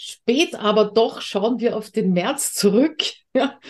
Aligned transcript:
spät, 0.00 0.54
aber 0.54 0.86
doch 0.86 1.20
schauen 1.20 1.60
wir 1.60 1.76
auf 1.76 1.90
den 1.90 2.12
März 2.12 2.54
zurück. 2.54 3.02
Ja. 3.32 3.60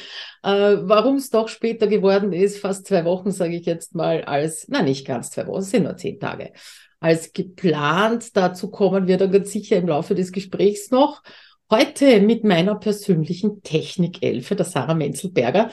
Äh, 0.42 0.78
Warum 0.84 1.16
es 1.16 1.28
doch 1.28 1.48
später 1.48 1.86
geworden 1.86 2.32
ist, 2.32 2.60
fast 2.60 2.86
zwei 2.86 3.04
Wochen, 3.04 3.30
sage 3.30 3.56
ich 3.56 3.66
jetzt 3.66 3.94
mal, 3.94 4.24
als, 4.24 4.68
na 4.68 4.80
nicht 4.80 5.06
ganz 5.06 5.30
zwei 5.30 5.46
Wochen, 5.46 5.58
es 5.58 5.68
sind 5.68 5.82
nur 5.82 5.98
zehn 5.98 6.18
Tage, 6.18 6.54
als 6.98 7.34
geplant. 7.34 8.34
Dazu 8.34 8.70
kommen 8.70 9.06
wir 9.06 9.18
dann 9.18 9.32
ganz 9.32 9.52
sicher 9.52 9.76
im 9.76 9.88
Laufe 9.88 10.14
des 10.14 10.32
Gesprächs 10.32 10.90
noch. 10.90 11.22
Heute 11.70 12.22
mit 12.22 12.42
meiner 12.42 12.74
persönlichen 12.76 13.62
Technikelfe, 13.62 14.56
der 14.56 14.64
Sarah 14.64 14.94
Menzelberger. 14.94 15.70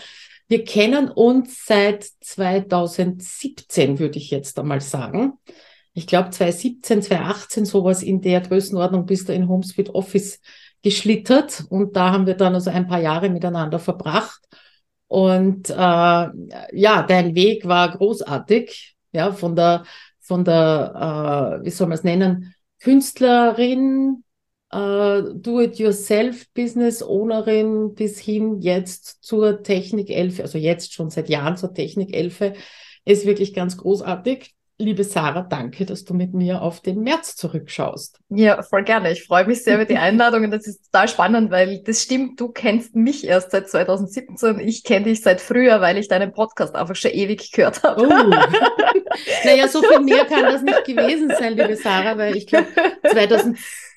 Wir 0.50 0.66
kennen 0.66 1.10
uns 1.10 1.64
seit 1.66 2.04
2017, 2.04 4.00
würde 4.00 4.18
ich 4.18 4.32
jetzt 4.32 4.60
einmal 4.60 4.82
sagen. 4.82 5.40
Ich 5.98 6.06
glaube 6.06 6.30
2017, 6.30 7.02
2018, 7.02 7.66
sowas 7.66 8.04
in 8.04 8.22
der 8.22 8.42
Größenordnung 8.42 9.08
bist 9.08 9.30
du 9.30 9.34
in 9.34 9.48
HomeSuite 9.48 9.96
Office 9.96 10.40
geschlittert 10.84 11.64
und 11.70 11.96
da 11.96 12.12
haben 12.12 12.28
wir 12.28 12.36
dann 12.36 12.54
also 12.54 12.70
ein 12.70 12.86
paar 12.86 13.02
Jahre 13.02 13.32
miteinander 13.32 13.80
verbracht. 13.80 14.40
Und 15.08 15.72
äh, 15.72 15.74
ja, 15.74 17.02
dein 17.02 17.34
Weg 17.34 17.68
war 17.68 17.98
großartig, 17.98 18.96
ja, 19.12 19.32
von 19.32 19.56
der, 19.56 19.86
von 20.20 20.46
der, 20.46 21.62
äh, 21.64 21.66
wie 21.66 21.72
soll 21.72 21.88
man 21.88 21.98
es 21.98 22.04
nennen, 22.04 22.54
Künstlerin, 22.80 24.24
äh, 24.70 25.24
Do-it-yourself-Business-Ownerin 25.34 27.96
bis 27.96 28.20
hin 28.20 28.62
jetzt 28.62 29.24
zur 29.24 29.64
Technik-Elfe, 29.64 30.44
also 30.44 30.60
jetzt 30.60 30.94
schon 30.94 31.10
seit 31.10 31.28
Jahren 31.28 31.58
zur 31.58 31.74
Technik-Elfe, 31.74 32.54
ist 33.04 33.26
wirklich 33.26 33.56
ganz 33.56 33.78
großartig. 33.78 34.54
Liebe 34.80 35.04
Sarah, 35.04 35.42
danke, 35.42 35.88
dass 35.88 36.06
du 36.06 36.14
mit 36.14 36.36
mir 36.36 36.62
auf 36.62 36.82
den 36.82 37.02
März 37.02 37.36
zurückschaust. 37.36 38.20
Ja, 38.30 38.62
voll 38.62 38.84
gerne. 38.84 39.12
Ich 39.12 39.24
freue 39.24 39.46
mich 39.46 39.64
sehr 39.64 39.74
über 39.76 39.86
die 39.86 39.98
Einladung 39.98 40.44
und 40.44 40.52
das 40.52 40.68
ist 40.68 40.86
total 40.86 41.08
spannend, 41.08 41.50
weil 41.50 41.82
das 41.84 42.04
stimmt, 42.04 42.40
du 42.40 42.50
kennst 42.50 42.96
mich 42.96 43.26
erst 43.26 43.50
seit 43.50 43.68
2017. 43.70 44.60
Ich 44.60 44.84
kenne 44.84 45.06
dich 45.06 45.24
seit 45.24 45.42
früher, 45.42 45.82
weil 45.82 45.98
ich 45.98 46.10
deinen 46.10 46.32
Podcast 46.32 46.76
einfach 46.76 46.96
schon 46.96 47.10
ewig 47.10 47.52
gehört 47.52 47.82
habe. 47.82 48.04
Oh. 48.04 48.08
naja, 49.46 49.68
so 49.68 49.82
viel 49.82 50.02
mehr 50.02 50.26
kann 50.26 50.44
das 50.44 50.62
nicht 50.62 50.86
gewesen 50.86 51.34
sein, 51.40 51.58
liebe 51.58 51.76
Sarah, 51.76 52.20
weil 52.20 52.38
ich 52.38 52.46
glaube, 52.46 52.68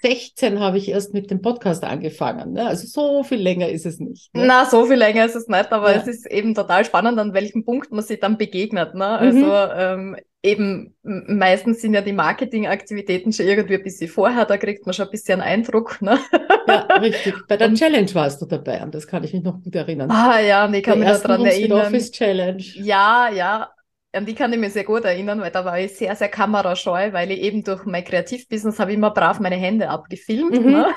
2016 0.01 0.61
habe 0.61 0.79
ich 0.79 0.89
erst 0.89 1.15
mit 1.15 1.31
dem 1.31 1.43
Podcast 1.43 1.85
angefangen. 1.85 2.53
Ne? 2.53 2.67
Also 2.67 2.87
so 2.87 3.23
viel 3.23 3.41
länger 3.41 3.69
ist 3.69 3.87
es 3.87 3.99
nicht. 3.99 4.35
Ne? 4.35 4.47
Na, 4.47 4.65
so 4.65 4.87
viel 4.87 4.97
länger 4.97 5.25
ist 5.25 5.37
es 5.37 5.49
nicht, 5.49 5.73
aber 5.73 5.93
ja. 5.93 6.01
es 6.01 6.07
ist 6.07 6.31
eben 6.31 6.55
total 6.55 6.85
spannend, 6.85 7.19
an 7.19 7.35
welchem 7.35 7.65
Punkt 7.65 7.93
man 7.93 8.05
sich 8.05 8.21
dann 8.21 8.39
begegnet. 8.39 8.95
Ne? 8.95 9.07
Also 9.07 9.39
mhm. 9.39 9.71
ähm, 9.77 10.17
eben 10.43 10.95
meistens 11.03 11.83
sind 11.83 11.95
ja 11.95 12.01
die 12.01 12.13
Marketingaktivitäten 12.13 13.33
schon 13.33 13.47
irgendwie 13.47 13.75
ein 13.75 13.83
bisschen 13.83 14.09
vorher, 14.09 14.47
da 14.47 14.57
kriegt 14.57 14.87
man 14.87 14.95
schon 14.95 15.07
ein 15.07 15.11
bisschen 15.11 15.41
einen 15.41 15.61
Eindruck. 15.61 16.01
Ne? 16.01 16.19
Ja, 16.67 16.87
richtig. 17.01 17.35
Bei 17.49 17.57
der 17.57 17.69
und, 17.69 17.79
Challenge 17.79 18.15
warst 18.15 18.41
du 18.41 18.47
dabei 18.47 18.83
und 18.83 18.95
das 18.95 19.07
kann 19.07 19.25
ich 19.25 19.33
mich 19.33 19.43
noch 19.43 19.63
gut 19.63 19.75
erinnern. 19.75 20.11
Ah 20.11 20.41
ja, 20.41 20.67
und 20.67 20.75
ich 20.75 20.83
kann 20.83 21.01
der 21.01 21.13
mich 21.13 21.23
daran 21.23 21.45
erinnern. 21.45 21.87
Office 21.87 22.11
Challenge. 22.11 22.63
Ja, 22.63 23.29
ja. 23.29 23.71
An 24.13 24.27
die 24.27 24.35
kann 24.35 24.53
ich 24.53 24.59
mich 24.59 24.73
sehr 24.73 24.83
gut 24.83 25.05
erinnern, 25.05 25.41
weil 25.41 25.53
da 25.53 25.65
war 25.65 25.79
ich 25.79 25.97
sehr, 25.97 26.17
sehr 26.17 26.29
kamerascheu, 26.29 27.13
weil 27.13 27.31
ich 27.31 27.43
eben 27.43 27.63
durch 27.63 27.85
mein 27.85 28.03
Kreativbusiness 28.03 28.81
habe 28.81 28.93
immer 28.93 29.13
brav 29.13 29.39
meine 29.39 29.55
Hände 29.55 29.89
abgefilmt. 29.89 30.51
Mhm. 30.51 30.73
Ne? 30.73 30.89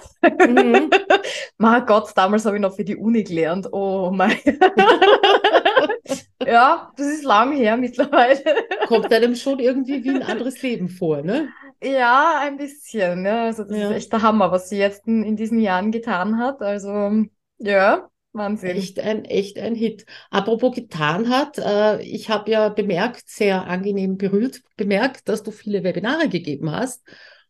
Mhm. 0.47 0.89
mein 1.57 1.85
Gott, 1.85 2.11
damals 2.15 2.45
habe 2.45 2.55
ich 2.55 2.61
noch 2.61 2.75
für 2.75 2.83
die 2.83 2.95
Uni 2.95 3.23
gelernt. 3.23 3.67
Oh 3.71 4.09
mein. 4.11 4.35
ja, 6.43 6.91
das 6.97 7.05
ist 7.05 7.23
lang 7.23 7.55
her 7.55 7.77
mittlerweile. 7.77 8.41
Kommt 8.87 9.13
einem 9.13 9.35
schon 9.35 9.59
irgendwie 9.59 10.03
wie 10.03 10.09
ein 10.09 10.23
anderes 10.23 10.59
Leben 10.63 10.89
vor, 10.89 11.21
ne? 11.21 11.49
Ja, 11.83 12.39
ein 12.41 12.57
bisschen. 12.57 13.25
Ja. 13.25 13.43
Also 13.43 13.63
das 13.63 13.77
ja. 13.77 13.89
ist 13.89 13.95
echt 13.95 14.13
der 14.13 14.23
Hammer, 14.23 14.51
was 14.51 14.69
sie 14.69 14.79
jetzt 14.79 15.05
in, 15.05 15.23
in 15.23 15.35
diesen 15.35 15.59
Jahren 15.59 15.91
getan 15.91 16.39
hat. 16.39 16.63
Also 16.63 17.11
ja, 17.59 18.09
Wahnsinn. 18.33 18.71
Echt 18.71 18.99
ein, 18.99 19.25
echt 19.25 19.59
ein 19.59 19.75
Hit. 19.75 20.05
Apropos 20.31 20.75
getan 20.75 21.29
hat, 21.29 21.59
äh, 21.59 22.01
ich 22.01 22.29
habe 22.29 22.49
ja 22.49 22.69
bemerkt, 22.69 23.29
sehr 23.29 23.65
angenehm 23.67 24.17
berührt, 24.17 24.61
bemerkt, 24.75 25.29
dass 25.29 25.43
du 25.43 25.51
viele 25.51 25.83
Webinare 25.83 26.27
gegeben 26.29 26.71
hast 26.71 27.03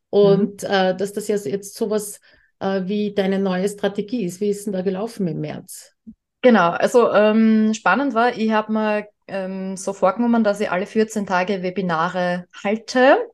und 0.09 0.63
mhm. 0.63 0.69
äh, 0.69 0.95
dass 0.95 1.13
das 1.13 1.27
ja 1.29 1.37
jetzt 1.37 1.75
sowas 1.75 2.19
äh, 2.59 2.81
wie 2.85 3.13
deine 3.13 3.39
neue 3.39 3.69
Strategie 3.69 4.25
ist. 4.25 4.41
Wie 4.41 4.49
ist 4.49 4.65
denn 4.65 4.73
da 4.73 4.81
gelaufen 4.81 5.27
im 5.27 5.39
März? 5.39 5.95
Genau, 6.41 6.71
also 6.71 7.11
ähm, 7.13 7.73
spannend 7.73 8.13
war, 8.13 8.37
ich 8.37 8.51
habe 8.51 8.73
mir 8.73 9.07
ähm, 9.27 9.77
so 9.77 9.93
vorgenommen, 9.93 10.43
dass 10.43 10.59
ich 10.59 10.69
alle 10.69 10.85
14 10.85 11.25
Tage 11.25 11.63
Webinare 11.63 12.47
halte 12.61 13.29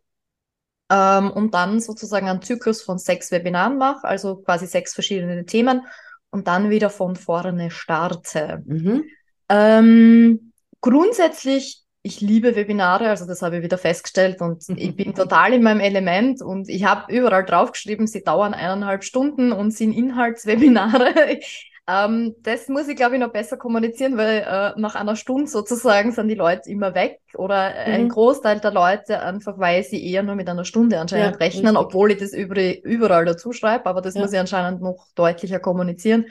ähm, 0.91 1.31
und 1.31 1.55
dann 1.55 1.79
sozusagen 1.79 2.29
einen 2.29 2.43
Zyklus 2.43 2.83
von 2.83 2.99
sechs 2.99 3.31
Webinaren 3.31 3.79
mache, 3.79 4.07
also 4.07 4.35
quasi 4.35 4.67
sechs 4.67 4.93
verschiedene 4.93 5.45
Themen 5.45 5.87
und 6.31 6.47
dann 6.47 6.69
wieder 6.69 6.89
von 6.89 7.15
vorne 7.15 7.71
starte. 7.71 8.63
Mhm. 8.65 9.03
Ähm, 9.49 10.53
grundsätzlich, 10.81 11.83
ich 12.01 12.21
liebe 12.21 12.55
Webinare, 12.55 13.09
also 13.09 13.25
das 13.25 13.41
habe 13.41 13.57
ich 13.57 13.63
wieder 13.63 13.77
festgestellt 13.77 14.41
und 14.41 14.63
ich 14.69 14.95
bin 14.95 15.13
total 15.13 15.53
in 15.53 15.63
meinem 15.63 15.81
Element 15.81 16.41
und 16.41 16.69
ich 16.69 16.85
habe 16.85 17.13
überall 17.13 17.43
draufgeschrieben, 17.43 18.07
sie 18.07 18.23
dauern 18.23 18.53
eineinhalb 18.53 19.03
Stunden 19.03 19.51
und 19.51 19.71
sind 19.71 19.93
Inhaltswebinare. 19.93 21.39
Ähm, 21.89 22.35
das 22.43 22.67
muss 22.67 22.87
ich, 22.87 22.95
glaube 22.95 23.15
ich, 23.15 23.21
noch 23.21 23.31
besser 23.31 23.57
kommunizieren, 23.57 24.15
weil 24.15 24.45
äh, 24.47 24.79
nach 24.79 24.93
einer 24.93 25.15
Stunde 25.15 25.47
sozusagen 25.47 26.11
sind 26.11 26.27
die 26.27 26.35
Leute 26.35 26.69
immer 26.69 26.93
weg 26.93 27.19
oder 27.33 27.71
mhm. 27.71 27.93
ein 27.93 28.09
Großteil 28.09 28.59
der 28.59 28.71
Leute 28.71 29.21
einfach, 29.21 29.57
weil 29.57 29.83
sie 29.83 30.05
eher 30.05 30.21
nur 30.21 30.35
mit 30.35 30.47
einer 30.47 30.65
Stunde 30.65 30.99
anscheinend 30.99 31.33
ja, 31.33 31.37
rechnen, 31.37 31.75
richtig. 31.75 31.87
obwohl 31.87 32.11
ich 32.11 32.19
das 32.19 32.33
überall 32.33 33.25
dazu 33.25 33.53
schreibe, 33.53 33.87
aber 33.87 34.01
das 34.01 34.13
ja. 34.13 34.21
muss 34.21 34.31
ich 34.31 34.39
anscheinend 34.39 34.81
noch 34.81 35.07
deutlicher 35.15 35.59
kommunizieren. 35.59 36.27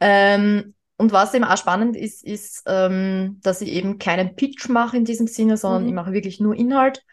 Ähm, 0.00 0.74
und 0.96 1.12
was 1.12 1.32
eben 1.34 1.44
auch 1.44 1.56
spannend 1.56 1.96
ist, 1.96 2.24
ist, 2.24 2.64
ähm, 2.66 3.38
dass 3.42 3.60
ich 3.60 3.70
eben 3.70 3.98
keinen 3.98 4.34
Pitch 4.34 4.68
mache 4.68 4.96
in 4.96 5.04
diesem 5.04 5.28
Sinne, 5.28 5.56
sondern 5.56 5.82
mhm. 5.82 5.88
ich 5.88 5.94
mache 5.94 6.12
wirklich 6.12 6.40
nur 6.40 6.56
Inhalt. 6.56 7.04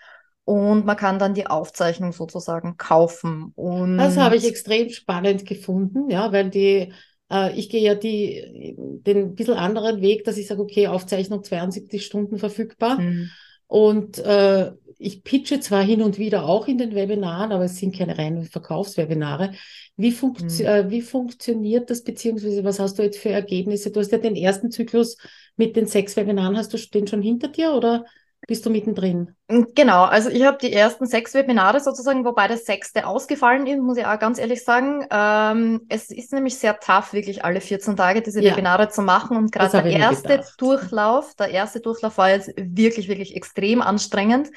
Und 0.44 0.88
man 0.88 0.97
kann 0.97 1.19
dann 1.19 1.35
die 1.35 1.46
Aufzeichnung 1.46 2.13
sozusagen 2.13 2.78
kaufen. 2.78 3.52
Und 3.53 4.00
das 4.00 4.18
habe 4.18 4.35
ich 4.35 4.47
extrem 4.47 4.90
spannend 4.90 5.46
gefunden, 5.46 6.09
ja, 6.09 6.31
weil 6.31 6.50
die 6.50 6.91
äh, 7.31 7.57
ich 7.57 7.69
gehe 7.69 7.81
ja 7.81 7.95
die, 7.95 8.75
den 8.78 9.35
bisschen 9.35 9.56
anderen 9.56 10.01
Weg, 10.01 10.23
dass 10.23 10.38
ich 10.38 10.47
sage, 10.47 10.62
okay, 10.62 10.88
Aufzeichnung 10.88 11.44
72 11.44 12.06
Stunden 12.06 12.38
verfügbar. 12.38 13.00
Mhm. 13.00 13.29
Und 13.67 14.17
äh, 14.17 14.72
ich 14.97 15.23
pitche 15.23 15.59
zwar 15.59 15.84
hin 15.84 16.01
und 16.01 16.17
wieder 16.17 16.45
auch 16.45 16.67
in 16.67 16.78
den 16.78 16.94
Webinaren, 16.94 17.51
aber 17.51 17.66
es 17.66 17.78
sind 17.78 17.95
keine 17.95 18.17
reinen 18.17 18.44
Verkaufswebinare. 18.44 19.53
Wie, 19.95 20.12
funkt 20.12 20.41
mhm. 20.41 20.66
äh, 20.66 20.90
wie 20.90 21.01
funktioniert 21.01 21.90
das, 21.90 22.03
beziehungsweise 22.03 22.63
was 22.63 22.79
hast 22.79 23.00
du 23.00 23.03
jetzt 23.03 23.19
für 23.19 23.29
Ergebnisse? 23.29 23.91
Du 23.91 24.00
hast 24.00 24.11
ja 24.11 24.17
den 24.17 24.35
ersten 24.35 24.72
Zyklus 24.72 25.17
mit 25.56 25.75
den 25.75 25.85
sechs 25.85 26.17
Webinaren, 26.17 26.57
hast 26.57 26.73
du 26.73 26.78
den 26.78 27.07
schon 27.07 27.22
hinter 27.22 27.47
dir 27.47 27.73
oder 27.73 28.06
bist 28.47 28.66
du 28.66 28.69
mittendrin? 28.69 29.35
Mm, 29.47 29.63
genau, 29.75 30.03
also 30.03 30.29
ich 30.29 30.44
habe 30.44 30.57
die 30.59 30.73
ersten 30.73 31.05
sechs 31.05 31.33
Webinare 31.33 31.79
sozusagen, 31.79 32.25
wobei 32.25 32.47
das 32.47 32.66
sechste 32.66 33.05
ausgefallen 33.05 33.67
ist, 33.67 33.79
muss 33.79 33.97
ich 33.97 34.05
auch 34.05 34.19
ganz 34.19 34.39
ehrlich 34.39 34.63
sagen. 34.63 35.05
Ähm, 35.11 35.81
es 35.89 36.09
ist 36.09 36.33
nämlich 36.33 36.57
sehr 36.57 36.79
tough, 36.79 37.13
wirklich 37.13 37.44
alle 37.44 37.61
14 37.61 37.95
Tage 37.95 38.22
diese 38.22 38.41
ja. 38.41 38.51
Webinare 38.51 38.89
zu 38.89 39.01
machen. 39.01 39.38
Und 39.38 39.51
gerade 39.51 39.83
der 39.83 39.91
erste 39.91 40.44
Durchlauf, 40.57 41.35
der 41.35 41.49
erste 41.49 41.79
Durchlauf 41.79 42.17
war 42.17 42.29
jetzt 42.29 42.51
wirklich, 42.57 43.07
wirklich 43.07 43.35
extrem 43.35 43.81
anstrengend 43.81 44.49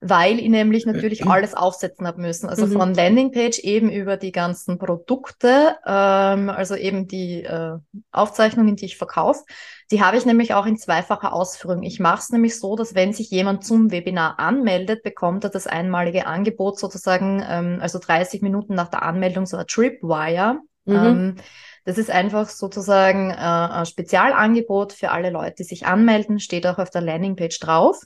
weil 0.00 0.38
ich 0.38 0.48
nämlich 0.48 0.86
natürlich 0.86 1.26
alles 1.26 1.54
aufsetzen 1.54 2.06
habe 2.06 2.20
müssen. 2.20 2.48
Also 2.48 2.66
mhm. 2.66 2.72
von 2.72 2.94
Landingpage 2.94 3.58
eben 3.60 3.90
über 3.90 4.16
die 4.16 4.30
ganzen 4.30 4.78
Produkte, 4.78 5.76
ähm, 5.84 6.50
also 6.50 6.76
eben 6.76 7.08
die 7.08 7.42
äh, 7.42 7.78
Aufzeichnungen, 8.12 8.76
die 8.76 8.84
ich 8.84 8.96
verkaufe, 8.96 9.42
die 9.90 10.02
habe 10.02 10.16
ich 10.16 10.24
nämlich 10.24 10.54
auch 10.54 10.66
in 10.66 10.76
zweifacher 10.76 11.32
Ausführung. 11.32 11.82
Ich 11.82 11.98
mache 11.98 12.20
es 12.20 12.30
nämlich 12.30 12.58
so, 12.60 12.76
dass 12.76 12.94
wenn 12.94 13.12
sich 13.12 13.30
jemand 13.30 13.64
zum 13.64 13.90
Webinar 13.90 14.38
anmeldet, 14.38 15.02
bekommt 15.02 15.44
er 15.44 15.50
das 15.50 15.66
einmalige 15.66 16.26
Angebot 16.26 16.78
sozusagen, 16.78 17.44
ähm, 17.48 17.78
also 17.80 17.98
30 17.98 18.40
Minuten 18.40 18.74
nach 18.74 18.88
der 18.88 19.02
Anmeldung 19.02 19.46
so 19.46 19.56
ein 19.56 19.66
Tripwire. 19.66 20.60
Mhm. 20.84 20.94
Ähm, 20.94 21.36
das 21.84 21.98
ist 21.98 22.10
einfach 22.10 22.48
sozusagen 22.50 23.30
äh, 23.30 23.34
ein 23.34 23.86
Spezialangebot 23.86 24.92
für 24.92 25.10
alle 25.10 25.30
Leute, 25.30 25.56
die 25.58 25.64
sich 25.64 25.86
anmelden, 25.86 26.38
steht 26.38 26.66
auch 26.66 26.78
auf 26.78 26.90
der 26.90 27.00
Landingpage 27.00 27.58
drauf. 27.58 28.02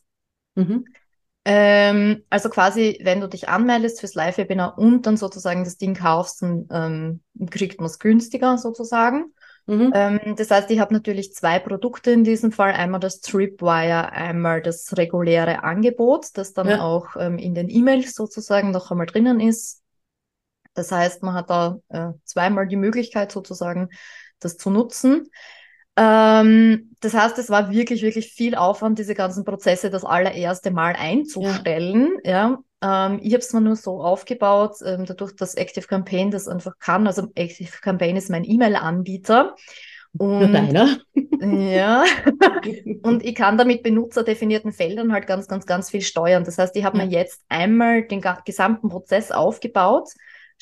Mhm. 0.54 0.84
Ähm, 1.44 2.22
also 2.30 2.48
quasi, 2.48 3.00
wenn 3.02 3.20
du 3.20 3.28
dich 3.28 3.48
anmeldest 3.48 4.00
fürs 4.00 4.14
Live-Webinar 4.14 4.78
und 4.78 5.06
dann 5.06 5.16
sozusagen 5.16 5.64
das 5.64 5.76
Ding 5.76 5.94
kaufst, 5.94 6.42
dann 6.42 6.68
ähm, 6.70 7.48
kriegt 7.50 7.80
man 7.80 7.86
es 7.86 7.98
günstiger 7.98 8.58
sozusagen. 8.58 9.32
Mhm. 9.66 9.92
Ähm, 9.94 10.36
das 10.36 10.50
heißt, 10.50 10.70
ich 10.70 10.78
habe 10.78 10.94
natürlich 10.94 11.34
zwei 11.34 11.58
Produkte 11.58 12.12
in 12.12 12.24
diesem 12.24 12.52
Fall. 12.52 12.72
Einmal 12.72 13.00
das 13.00 13.20
Tripwire, 13.20 14.12
einmal 14.12 14.62
das 14.62 14.96
reguläre 14.96 15.64
Angebot, 15.64 16.26
das 16.34 16.52
dann 16.52 16.68
ja. 16.68 16.80
auch 16.80 17.16
ähm, 17.16 17.38
in 17.38 17.54
den 17.54 17.68
E-Mails 17.68 18.14
sozusagen 18.14 18.70
noch 18.70 18.90
einmal 18.90 19.06
drinnen 19.06 19.40
ist. 19.40 19.82
Das 20.74 20.90
heißt, 20.90 21.22
man 21.22 21.34
hat 21.34 21.50
da 21.50 21.78
äh, 21.88 22.12
zweimal 22.24 22.66
die 22.66 22.76
Möglichkeit 22.76 23.30
sozusagen, 23.30 23.88
das 24.38 24.56
zu 24.56 24.70
nutzen. 24.70 25.28
Ähm, 25.96 26.94
das 27.00 27.14
heißt, 27.14 27.38
es 27.38 27.50
war 27.50 27.70
wirklich, 27.70 28.02
wirklich 28.02 28.32
viel 28.32 28.54
Aufwand, 28.54 28.98
diese 28.98 29.14
ganzen 29.14 29.44
Prozesse 29.44 29.90
das 29.90 30.04
allererste 30.04 30.70
Mal 30.70 30.94
einzustellen. 30.96 32.18
Ja. 32.24 32.58
ja. 32.82 33.06
Ähm, 33.06 33.20
ich 33.22 33.32
habe 33.32 33.42
es 33.42 33.52
mir 33.52 33.60
nur 33.60 33.76
so 33.76 34.02
aufgebaut, 34.02 34.76
ähm, 34.84 35.04
dadurch, 35.04 35.36
dass 35.36 35.54
Active 35.54 35.86
Campaign 35.86 36.30
das 36.30 36.48
einfach 36.48 36.78
kann. 36.78 37.06
Also 37.06 37.28
Active 37.34 37.78
Campaign 37.80 38.16
ist 38.16 38.30
mein 38.30 38.44
E-Mail-Anbieter. 38.44 39.54
Und, 40.16 40.52
deiner? 40.52 40.98
Ja. 41.40 42.04
und 43.02 43.24
ich 43.24 43.34
kann 43.34 43.58
da 43.58 43.64
mit 43.64 43.82
benutzerdefinierten 43.82 44.70
Feldern 44.70 45.12
halt 45.12 45.26
ganz, 45.26 45.48
ganz, 45.48 45.66
ganz 45.66 45.90
viel 45.90 46.02
steuern. 46.02 46.44
Das 46.44 46.56
heißt, 46.56 46.76
ich 46.76 46.84
habe 46.84 46.98
ja. 46.98 47.04
mir 47.04 47.10
jetzt 47.10 47.42
einmal 47.48 48.04
den 48.04 48.22
gesamten 48.44 48.88
Prozess 48.88 49.32
aufgebaut, 49.32 50.10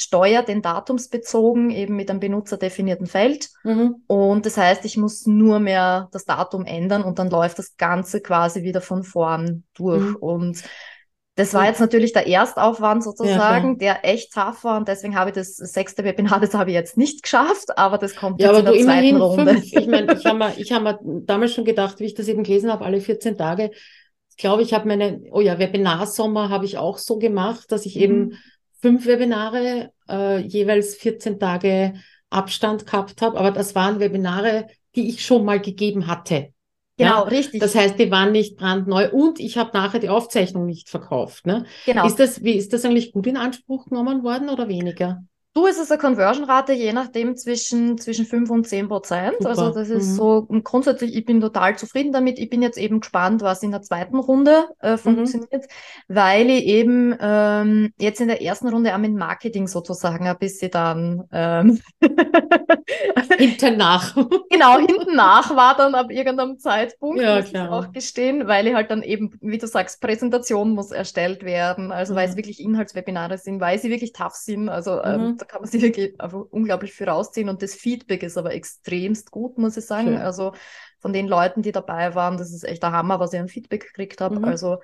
steuere 0.00 0.42
den 0.42 0.62
datumsbezogen 0.62 1.70
eben 1.70 1.94
mit 1.94 2.10
einem 2.10 2.20
benutzerdefinierten 2.20 3.06
Feld. 3.06 3.50
Mhm. 3.64 3.96
Und 4.06 4.46
das 4.46 4.56
heißt, 4.56 4.84
ich 4.86 4.96
muss 4.96 5.26
nur 5.26 5.60
mehr 5.60 6.08
das 6.12 6.24
Datum 6.24 6.64
ändern 6.64 7.02
und 7.02 7.18
dann 7.18 7.28
läuft 7.28 7.58
das 7.58 7.76
Ganze 7.76 8.20
quasi 8.20 8.62
wieder 8.62 8.80
von 8.80 9.02
vorn 9.04 9.64
durch. 9.74 10.00
Mhm. 10.00 10.16
Und 10.16 10.62
das 11.36 11.54
war 11.54 11.66
jetzt 11.66 11.80
natürlich 11.80 12.12
der 12.12 12.26
Erstaufwand 12.26 13.04
sozusagen, 13.04 13.72
ja, 13.72 13.94
der 13.94 14.04
echt 14.04 14.32
tough 14.32 14.64
war 14.64 14.78
und 14.78 14.88
deswegen 14.88 15.16
habe 15.16 15.30
ich 15.30 15.34
das 15.36 15.56
sechste 15.56 16.02
Webinar, 16.02 16.40
das 16.40 16.54
habe 16.54 16.70
ich 16.70 16.74
jetzt 16.74 16.96
nicht 16.96 17.22
geschafft, 17.22 17.76
aber 17.76 17.98
das 17.98 18.16
kommt 18.16 18.40
ja, 18.40 18.48
jetzt 18.52 18.58
in 18.58 18.64
der 18.64 18.82
zweiten 18.82 19.16
Runde. 19.16 19.52
Fünf. 19.52 19.72
Ich 19.72 19.86
meine, 19.86 20.14
ich 20.14 20.24
habe 20.26 20.38
mir, 20.38 20.50
hab 20.50 20.82
mir 20.82 20.98
damals 21.24 21.52
schon 21.52 21.64
gedacht, 21.64 22.00
wie 22.00 22.06
ich 22.06 22.14
das 22.14 22.28
eben 22.28 22.42
gelesen 22.42 22.72
habe, 22.72 22.84
alle 22.84 23.00
14 23.00 23.36
Tage, 23.36 23.70
ich 24.30 24.36
glaube, 24.38 24.62
ich 24.62 24.72
habe 24.72 24.88
meine, 24.88 25.20
oh 25.32 25.42
ja, 25.42 25.58
Webinarsommer 25.58 26.48
habe 26.48 26.64
ich 26.64 26.78
auch 26.78 26.96
so 26.96 27.18
gemacht, 27.18 27.70
dass 27.70 27.84
ich 27.84 27.96
mhm. 27.96 28.02
eben 28.02 28.38
fünf 28.80 29.06
Webinare, 29.06 29.92
äh, 30.08 30.38
jeweils 30.38 30.94
14 30.96 31.38
Tage 31.38 31.94
Abstand 32.30 32.86
gehabt 32.86 33.22
habe, 33.22 33.38
aber 33.38 33.50
das 33.50 33.74
waren 33.74 34.00
Webinare, 34.00 34.68
die 34.94 35.08
ich 35.08 35.24
schon 35.24 35.44
mal 35.44 35.60
gegeben 35.60 36.06
hatte. 36.06 36.52
Genau, 36.96 37.22
ja? 37.24 37.28
richtig. 37.28 37.60
Das 37.60 37.74
heißt, 37.74 37.98
die 37.98 38.10
waren 38.10 38.32
nicht 38.32 38.56
brandneu 38.56 39.10
und 39.10 39.40
ich 39.40 39.56
habe 39.56 39.70
nachher 39.72 40.00
die 40.00 40.10
Aufzeichnung 40.10 40.66
nicht 40.66 40.90
verkauft. 40.90 41.46
Ne? 41.46 41.64
Genau. 41.86 42.06
Ist 42.06 42.16
das, 42.20 42.42
wie 42.42 42.52
ist 42.52 42.72
das 42.72 42.84
eigentlich 42.84 43.12
gut 43.12 43.26
in 43.26 43.36
Anspruch 43.36 43.86
genommen 43.86 44.22
worden 44.22 44.50
oder 44.50 44.68
weniger? 44.68 45.22
Du, 45.52 45.66
ist 45.66 45.80
es 45.80 45.90
eine 45.90 45.98
Conversion-Rate, 45.98 46.74
je 46.74 46.92
nachdem 46.92 47.36
zwischen, 47.36 47.98
zwischen 47.98 48.24
5 48.24 48.50
und 48.50 48.68
10 48.68 48.86
Prozent. 48.86 49.44
Also 49.44 49.70
das 49.70 49.88
ist 49.90 50.10
mhm. 50.10 50.14
so, 50.14 50.46
grundsätzlich, 50.62 51.16
ich 51.16 51.24
bin 51.24 51.40
total 51.40 51.76
zufrieden 51.76 52.12
damit. 52.12 52.38
Ich 52.38 52.48
bin 52.48 52.62
jetzt 52.62 52.78
eben 52.78 53.00
gespannt, 53.00 53.42
was 53.42 53.64
in 53.64 53.72
der 53.72 53.82
zweiten 53.82 54.20
Runde 54.20 54.68
äh, 54.80 54.92
mhm. 54.92 54.98
funktioniert, 54.98 55.64
mhm. 55.64 56.14
weil 56.14 56.50
ich 56.50 56.66
eben 56.66 57.16
ähm, 57.20 57.92
jetzt 57.98 58.20
in 58.20 58.28
der 58.28 58.42
ersten 58.42 58.68
Runde 58.68 58.94
auch 58.94 58.98
mit 58.98 59.12
Marketing 59.12 59.66
sozusagen 59.66 60.28
ein 60.28 60.38
bisschen 60.38 60.70
dann 60.70 61.24
ähm, 61.32 61.80
hinten 63.36 63.76
nach. 63.76 64.14
genau, 64.50 64.78
hinten 64.78 65.16
nach 65.16 65.56
war 65.56 65.76
dann 65.76 65.96
ab 65.96 66.12
irgendeinem 66.12 66.60
Zeitpunkt, 66.60 67.20
ja, 67.20 67.40
muss 67.40 67.50
klar. 67.50 67.64
ich 67.64 67.70
auch 67.72 67.92
gestehen, 67.92 68.46
weil 68.46 68.68
ich 68.68 68.74
halt 68.74 68.92
dann 68.92 69.02
eben, 69.02 69.32
wie 69.40 69.58
du 69.58 69.66
sagst, 69.66 70.00
Präsentation 70.00 70.70
muss 70.70 70.92
erstellt 70.92 71.42
werden, 71.42 71.90
also 71.90 72.12
mhm. 72.12 72.18
weil 72.18 72.28
es 72.28 72.36
wirklich 72.36 72.60
Inhaltswebinare 72.60 73.36
sind, 73.36 73.60
weil 73.60 73.80
sie 73.80 73.90
wirklich 73.90 74.12
tough 74.12 74.34
sind. 74.34 74.68
Also 74.68 75.02
ähm, 75.02 75.20
mhm 75.22 75.39
da 75.40 75.46
kann 75.46 75.62
man 75.62 75.70
sich 75.70 75.82
wirklich 75.82 76.20
einfach 76.20 76.42
unglaublich 76.50 76.92
viel 76.92 77.08
rausziehen 77.08 77.48
und 77.48 77.62
das 77.62 77.74
Feedback 77.74 78.22
ist 78.22 78.36
aber 78.36 78.54
extremst 78.54 79.30
gut, 79.30 79.58
muss 79.58 79.76
ich 79.76 79.86
sagen. 79.86 80.08
Schön. 80.08 80.16
Also 80.18 80.52
von 80.98 81.12
den 81.12 81.26
Leuten, 81.26 81.62
die 81.62 81.72
dabei 81.72 82.14
waren, 82.14 82.36
das 82.36 82.52
ist 82.52 82.64
echt 82.64 82.82
der 82.82 82.92
Hammer, 82.92 83.20
was 83.20 83.32
ich 83.32 83.40
an 83.40 83.48
Feedback 83.48 83.86
gekriegt 83.86 84.20
habe. 84.20 84.38
Mhm. 84.38 84.44
Also 84.44 84.78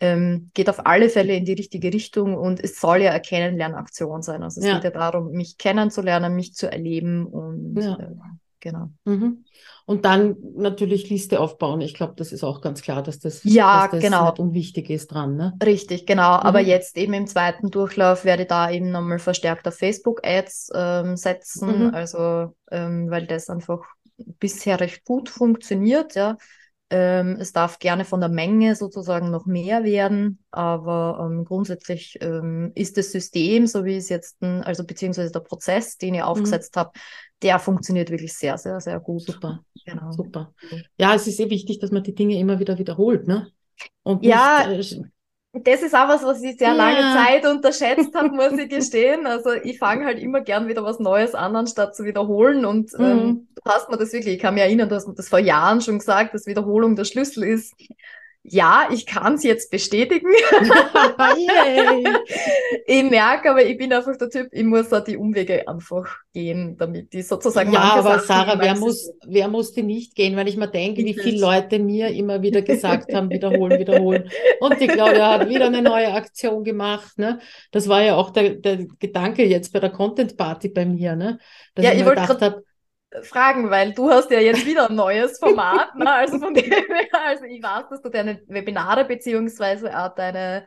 ähm, 0.00 0.50
geht 0.54 0.68
auf 0.68 0.84
alle 0.84 1.08
Fälle 1.08 1.34
in 1.34 1.44
die 1.44 1.52
richtige 1.52 1.92
Richtung 1.92 2.34
und 2.34 2.58
es 2.58 2.80
soll 2.80 3.02
ja 3.02 3.12
eine 3.12 3.20
Kennenlernaktion 3.20 4.22
sein. 4.22 4.42
Also 4.42 4.60
es 4.60 4.66
ja. 4.66 4.74
geht 4.74 4.84
ja 4.84 4.90
darum, 4.90 5.30
mich 5.30 5.58
kennenzulernen, 5.58 6.34
mich 6.34 6.54
zu 6.54 6.70
erleben 6.70 7.26
und 7.26 7.80
ja. 7.80 7.96
äh, 7.98 8.08
genau. 8.58 8.90
Mhm. 9.04 9.44
Und 9.84 10.04
dann 10.04 10.36
natürlich 10.54 11.10
Liste 11.10 11.40
aufbauen. 11.40 11.80
Ich 11.80 11.94
glaube, 11.94 12.14
das 12.16 12.32
ist 12.32 12.44
auch 12.44 12.60
ganz 12.60 12.82
klar, 12.82 13.02
dass 13.02 13.18
das, 13.18 13.42
ja, 13.44 13.82
dass 13.82 13.92
das 13.92 14.00
genau. 14.00 14.26
nicht 14.26 14.38
unwichtig 14.38 14.90
ist 14.90 15.08
dran. 15.08 15.36
Ne? 15.36 15.54
Richtig, 15.64 16.06
genau. 16.06 16.36
Mhm. 16.36 16.42
Aber 16.42 16.60
jetzt 16.60 16.96
eben 16.96 17.14
im 17.14 17.26
zweiten 17.26 17.70
Durchlauf 17.70 18.24
werde 18.24 18.42
ich 18.42 18.48
da 18.48 18.70
eben 18.70 18.90
nochmal 18.90 19.18
verstärkt 19.18 19.66
auf 19.66 19.74
Facebook-Ads 19.74 20.70
ähm, 20.74 21.16
setzen. 21.16 21.86
Mhm. 21.86 21.94
Also, 21.94 22.54
ähm, 22.70 23.10
weil 23.10 23.26
das 23.26 23.50
einfach 23.50 23.80
bisher 24.38 24.80
recht 24.80 25.04
gut 25.04 25.28
funktioniert, 25.28 26.14
ja. 26.14 26.36
Ähm, 26.94 27.38
es 27.40 27.54
darf 27.54 27.78
gerne 27.78 28.04
von 28.04 28.20
der 28.20 28.28
Menge 28.28 28.76
sozusagen 28.76 29.30
noch 29.30 29.46
mehr 29.46 29.82
werden, 29.82 30.44
aber 30.50 31.26
ähm, 31.26 31.46
grundsätzlich 31.46 32.18
ähm, 32.20 32.70
ist 32.74 32.98
das 32.98 33.12
System, 33.12 33.66
so 33.66 33.86
wie 33.86 33.96
es 33.96 34.10
jetzt, 34.10 34.42
also 34.42 34.84
beziehungsweise 34.84 35.32
der 35.32 35.40
Prozess, 35.40 35.96
den 35.96 36.12
ich 36.12 36.20
mhm. 36.20 36.26
aufgesetzt 36.26 36.76
mhm. 36.76 36.80
habe, 36.80 36.90
der 37.42 37.58
funktionioniert 37.58 38.10
wirklich 38.10 38.34
sehr, 38.34 38.58
sehr, 38.58 38.80
sehr 38.80 39.00
gut. 39.00 39.22
Super, 39.22 39.60
genau. 39.84 40.12
super. 40.12 40.52
Ja, 40.96 41.14
es 41.14 41.26
ist 41.26 41.36
sehr 41.36 41.50
wichtig, 41.50 41.78
dass 41.78 41.90
man 41.90 42.02
die 42.02 42.14
Dinge 42.14 42.38
immer 42.38 42.58
wieder 42.58 42.78
wiederholt, 42.78 43.26
ne? 43.26 43.48
Und 44.02 44.24
ja, 44.24 44.66
nicht, 44.68 44.92
äh, 44.92 45.02
das 45.52 45.82
ist 45.82 45.94
auch 45.94 46.08
was, 46.08 46.22
was 46.24 46.42
ich 46.42 46.56
sehr 46.56 46.68
ja. 46.68 46.74
lange 46.74 47.00
Zeit 47.14 47.46
unterschätzt 47.46 48.14
habe, 48.14 48.28
muss 48.34 48.58
ich 48.58 48.70
gestehen. 48.70 49.26
Also 49.26 49.52
ich 49.52 49.78
fange 49.78 50.06
halt 50.06 50.18
immer 50.18 50.40
gern 50.40 50.66
wieder 50.66 50.82
was 50.82 50.98
Neues 50.98 51.34
an, 51.34 51.54
anstatt 51.54 51.94
zu 51.94 52.04
wiederholen. 52.04 52.64
Und 52.64 52.92
ähm, 52.98 53.04
mhm. 53.04 53.20
ähm, 53.20 53.48
du 53.54 53.70
hast 53.70 53.90
mir 53.90 53.98
das 53.98 54.12
wirklich, 54.12 54.36
ich 54.36 54.40
kann 54.40 54.54
mich 54.54 54.62
erinnern, 54.62 54.88
du 54.88 54.94
hast 54.94 55.08
mir 55.08 55.14
das 55.14 55.28
vor 55.28 55.38
Jahren 55.38 55.82
schon 55.82 55.98
gesagt, 55.98 56.32
dass 56.32 56.46
Wiederholung 56.46 56.96
der 56.96 57.04
Schlüssel 57.04 57.44
ist. 57.44 57.74
Ja, 58.44 58.88
ich 58.90 59.06
kann 59.06 59.34
es 59.34 59.44
jetzt 59.44 59.70
bestätigen. 59.70 60.26
ich 62.86 63.04
merke 63.04 63.52
aber, 63.52 63.64
ich 63.64 63.78
bin 63.78 63.92
einfach 63.92 64.16
der 64.16 64.30
Typ, 64.30 64.48
ich 64.50 64.64
muss 64.64 64.88
da 64.88 64.98
die 64.98 65.16
Umwege 65.16 65.68
einfach 65.68 66.08
gehen, 66.32 66.76
damit 66.76 67.12
die 67.12 67.22
sozusagen. 67.22 67.72
Ja, 67.72 67.94
aber 67.94 68.18
Sachen, 68.18 68.26
Sarah, 68.26 68.60
wer 68.60 68.76
muss, 68.76 69.12
wer 69.24 69.46
muss 69.46 69.72
die 69.72 69.84
nicht 69.84 70.16
gehen? 70.16 70.34
Wenn 70.34 70.48
ich 70.48 70.56
mir 70.56 70.66
denke, 70.66 71.04
wie 71.04 71.14
viele 71.14 71.40
Leute 71.40 71.78
mir 71.78 72.08
immer 72.08 72.42
wieder 72.42 72.62
gesagt 72.62 73.14
haben, 73.14 73.30
wiederholen, 73.30 73.78
wiederholen. 73.78 74.28
Und 74.58 74.80
die 74.80 74.88
Claudia 74.88 75.38
hat 75.38 75.48
wieder 75.48 75.66
eine 75.66 75.82
neue 75.82 76.12
Aktion 76.12 76.64
gemacht. 76.64 77.16
Ne? 77.18 77.38
Das 77.70 77.88
war 77.88 78.02
ja 78.02 78.16
auch 78.16 78.30
der, 78.30 78.56
der 78.56 78.86
Gedanke 78.98 79.44
jetzt 79.44 79.72
bei 79.72 79.78
der 79.78 79.90
Content 79.90 80.36
Party 80.36 80.68
bei 80.68 80.84
mir, 80.84 81.14
ne? 81.14 81.38
Dass 81.76 81.84
ja, 81.84 81.92
ich, 81.92 81.98
ich 81.98 82.04
mir 82.04 82.10
gedacht 82.10 82.40
habe, 82.40 82.64
fragen, 83.22 83.70
weil 83.70 83.92
du 83.92 84.10
hast 84.10 84.30
ja 84.30 84.40
jetzt 84.40 84.66
wieder 84.66 84.88
ein 84.88 84.96
neues 84.96 85.38
Format. 85.38 85.94
ne? 85.96 86.10
Also 86.10 86.38
von 86.38 86.54
dem 86.54 86.70
her, 86.70 86.84
also 87.26 87.44
ich 87.44 87.62
weiß, 87.62 87.88
dass 87.90 88.02
du 88.02 88.08
deine 88.08 88.40
Webinare 88.46 89.04
beziehungsweise 89.04 89.96
auch 89.96 90.14
deine, 90.14 90.66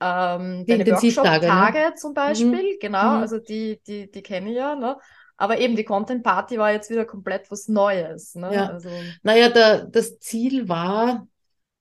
ähm, 0.00 0.64
deine 0.66 0.86
Workshop-Tage 0.86 1.78
ne? 1.78 1.94
zum 1.94 2.14
Beispiel, 2.14 2.74
mhm. 2.74 2.78
genau, 2.80 3.16
mhm. 3.16 3.22
also 3.22 3.38
die, 3.38 3.80
die, 3.86 4.10
die 4.10 4.22
kenne 4.22 4.50
ich 4.50 4.56
ja, 4.56 4.74
ne? 4.74 4.96
Aber 5.38 5.58
eben 5.58 5.76
die 5.76 5.84
Content 5.84 6.22
Party 6.22 6.58
war 6.58 6.72
jetzt 6.72 6.90
wieder 6.90 7.04
komplett 7.04 7.50
was 7.50 7.68
Neues. 7.68 8.34
Ne? 8.34 8.54
Ja. 8.54 8.66
Also, 8.68 8.88
naja, 9.22 9.50
der, 9.50 9.84
das 9.84 10.18
Ziel 10.18 10.68
war, 10.68 11.26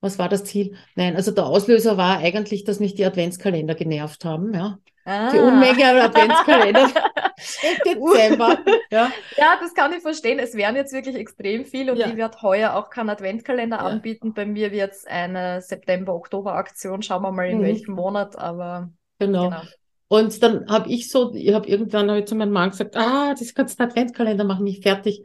was 0.01 0.19
war 0.19 0.27
das 0.27 0.43
Ziel? 0.43 0.75
Nein, 0.95 1.15
also 1.15 1.31
der 1.31 1.45
Auslöser 1.45 1.95
war 1.95 2.17
eigentlich, 2.17 2.65
dass 2.65 2.81
mich 2.81 2.95
die 2.95 3.05
Adventskalender 3.05 3.75
genervt 3.75 4.25
haben, 4.25 4.53
ja. 4.53 4.77
Ah. 5.05 5.31
Die 5.31 5.37
Unmenge 5.37 5.87
an 5.87 5.97
Adventskalender 5.97 6.89
im 7.85 8.01
Dezember. 8.01 8.57
ja. 8.89 9.12
ja, 9.38 9.57
das 9.62 9.75
kann 9.75 9.93
ich 9.93 10.01
verstehen. 10.01 10.39
Es 10.39 10.55
wären 10.55 10.75
jetzt 10.75 10.93
wirklich 10.93 11.15
extrem 11.15 11.63
viel 11.63 11.91
und 11.91 11.97
ja. 11.97 12.07
ich 12.07 12.15
werde 12.15 12.41
heuer 12.41 12.74
auch 12.74 12.89
keinen 12.89 13.09
Adventskalender 13.09 13.77
ja. 13.77 13.83
anbieten. 13.83 14.33
Bei 14.33 14.47
mir 14.47 14.71
wird 14.71 14.93
es 14.93 15.05
eine 15.05 15.62
September-Oktober-Aktion. 15.62 17.03
Schauen 17.03 17.21
wir 17.21 17.31
mal 17.31 17.47
in 17.47 17.59
mhm. 17.59 17.63
welchem 17.63 17.93
Monat, 17.93 18.35
aber 18.35 18.89
genau. 19.19 19.50
genau. 19.50 19.62
Und 20.07 20.41
dann 20.41 20.67
habe 20.69 20.89
ich 20.89 21.12
so, 21.12 21.33
ich 21.35 21.53
habe 21.53 21.67
irgendwann 21.67 22.09
hab 22.09 22.17
ich 22.17 22.25
zu 22.25 22.35
meinem 22.35 22.51
Mann 22.51 22.71
gesagt, 22.71 22.97
ah, 22.97 23.35
das 23.38 23.53
kannst 23.53 23.77
du 23.77 23.83
einen 23.83 23.91
Adventskalender 23.91 24.43
machen, 24.43 24.63
mich 24.63 24.81
fertig. 24.81 25.24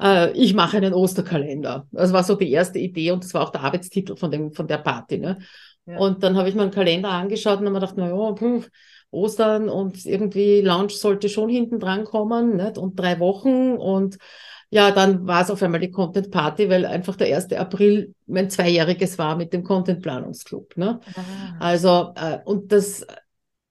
Äh, 0.00 0.32
ich 0.32 0.54
mache 0.54 0.76
einen 0.76 0.94
Osterkalender. 0.94 1.86
Das 1.90 2.12
war 2.12 2.22
so 2.22 2.36
die 2.36 2.50
erste 2.50 2.78
Idee 2.78 3.10
und 3.10 3.24
das 3.24 3.34
war 3.34 3.42
auch 3.42 3.50
der 3.50 3.62
Arbeitstitel 3.62 4.16
von, 4.16 4.30
dem, 4.30 4.52
von 4.52 4.68
der 4.68 4.78
Party. 4.78 5.18
Ne? 5.18 5.38
Ja. 5.86 5.98
Und 5.98 6.22
dann 6.22 6.36
habe 6.36 6.48
ich 6.48 6.54
mir 6.54 6.62
einen 6.62 6.70
Kalender 6.70 7.10
angeschaut 7.10 7.60
und 7.60 7.66
habe 7.66 7.70
mir 7.70 7.80
gedacht, 7.80 7.94
na 7.96 8.08
ja, 8.08 8.34
pf, 8.34 8.68
Ostern 9.10 9.68
und 9.68 10.04
irgendwie 10.04 10.60
Launch 10.60 10.98
sollte 10.98 11.28
schon 11.28 11.48
hinten 11.48 11.78
dran 11.78 12.04
kommen 12.04 12.56
nicht? 12.56 12.76
und 12.76 12.98
drei 12.98 13.18
Wochen 13.20 13.76
und 13.76 14.18
ja, 14.70 14.90
dann 14.90 15.26
war 15.26 15.42
es 15.42 15.50
auf 15.50 15.62
einmal 15.62 15.80
die 15.80 15.92
Content 15.92 16.30
Party, 16.30 16.68
weil 16.68 16.84
einfach 16.86 17.14
der 17.16 17.28
1. 17.28 17.52
April 17.56 18.14
mein 18.26 18.50
Zweijähriges 18.50 19.16
war 19.16 19.36
mit 19.36 19.52
dem 19.52 19.62
Content 19.62 20.02
Planungsclub. 20.02 20.76
Ne? 20.76 21.00
Ah. 21.14 21.20
Also, 21.60 22.12
äh, 22.16 22.38
und 22.44 22.72
das, 22.72 23.06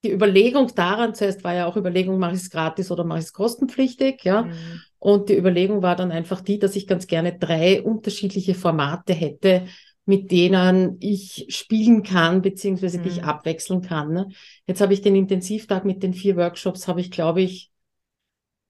die 0.05 0.11
Überlegung 0.11 0.71
daran 0.73 1.13
zuerst 1.13 1.43
war 1.43 1.53
ja 1.53 1.65
auch 1.65 1.75
Überlegung, 1.75 2.17
mache 2.17 2.35
ich 2.35 2.41
es 2.41 2.49
gratis 2.49 2.91
oder 2.91 3.03
mache 3.03 3.19
ich 3.19 3.25
es 3.25 3.33
kostenpflichtig, 3.33 4.23
ja. 4.23 4.43
Mhm. 4.43 4.81
Und 4.97 5.29
die 5.29 5.37
Überlegung 5.37 5.81
war 5.83 5.95
dann 5.95 6.11
einfach 6.11 6.41
die, 6.41 6.57
dass 6.57 6.75
ich 6.75 6.87
ganz 6.87 7.05
gerne 7.07 7.37
drei 7.37 7.83
unterschiedliche 7.83 8.55
Formate 8.55 9.13
hätte, 9.13 9.65
mit 10.05 10.31
denen 10.31 10.97
ich 10.99 11.47
spielen 11.49 12.03
kann, 12.03 12.41
beziehungsweise 12.41 12.99
mhm. 12.99 13.03
die 13.03 13.09
ich 13.09 13.21
mhm. 13.21 13.27
abwechseln 13.27 13.81
kann. 13.81 14.13
Ne? 14.13 14.29
Jetzt 14.67 14.81
habe 14.81 14.93
ich 14.93 15.01
den 15.01 15.15
Intensivtag 15.15 15.85
mit 15.85 16.03
den 16.03 16.13
vier 16.13 16.35
Workshops, 16.37 16.87
habe 16.87 17.01
ich, 17.01 17.11
glaube 17.11 17.41
ich, 17.41 17.71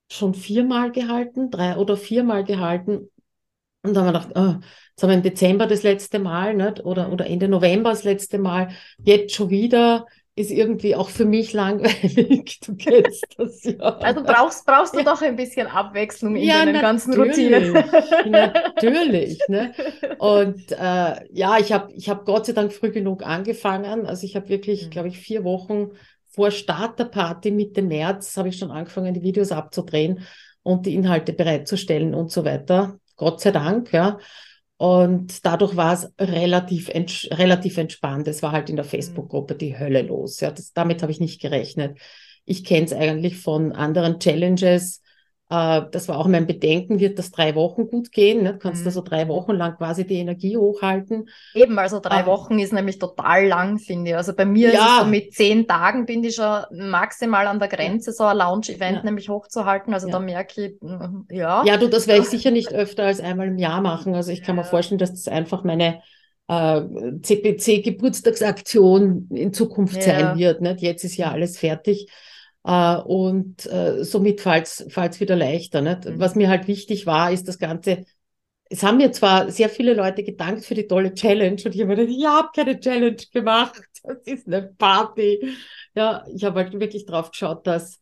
schon 0.10 0.34
viermal 0.34 0.92
gehalten, 0.92 1.50
drei 1.50 1.78
oder 1.78 1.98
viermal 1.98 2.44
gehalten. 2.44 3.10
Und 3.84 3.94
dann 3.94 4.06
haben 4.06 4.14
wir 4.14 4.20
gedacht, 4.20 4.32
oh, 4.36 4.66
jetzt 4.90 5.04
haben 5.04 5.10
wir 5.10 5.18
im 5.18 5.24
Dezember 5.24 5.68
das 5.68 5.84
letzte 5.84 6.20
Mal, 6.20 6.56
nicht? 6.56 6.84
Oder, 6.86 7.12
oder 7.12 7.28
Ende 7.28 7.48
November 7.48 7.92
das 7.92 8.04
letzte 8.04 8.38
Mal, 8.40 8.70
jetzt 9.04 9.36
schon 9.36 9.50
wieder. 9.50 10.06
Ist 10.38 10.52
irgendwie 10.52 10.96
auch 10.96 11.10
für 11.10 11.24
mich 11.24 11.54
langweilig. 11.54 12.60
Du 12.66 12.76
kennst 12.76 13.26
das 13.38 13.64
ja. 13.64 13.80
Also 13.80 14.22
brauchst, 14.22 14.66
brauchst 14.66 14.94
du 14.94 15.00
ja. 15.00 15.06
doch 15.06 15.22
ein 15.22 15.38
bisschen 15.38 15.68
Abwechslung 15.68 16.36
in 16.36 16.44
ja, 16.44 16.66
deinen 16.66 16.82
ganzen 16.82 17.14
Routinen. 17.14 17.74
natürlich. 18.26 19.40
Ne? 19.48 19.74
Und 20.20 20.72
äh, 20.74 21.26
ja, 21.32 21.58
ich 21.60 21.72
habe 21.72 21.94
ich 21.94 22.10
hab 22.10 22.26
Gott 22.26 22.46
sei 22.48 22.54
Dank 22.54 22.74
früh 22.74 22.92
genug 22.92 23.26
angefangen. 23.26 24.06
Also 24.06 24.26
ich 24.26 24.36
habe 24.36 24.50
wirklich, 24.50 24.86
mhm. 24.86 24.90
glaube 24.90 25.08
ich, 25.08 25.18
vier 25.18 25.46
Wochen 25.46 25.92
vor 26.28 26.52
Start 26.52 27.00
der 27.00 27.06
Party 27.06 27.52
Mitte 27.52 27.82
März 27.82 28.36
habe 28.36 28.50
ich 28.50 28.58
schon 28.58 28.72
angefangen, 28.72 29.14
die 29.14 29.24
Videos 29.24 29.54
abzudrehen 29.54 30.20
und 30.64 30.86
die 30.86 30.96
Inhalte 30.96 31.32
bereitzustellen 31.32 32.14
und 32.14 32.30
so 32.30 32.44
weiter. 32.44 33.00
Gott 33.16 33.40
sei 33.40 33.52
Dank, 33.52 33.94
ja. 33.94 34.20
Und 34.78 35.46
dadurch 35.46 35.76
war 35.76 35.94
es 35.94 36.12
relativ, 36.20 36.90
ents 36.90 37.28
relativ 37.32 37.78
entspannt. 37.78 38.28
Es 38.28 38.44
war 38.44 38.52
halt 38.52 38.70
in 38.70 38.76
der 38.76 38.86
mhm. 38.86 38.90
Facebook-Gruppe 38.90 39.56
die 39.56 39.78
Hölle 39.78 40.02
los. 40.02 40.40
Ja, 40.42 40.52
das, 40.52 40.74
damit 40.74 41.02
habe 41.02 41.12
ich 41.12 41.20
nicht 41.20 41.42
gerechnet. 41.42 41.98
Ich 42.46 42.64
kenne 42.64 42.86
es 42.86 42.94
eigentlich 42.94 43.38
von 43.38 43.72
anderen 43.72 44.20
Challenges, 44.20 45.02
äh, 45.56 45.86
das 45.92 46.08
war 46.08 46.18
auch 46.18 46.28
mein 46.28 46.48
Bedenken, 46.48 47.00
wird 47.00 47.18
das 47.18 47.32
drei 47.32 47.56
Wochen 47.56 47.88
gut 47.88 48.12
gehen? 48.12 48.44
Ne? 48.44 48.58
Kannst 48.58 48.82
mhm. 48.82 48.86
du 48.86 48.92
so 48.92 49.02
drei 49.02 49.28
Wochen 49.28 49.54
lang 49.54 49.78
quasi 49.78 50.06
die 50.06 50.16
Energie 50.16 50.58
hochhalten? 50.58 51.30
Eben, 51.54 51.80
also 51.80 52.00
drei 52.00 52.22
ähm, 52.22 52.26
Wochen 52.26 52.60
ist 52.60 52.74
nämlich 52.74 53.00
total 53.00 53.48
lang, 53.48 53.80
finde 53.80 54.12
ich. 54.12 54.18
Also 54.18 54.34
bei 54.34 54.46
mir 54.46 54.74
ja. 54.74 54.80
ist 54.80 54.92
es 54.92 55.00
so 55.00 55.06
mit 55.06 55.34
zehn 55.34 55.68
Tagen 55.68 56.06
bin 56.06 56.24
ich 56.24 56.36
schon 56.36 56.62
maximal 56.72 57.48
an 57.48 57.58
der 57.60 57.70
Grenze, 57.70 58.12
so 58.12 58.26
ein 58.26 58.38
Lounge-Event 58.38 58.98
ja. 58.98 59.04
nämlich 59.04 59.30
hochzuhalten. 59.30 59.94
Also 59.94 60.08
ja. 60.08 60.14
da 60.14 60.20
merke 60.20 60.66
ich, 60.66 60.82
mm, 60.82 61.28
ja. 61.32 61.64
Ja, 61.66 61.78
du, 61.78 61.88
das 61.88 62.08
werde 62.08 62.24
ich 62.24 62.30
sicher 62.30 62.52
nicht 62.52 62.74
öfter 62.74 63.04
als 63.04 63.22
einmal 63.22 63.48
im 63.48 63.58
Jahr 63.58 63.82
machen. 63.82 64.14
Also 64.16 64.32
ich 64.32 64.42
kann 64.42 64.58
mir 64.58 64.64
vorstellen, 64.64 65.00
dass 65.00 65.12
das 65.12 65.28
einfach 65.28 65.64
meine 65.64 66.02
äh, 66.48 66.82
CPC-Geburtstagsaktion 67.22 69.28
in 69.32 69.54
Zukunft 69.54 70.02
sein 70.02 70.38
wird. 70.38 70.62
Nicht? 70.62 70.82
Jetzt 70.82 71.04
ist 71.04 71.18
ja 71.18 71.32
alles 71.32 71.58
fertig. 71.58 72.08
Äh, 72.66 72.98
und 72.98 73.66
äh, 73.68 74.04
somit 74.04 74.42
fällt 74.42 74.68
es 74.68 75.20
wieder 75.20 75.36
leichter. 75.36 75.82
Nicht? 75.82 76.06
Mhm. 76.06 76.20
Was 76.20 76.36
mir 76.36 76.50
halt 76.50 76.68
wichtig 76.68 77.06
war, 77.06 77.32
ist 77.32 77.48
das 77.48 77.60
Ganze. 77.60 78.06
Es 78.70 78.84
haben 78.84 78.98
mir 78.98 79.12
zwar 79.12 79.52
sehr 79.52 79.70
viele 79.70 79.94
Leute 79.94 80.24
gedankt 80.24 80.66
für 80.66 80.76
die 80.76 80.88
tolle 80.88 81.14
Challenge 81.14 81.62
und 81.66 81.76
ich 81.76 81.82
habe 81.84 81.96
gedacht, 81.96 82.10
ich 82.18 82.26
habe 82.26 82.50
keine 82.56 82.80
Challenge 82.80 83.18
gemacht. 83.34 83.82
Das 84.06 84.18
ist 84.26 84.46
eine 84.48 84.62
Party. 84.78 85.56
Ja, 85.96 86.26
ich 86.36 86.44
habe 86.44 86.60
halt 86.60 86.80
wirklich 86.80 87.08
drauf 87.08 87.32
geschaut, 87.32 87.66
dass 87.66 88.00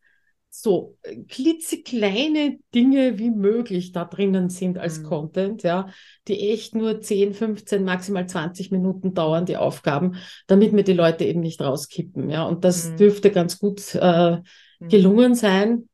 so 0.56 0.96
klitzekleine 1.28 2.58
Dinge 2.72 3.18
wie 3.18 3.30
möglich 3.30 3.90
da 3.90 4.04
drinnen 4.04 4.50
sind 4.50 4.78
als 4.78 5.00
mhm. 5.00 5.04
Content, 5.04 5.62
ja, 5.64 5.88
die 6.28 6.50
echt 6.50 6.76
nur 6.76 7.00
10, 7.00 7.34
15, 7.34 7.82
maximal 7.82 8.28
20 8.28 8.70
Minuten 8.70 9.14
dauern, 9.14 9.46
die 9.46 9.56
Aufgaben, 9.56 10.14
damit 10.46 10.72
mir 10.72 10.84
die 10.84 10.92
Leute 10.92 11.24
eben 11.24 11.40
nicht 11.40 11.60
rauskippen, 11.60 12.30
ja. 12.30 12.44
Und 12.44 12.64
das 12.64 12.90
mhm. 12.90 12.96
dürfte 12.98 13.32
ganz 13.32 13.58
gut 13.58 13.96
äh, 13.96 14.36
mhm. 14.78 14.88
gelungen 14.88 15.34
sein, 15.34 15.88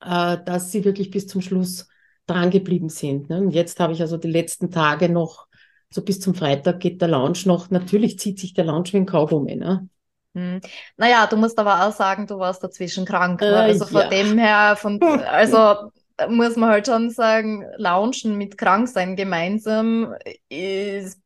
äh, 0.00 0.36
dass 0.44 0.70
sie 0.70 0.84
wirklich 0.84 1.10
bis 1.10 1.26
zum 1.26 1.40
Schluss 1.40 1.88
dran 2.26 2.50
geblieben 2.50 2.90
sind. 2.90 3.30
Ne? 3.30 3.38
Und 3.38 3.52
jetzt 3.52 3.80
habe 3.80 3.94
ich 3.94 4.02
also 4.02 4.18
die 4.18 4.30
letzten 4.30 4.70
Tage 4.70 5.08
noch, 5.08 5.46
so 5.88 6.02
bis 6.02 6.20
zum 6.20 6.34
Freitag 6.34 6.80
geht 6.80 7.00
der 7.00 7.08
Launch 7.08 7.46
noch, 7.46 7.70
natürlich 7.70 8.18
zieht 8.18 8.38
sich 8.38 8.52
der 8.52 8.64
Launch 8.64 8.92
wie 8.92 8.98
ein 8.98 9.06
Kaugummi, 9.06 9.56
ne? 9.56 9.88
Hm. 10.34 10.60
Naja, 10.96 11.26
du 11.26 11.36
musst 11.36 11.58
aber 11.58 11.86
auch 11.86 11.92
sagen, 11.92 12.26
du 12.26 12.38
warst 12.38 12.62
dazwischen 12.62 13.04
krank. 13.04 13.40
Ne? 13.40 13.48
Äh, 13.48 13.54
also 13.54 13.86
von 13.86 14.02
ja. 14.02 14.08
dem 14.08 14.38
her, 14.38 14.76
von, 14.76 15.00
also 15.30 15.90
muss 16.28 16.56
man 16.56 16.70
halt 16.70 16.86
schon 16.86 17.10
sagen, 17.10 17.64
Launchen 17.76 18.36
mit 18.36 18.56
Kranksein 18.56 19.16
gemeinsam 19.16 20.14
ist 20.48 21.20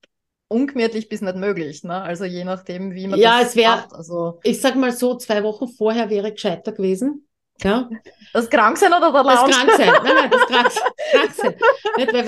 ungemütlich 0.49 1.09
bis 1.09 1.21
nicht 1.21 1.37
möglich. 1.37 1.85
Ne? 1.85 2.01
Also 2.01 2.25
je 2.25 2.45
nachdem, 2.45 2.95
wie 2.95 3.07
man 3.07 3.19
ja, 3.19 3.41
das 3.41 3.51
es 3.51 3.57
wär, 3.57 3.71
macht. 3.71 3.93
Also, 3.93 4.41
ich 4.43 4.61
sag 4.61 4.77
mal 4.77 4.93
so, 4.93 5.17
zwei 5.17 5.43
Wochen 5.43 5.69
vorher 5.69 6.11
wäre 6.11 6.33
gescheiter 6.33 6.73
gewesen. 6.73 7.27
Ja. 7.63 7.89
Das 8.33 8.51
Kranksein 8.51 8.93
oder 8.93 9.13
der 9.13 9.23
Launch? 9.25 9.47
Das 9.47 9.57
Kranksein. 9.57 9.93
Nein, 10.05 10.15
nein, 10.15 10.31
das 10.31 10.47
Kranksein. 10.47 10.83
Kranksein. 11.11 11.55
Nicht, 11.97 12.13
weil 12.13 12.27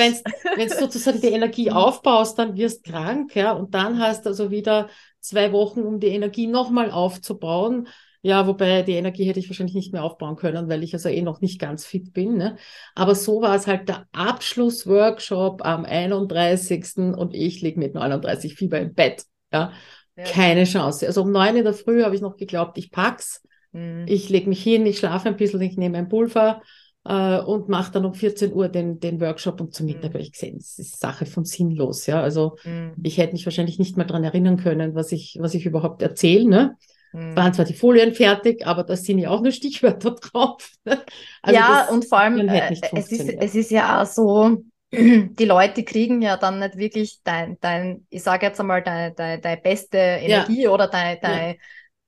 wenn 0.56 0.68
du 0.68 0.74
sozusagen 0.74 1.20
die 1.20 1.28
Energie 1.28 1.70
aufbaust, 1.70 2.38
dann 2.38 2.56
wirst 2.56 2.86
du 2.86 2.92
krank, 2.92 3.34
ja, 3.36 3.52
und 3.52 3.74
dann 3.74 3.98
hast 4.00 4.24
du 4.24 4.30
also 4.30 4.50
wieder 4.50 4.88
zwei 5.28 5.52
Wochen, 5.52 5.80
um 5.82 6.00
die 6.00 6.08
Energie 6.08 6.46
nochmal 6.46 6.90
aufzubauen. 6.90 7.88
Ja, 8.20 8.46
wobei 8.48 8.82
die 8.82 8.94
Energie 8.94 9.24
hätte 9.24 9.38
ich 9.38 9.48
wahrscheinlich 9.48 9.76
nicht 9.76 9.92
mehr 9.92 10.02
aufbauen 10.02 10.36
können, 10.36 10.68
weil 10.68 10.82
ich 10.82 10.92
also 10.92 11.08
eh 11.08 11.22
noch 11.22 11.40
nicht 11.40 11.60
ganz 11.60 11.86
fit 11.86 12.12
bin. 12.12 12.36
Ne? 12.36 12.56
Aber 12.96 13.14
so 13.14 13.40
war 13.40 13.54
es 13.54 13.66
halt 13.68 13.88
der 13.88 14.06
Abschlussworkshop 14.12 15.64
am 15.64 15.84
31. 15.84 17.14
und 17.16 17.34
ich 17.34 17.62
liege 17.62 17.78
mit 17.78 17.94
39 17.94 18.54
Fieber 18.54 18.80
im 18.80 18.94
Bett. 18.94 19.22
Ja? 19.52 19.72
ja. 20.16 20.24
Keine 20.24 20.64
Chance. 20.64 21.06
Also 21.06 21.22
um 21.22 21.30
neun 21.30 21.56
in 21.56 21.64
der 21.64 21.74
Früh 21.74 22.02
habe 22.02 22.16
ich 22.16 22.20
noch 22.20 22.36
geglaubt, 22.36 22.76
ich 22.76 22.90
pack's. 22.90 23.46
Mhm. 23.70 24.06
Ich 24.08 24.28
lege 24.28 24.48
mich 24.48 24.62
hin, 24.62 24.84
ich 24.84 24.98
schlafe 24.98 25.28
ein 25.28 25.36
bisschen, 25.36 25.60
ich 25.60 25.76
nehme 25.76 25.98
ein 25.98 26.08
Pulver 26.08 26.60
äh, 27.08 27.40
und 27.40 27.70
mache 27.70 27.90
dann 27.92 28.04
um 28.04 28.12
14 28.12 28.52
Uhr 28.52 28.68
den, 28.68 29.00
den 29.00 29.20
Workshop 29.20 29.60
und 29.62 29.74
zum 29.74 29.86
Mittag 29.86 30.10
mhm. 30.10 30.14
habe 30.14 30.20
ich 30.20 30.32
gesehen, 30.32 30.58
es 30.58 30.78
ist 30.78 31.00
Sache 31.00 31.24
von 31.24 31.46
sinnlos. 31.46 32.06
Ja? 32.06 32.20
Also 32.20 32.56
mhm. 32.64 32.92
ich 33.02 33.16
hätte 33.16 33.32
mich 33.32 33.46
wahrscheinlich 33.46 33.78
nicht 33.78 33.96
mehr 33.96 34.04
daran 34.04 34.24
erinnern 34.24 34.58
können, 34.58 34.94
was 34.94 35.10
ich, 35.10 35.38
was 35.40 35.54
ich 35.54 35.64
überhaupt 35.64 36.02
erzähle. 36.02 36.46
Ne? 36.46 36.76
Mhm. 37.12 37.34
Waren 37.34 37.54
zwar 37.54 37.64
die 37.64 37.72
Folien 37.72 38.12
fertig, 38.12 38.66
aber 38.66 38.84
da 38.84 38.94
sind 38.94 39.18
ja 39.18 39.30
auch 39.30 39.40
nur 39.40 39.52
Stichwörter 39.52 40.10
drauf. 40.20 40.70
Ne? 40.84 40.98
Also 41.40 41.58
ja, 41.58 41.88
und 41.90 42.06
vor 42.06 42.18
allem, 42.18 42.46
äh, 42.46 42.74
es, 42.92 43.10
ist, 43.10 43.26
es 43.26 43.54
ist 43.54 43.70
ja 43.70 44.02
auch 44.02 44.06
so, 44.06 44.58
die 44.92 45.44
Leute 45.46 45.84
kriegen 45.84 46.20
ja 46.20 46.36
dann 46.36 46.58
nicht 46.58 46.76
wirklich 46.76 47.20
dein, 47.24 47.56
dein 47.62 48.06
ich 48.10 48.22
sage 48.22 48.44
jetzt 48.44 48.60
einmal, 48.60 48.82
deine, 48.82 49.14
deine, 49.14 49.40
deine 49.40 49.60
beste 49.62 49.96
Energie 49.96 50.64
ja. 50.64 50.70
oder 50.70 50.88
deine, 50.88 51.18
deine, 51.18 51.48
ja 51.52 51.56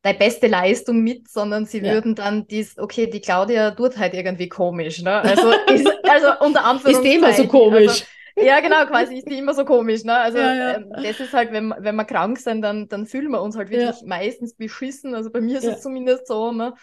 deine 0.02 0.19
beste 0.19 0.47
Leistung 0.47 1.02
mit, 1.02 1.28
sondern 1.28 1.66
sie 1.66 1.78
ja. 1.78 1.92
würden 1.92 2.14
dann 2.14 2.47
dies, 2.47 2.78
okay, 2.78 3.07
die 3.07 3.21
Claudia 3.21 3.73
tut 3.73 3.99
halt 3.99 4.14
irgendwie 4.14 4.49
komisch, 4.49 5.02
ne? 5.02 5.21
Also, 5.21 5.50
ist, 5.73 5.87
also 6.09 6.28
unter 6.40 6.64
Anführungszeichen. 6.64 7.04
Ist 7.04 7.04
die 7.04 7.14
immer 7.14 7.33
so 7.33 7.47
komisch. 7.47 7.88
Also, 7.88 8.04
ja, 8.47 8.61
genau, 8.61 8.87
quasi 8.87 9.19
ist 9.19 9.28
die 9.28 9.38
immer 9.38 9.52
so 9.52 9.64
komisch, 9.64 10.04
ne? 10.04 10.16
Also, 10.16 10.38
ja, 10.38 10.54
ja. 10.54 10.76
Ähm, 10.76 10.92
das 10.95 11.21
ist 11.21 11.33
halt, 11.33 11.52
wenn, 11.52 11.75
wenn 11.78 11.97
wir 11.97 12.04
krank 12.04 12.38
sind, 12.38 12.62
dann, 12.62 12.88
dann 12.88 13.07
fühlen 13.07 13.30
wir 13.30 13.42
uns 13.42 13.57
halt 13.57 13.71
wirklich 13.71 14.02
meistens 14.04 14.54
beschissen. 14.54 15.14
Also 15.14 15.30
bei 15.30 15.40
mir 15.40 15.59
ist 15.59 15.64
es 15.64 15.83
zumindest 15.83 16.26
so, 16.26 16.52
ne? 16.52 16.75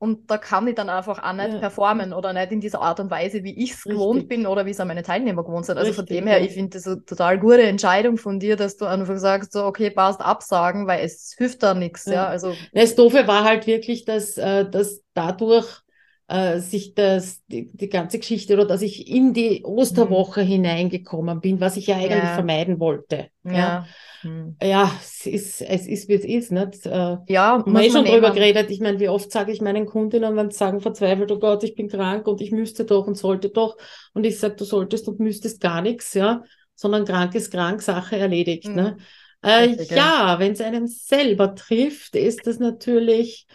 Und 0.00 0.30
da 0.30 0.38
kann 0.38 0.68
ich 0.68 0.76
dann 0.76 0.88
einfach 0.88 1.22
auch 1.22 1.32
nicht 1.32 1.54
ja. 1.54 1.58
performen 1.58 2.12
oder 2.12 2.32
nicht 2.32 2.52
in 2.52 2.60
dieser 2.60 2.80
Art 2.80 3.00
und 3.00 3.10
Weise, 3.10 3.42
wie 3.42 3.62
ich 3.62 3.72
es 3.72 3.82
gewohnt 3.82 4.28
bin 4.28 4.46
oder 4.46 4.64
wie 4.64 4.70
es 4.70 4.78
auch 4.78 4.84
meine 4.84 5.02
Teilnehmer 5.02 5.42
gewohnt 5.42 5.66
sind. 5.66 5.76
Also 5.76 5.88
Richtig, 5.88 5.96
von 5.96 6.06
dem 6.06 6.26
her, 6.28 6.38
ja. 6.38 6.44
ich 6.44 6.52
finde 6.52 6.70
das 6.70 6.86
eine 6.86 7.04
total 7.04 7.38
gute 7.40 7.62
Entscheidung 7.62 8.16
von 8.16 8.38
dir, 8.38 8.54
dass 8.54 8.76
du 8.76 8.84
einfach 8.84 9.16
sagst, 9.18 9.52
so, 9.52 9.64
okay, 9.64 9.90
passt, 9.90 10.20
absagen, 10.20 10.86
weil 10.86 11.04
es 11.04 11.34
hilft 11.36 11.64
da 11.64 11.74
nichts. 11.74 12.06
Ja. 12.06 12.12
ja. 12.12 12.26
also. 12.28 12.54
Das 12.72 12.94
Doofe 12.94 13.26
war 13.26 13.42
halt 13.42 13.66
wirklich, 13.66 14.04
dass, 14.04 14.38
äh, 14.38 14.70
dass 14.70 15.02
dadurch 15.14 15.82
äh, 16.28 16.58
sich 16.58 16.94
das, 16.94 17.42
die, 17.46 17.70
die 17.72 17.88
ganze 17.88 18.18
Geschichte 18.18 18.52
oder 18.52 18.66
dass 18.66 18.82
ich 18.82 19.10
in 19.10 19.32
die 19.32 19.64
Osterwoche 19.64 20.44
mhm. 20.44 20.48
hineingekommen 20.48 21.40
bin, 21.40 21.60
was 21.60 21.76
ich 21.78 21.86
ja 21.86 21.96
eigentlich 21.96 22.30
vermeiden 22.34 22.78
wollte. 22.78 23.28
Ja. 23.44 23.86
Hm. 24.20 24.56
Ja, 24.62 24.92
es 25.00 25.24
ist, 25.26 25.62
es 25.62 25.86
ist, 25.86 26.08
wie 26.08 26.14
es 26.14 26.24
ist. 26.24 26.52
Nicht? 26.52 26.84
Äh, 26.84 26.90
ja, 26.90 27.18
wir 27.28 27.40
haben 27.40 27.76
eh 27.76 27.90
schon 27.90 28.04
drüber 28.04 28.32
geredet. 28.32 28.70
Ich 28.70 28.80
meine, 28.80 29.00
wie 29.00 29.08
oft 29.08 29.32
sage 29.32 29.52
ich 29.52 29.62
meinen 29.62 29.86
Kundinnen, 29.86 30.36
wenn 30.36 30.50
sie 30.50 30.58
sagen 30.58 30.80
verzweifelt, 30.80 31.32
oh 31.32 31.38
Gott, 31.38 31.64
ich 31.64 31.74
bin 31.74 31.88
krank 31.88 32.26
und 32.26 32.40
ich 32.42 32.50
müsste 32.50 32.84
doch 32.84 33.06
und 33.06 33.16
sollte 33.16 33.48
doch. 33.48 33.78
Und 34.12 34.26
ich 34.26 34.38
sage, 34.38 34.56
du 34.56 34.64
solltest 34.64 35.08
und 35.08 35.20
müsstest 35.20 35.60
gar 35.60 35.80
nichts, 35.80 36.12
ja, 36.14 36.42
sondern 36.74 37.06
krank 37.06 37.34
ist 37.36 37.50
krank, 37.50 37.80
Sache 37.80 38.16
erledigt. 38.18 38.68
Mhm. 38.68 38.74
Ne? 38.74 38.96
Äh, 39.42 39.82
ja, 39.84 40.36
wenn 40.38 40.52
es 40.52 40.60
einen 40.60 40.88
selber 40.88 41.54
trifft, 41.54 42.16
ist 42.16 42.46
das 42.46 42.58
natürlich. 42.58 43.46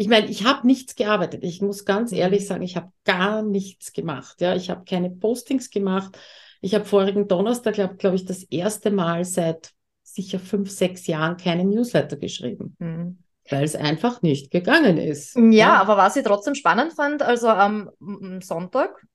Ich 0.00 0.08
meine, 0.08 0.30
ich 0.30 0.46
habe 0.46 0.66
nichts 0.66 0.96
gearbeitet. 0.96 1.44
Ich 1.44 1.60
muss 1.60 1.84
ganz 1.84 2.10
ehrlich 2.10 2.40
hm. 2.40 2.46
sagen, 2.46 2.62
ich 2.62 2.74
habe 2.74 2.90
gar 3.04 3.42
nichts 3.42 3.92
gemacht. 3.92 4.40
Ja, 4.40 4.56
ich 4.56 4.70
habe 4.70 4.84
keine 4.88 5.10
Postings 5.10 5.68
gemacht. 5.68 6.18
Ich 6.62 6.74
habe 6.74 6.86
vorigen 6.86 7.28
Donnerstag, 7.28 7.74
glaube 7.74 7.96
glaub 7.96 8.14
ich, 8.14 8.24
das 8.24 8.42
erste 8.44 8.90
Mal 8.90 9.26
seit 9.26 9.72
sicher 10.02 10.38
fünf, 10.38 10.70
sechs 10.70 11.06
Jahren 11.06 11.36
keine 11.36 11.66
Newsletter 11.66 12.16
geschrieben. 12.16 12.76
Mhm. 12.78 13.18
Weil 13.50 13.62
es 13.62 13.76
einfach 13.76 14.22
nicht 14.22 14.50
gegangen 14.50 14.96
ist. 14.96 15.36
Ja, 15.36 15.42
ja, 15.50 15.80
aber 15.82 15.98
was 15.98 16.16
ich 16.16 16.24
trotzdem 16.24 16.54
spannend 16.54 16.94
fand, 16.94 17.20
also 17.20 17.48
am 17.48 17.90
Sonntag 18.40 19.06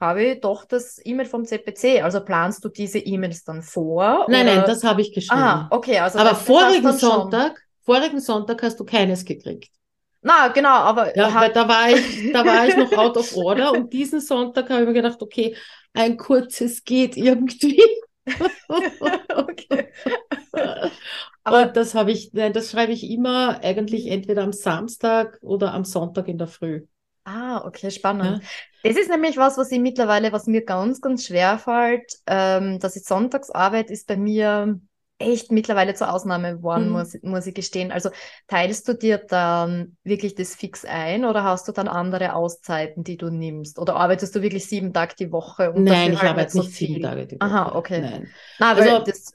habe 0.00 0.24
ich 0.24 0.40
doch 0.40 0.64
das 0.64 1.00
E-Mail 1.04 1.26
vom 1.26 1.44
CPC. 1.44 2.02
Also 2.02 2.24
planst 2.24 2.64
du 2.64 2.68
diese 2.68 2.98
E-Mails 2.98 3.44
dann 3.44 3.62
vor? 3.62 4.26
Nein, 4.28 4.44
oder? 4.44 4.56
nein, 4.56 4.64
das 4.66 4.82
habe 4.82 5.02
ich 5.02 5.14
geschrieben. 5.14 5.40
Ah, 5.40 5.68
okay. 5.70 6.00
Also 6.00 6.18
aber 6.18 6.34
vorigen 6.34 6.94
Sonntag, 6.94 7.62
vorigen 7.82 8.18
Sonntag 8.18 8.60
hast 8.64 8.80
du 8.80 8.84
keines 8.84 9.24
gekriegt. 9.24 9.70
Na, 10.22 10.48
genau, 10.48 10.68
aber. 10.68 11.16
Ja, 11.16 11.34
weil 11.34 11.52
da 11.52 11.66
war 11.66 11.90
ich, 11.90 12.32
da 12.32 12.44
war 12.44 12.66
ich 12.68 12.76
noch 12.76 12.92
out 12.92 13.16
of 13.16 13.34
order 13.36 13.72
und 13.72 13.92
diesen 13.92 14.20
Sonntag 14.20 14.68
habe 14.68 14.82
ich 14.82 14.88
mir 14.88 14.94
gedacht, 14.94 15.22
okay, 15.22 15.56
ein 15.94 16.16
kurzes 16.16 16.84
geht 16.84 17.16
irgendwie. 17.16 17.82
okay. 19.34 19.88
Aber 21.42 21.66
das 21.66 21.94
habe 21.94 22.12
ich, 22.12 22.30
das 22.32 22.70
schreibe 22.70 22.92
ich 22.92 23.10
immer 23.10 23.60
eigentlich 23.62 24.06
entweder 24.06 24.42
am 24.42 24.52
Samstag 24.52 25.38
oder 25.42 25.72
am 25.72 25.84
Sonntag 25.84 26.28
in 26.28 26.38
der 26.38 26.46
Früh. 26.46 26.86
Ah, 27.24 27.64
okay, 27.64 27.90
spannend. 27.90 28.42
Ja. 28.42 28.90
Das 28.90 28.96
ist 29.00 29.10
nämlich 29.10 29.36
was, 29.36 29.56
was 29.56 29.72
ich 29.72 29.78
mittlerweile, 29.78 30.32
was 30.32 30.46
mir 30.46 30.64
ganz, 30.64 31.00
ganz 31.00 31.26
schwer 31.26 31.58
fällt, 31.58 32.12
ähm, 32.26 32.78
dass 32.78 32.96
ich 32.96 33.04
Sonntagsarbeit 33.04 33.90
ist 33.90 34.06
bei 34.06 34.16
mir 34.16 34.80
echt 35.20 35.52
mittlerweile 35.52 35.94
zur 35.94 36.12
Ausnahme 36.12 36.56
geworden, 36.56 36.86
mhm. 36.86 36.92
muss, 36.92 37.16
muss 37.22 37.46
ich 37.46 37.54
gestehen. 37.54 37.92
Also 37.92 38.10
teilst 38.48 38.88
du 38.88 38.94
dir 38.94 39.18
dann 39.18 39.96
wirklich 40.02 40.34
das 40.34 40.54
fix 40.54 40.84
ein 40.84 41.24
oder 41.24 41.44
hast 41.44 41.68
du 41.68 41.72
dann 41.72 41.88
andere 41.88 42.34
Auszeiten, 42.34 43.04
die 43.04 43.16
du 43.16 43.30
nimmst? 43.30 43.78
Oder 43.78 43.96
arbeitest 43.96 44.34
du 44.34 44.42
wirklich 44.42 44.66
sieben 44.66 44.92
Tage 44.92 45.14
die 45.18 45.30
Woche? 45.30 45.72
Nein, 45.76 46.12
ich 46.12 46.20
halt 46.20 46.30
arbeite 46.30 46.56
nicht 46.56 46.66
so 46.66 46.72
sieben 46.72 47.02
Tage 47.02 47.26
die 47.26 47.36
Woche. 47.36 47.50
Aha, 47.50 47.74
okay. 47.76 48.00
Nein. 48.00 48.28
Na, 48.58 48.72
also, 48.72 49.04
das, 49.04 49.34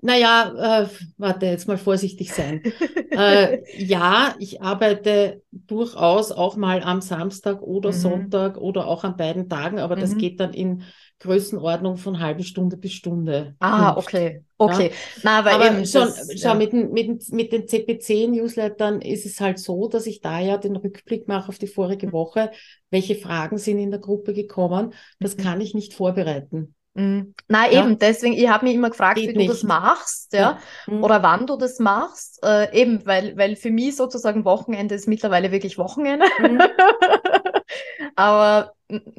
naja, 0.00 0.82
äh, 0.82 0.88
warte, 1.16 1.46
jetzt 1.46 1.66
mal 1.66 1.78
vorsichtig 1.78 2.32
sein. 2.32 2.62
äh, 3.10 3.58
ja, 3.82 4.34
ich 4.38 4.62
arbeite 4.62 5.42
durchaus 5.50 6.32
auch 6.32 6.56
mal 6.56 6.82
am 6.82 7.00
Samstag 7.00 7.62
oder 7.62 7.90
mhm. 7.90 7.94
Sonntag 7.94 8.56
oder 8.58 8.86
auch 8.86 9.04
an 9.04 9.16
beiden 9.16 9.48
Tagen, 9.48 9.78
aber 9.78 9.96
mhm. 9.96 10.00
das 10.00 10.16
geht 10.16 10.38
dann 10.38 10.52
in 10.52 10.82
Größenordnung 11.20 11.96
von 11.96 12.20
halbe 12.20 12.42
Stunde 12.42 12.76
bis 12.76 12.92
Stunde. 12.92 13.54
Ah, 13.58 13.94
Fünft. 13.94 14.08
okay. 14.08 14.44
Okay. 14.58 14.88
Ja. 14.88 15.20
Na, 15.22 15.38
aber, 15.38 15.52
aber 15.52 15.66
eben 15.66 15.86
schon, 15.86 16.04
das, 16.04 16.30
schau, 16.40 16.48
ja. 16.48 16.54
mit, 16.54 16.72
den, 16.72 16.92
mit, 16.92 17.30
mit 17.30 17.52
den 17.52 17.68
CPC-Newslettern 17.68 19.02
ist 19.02 19.26
es 19.26 19.40
halt 19.40 19.58
so, 19.58 19.88
dass 19.88 20.06
ich 20.06 20.20
da 20.20 20.40
ja 20.40 20.56
den 20.56 20.76
Rückblick 20.76 21.28
mache 21.28 21.48
auf 21.48 21.58
die 21.58 21.66
vorige 21.66 22.08
mhm. 22.08 22.12
Woche. 22.12 22.50
Welche 22.90 23.16
Fragen 23.16 23.58
sind 23.58 23.78
in 23.78 23.90
der 23.90 24.00
Gruppe 24.00 24.32
gekommen? 24.32 24.94
Das 25.20 25.36
mhm. 25.36 25.42
kann 25.42 25.60
ich 25.60 25.74
nicht 25.74 25.94
vorbereiten. 25.94 26.74
Mhm. 26.96 27.34
Nein, 27.48 27.72
ja. 27.72 27.84
eben, 27.84 27.98
deswegen, 27.98 28.32
ich 28.32 28.48
habe 28.48 28.64
mich 28.64 28.74
immer 28.74 28.88
gefragt, 28.88 29.18
Geht 29.18 29.30
wie 29.30 29.36
nicht. 29.36 29.48
du 29.50 29.52
das 29.52 29.62
machst, 29.62 30.32
ja. 30.32 30.58
Mhm. 30.86 31.04
oder 31.04 31.22
wann 31.22 31.46
du 31.46 31.56
das 31.56 31.78
machst, 31.78 32.42
äh, 32.42 32.74
eben, 32.74 33.04
weil, 33.04 33.36
weil 33.36 33.56
für 33.56 33.70
mich 33.70 33.96
sozusagen 33.96 34.46
Wochenende 34.46 34.94
ist 34.94 35.06
mittlerweile 35.06 35.52
wirklich 35.52 35.76
Wochenende. 35.76 36.24
Aber 38.16 38.72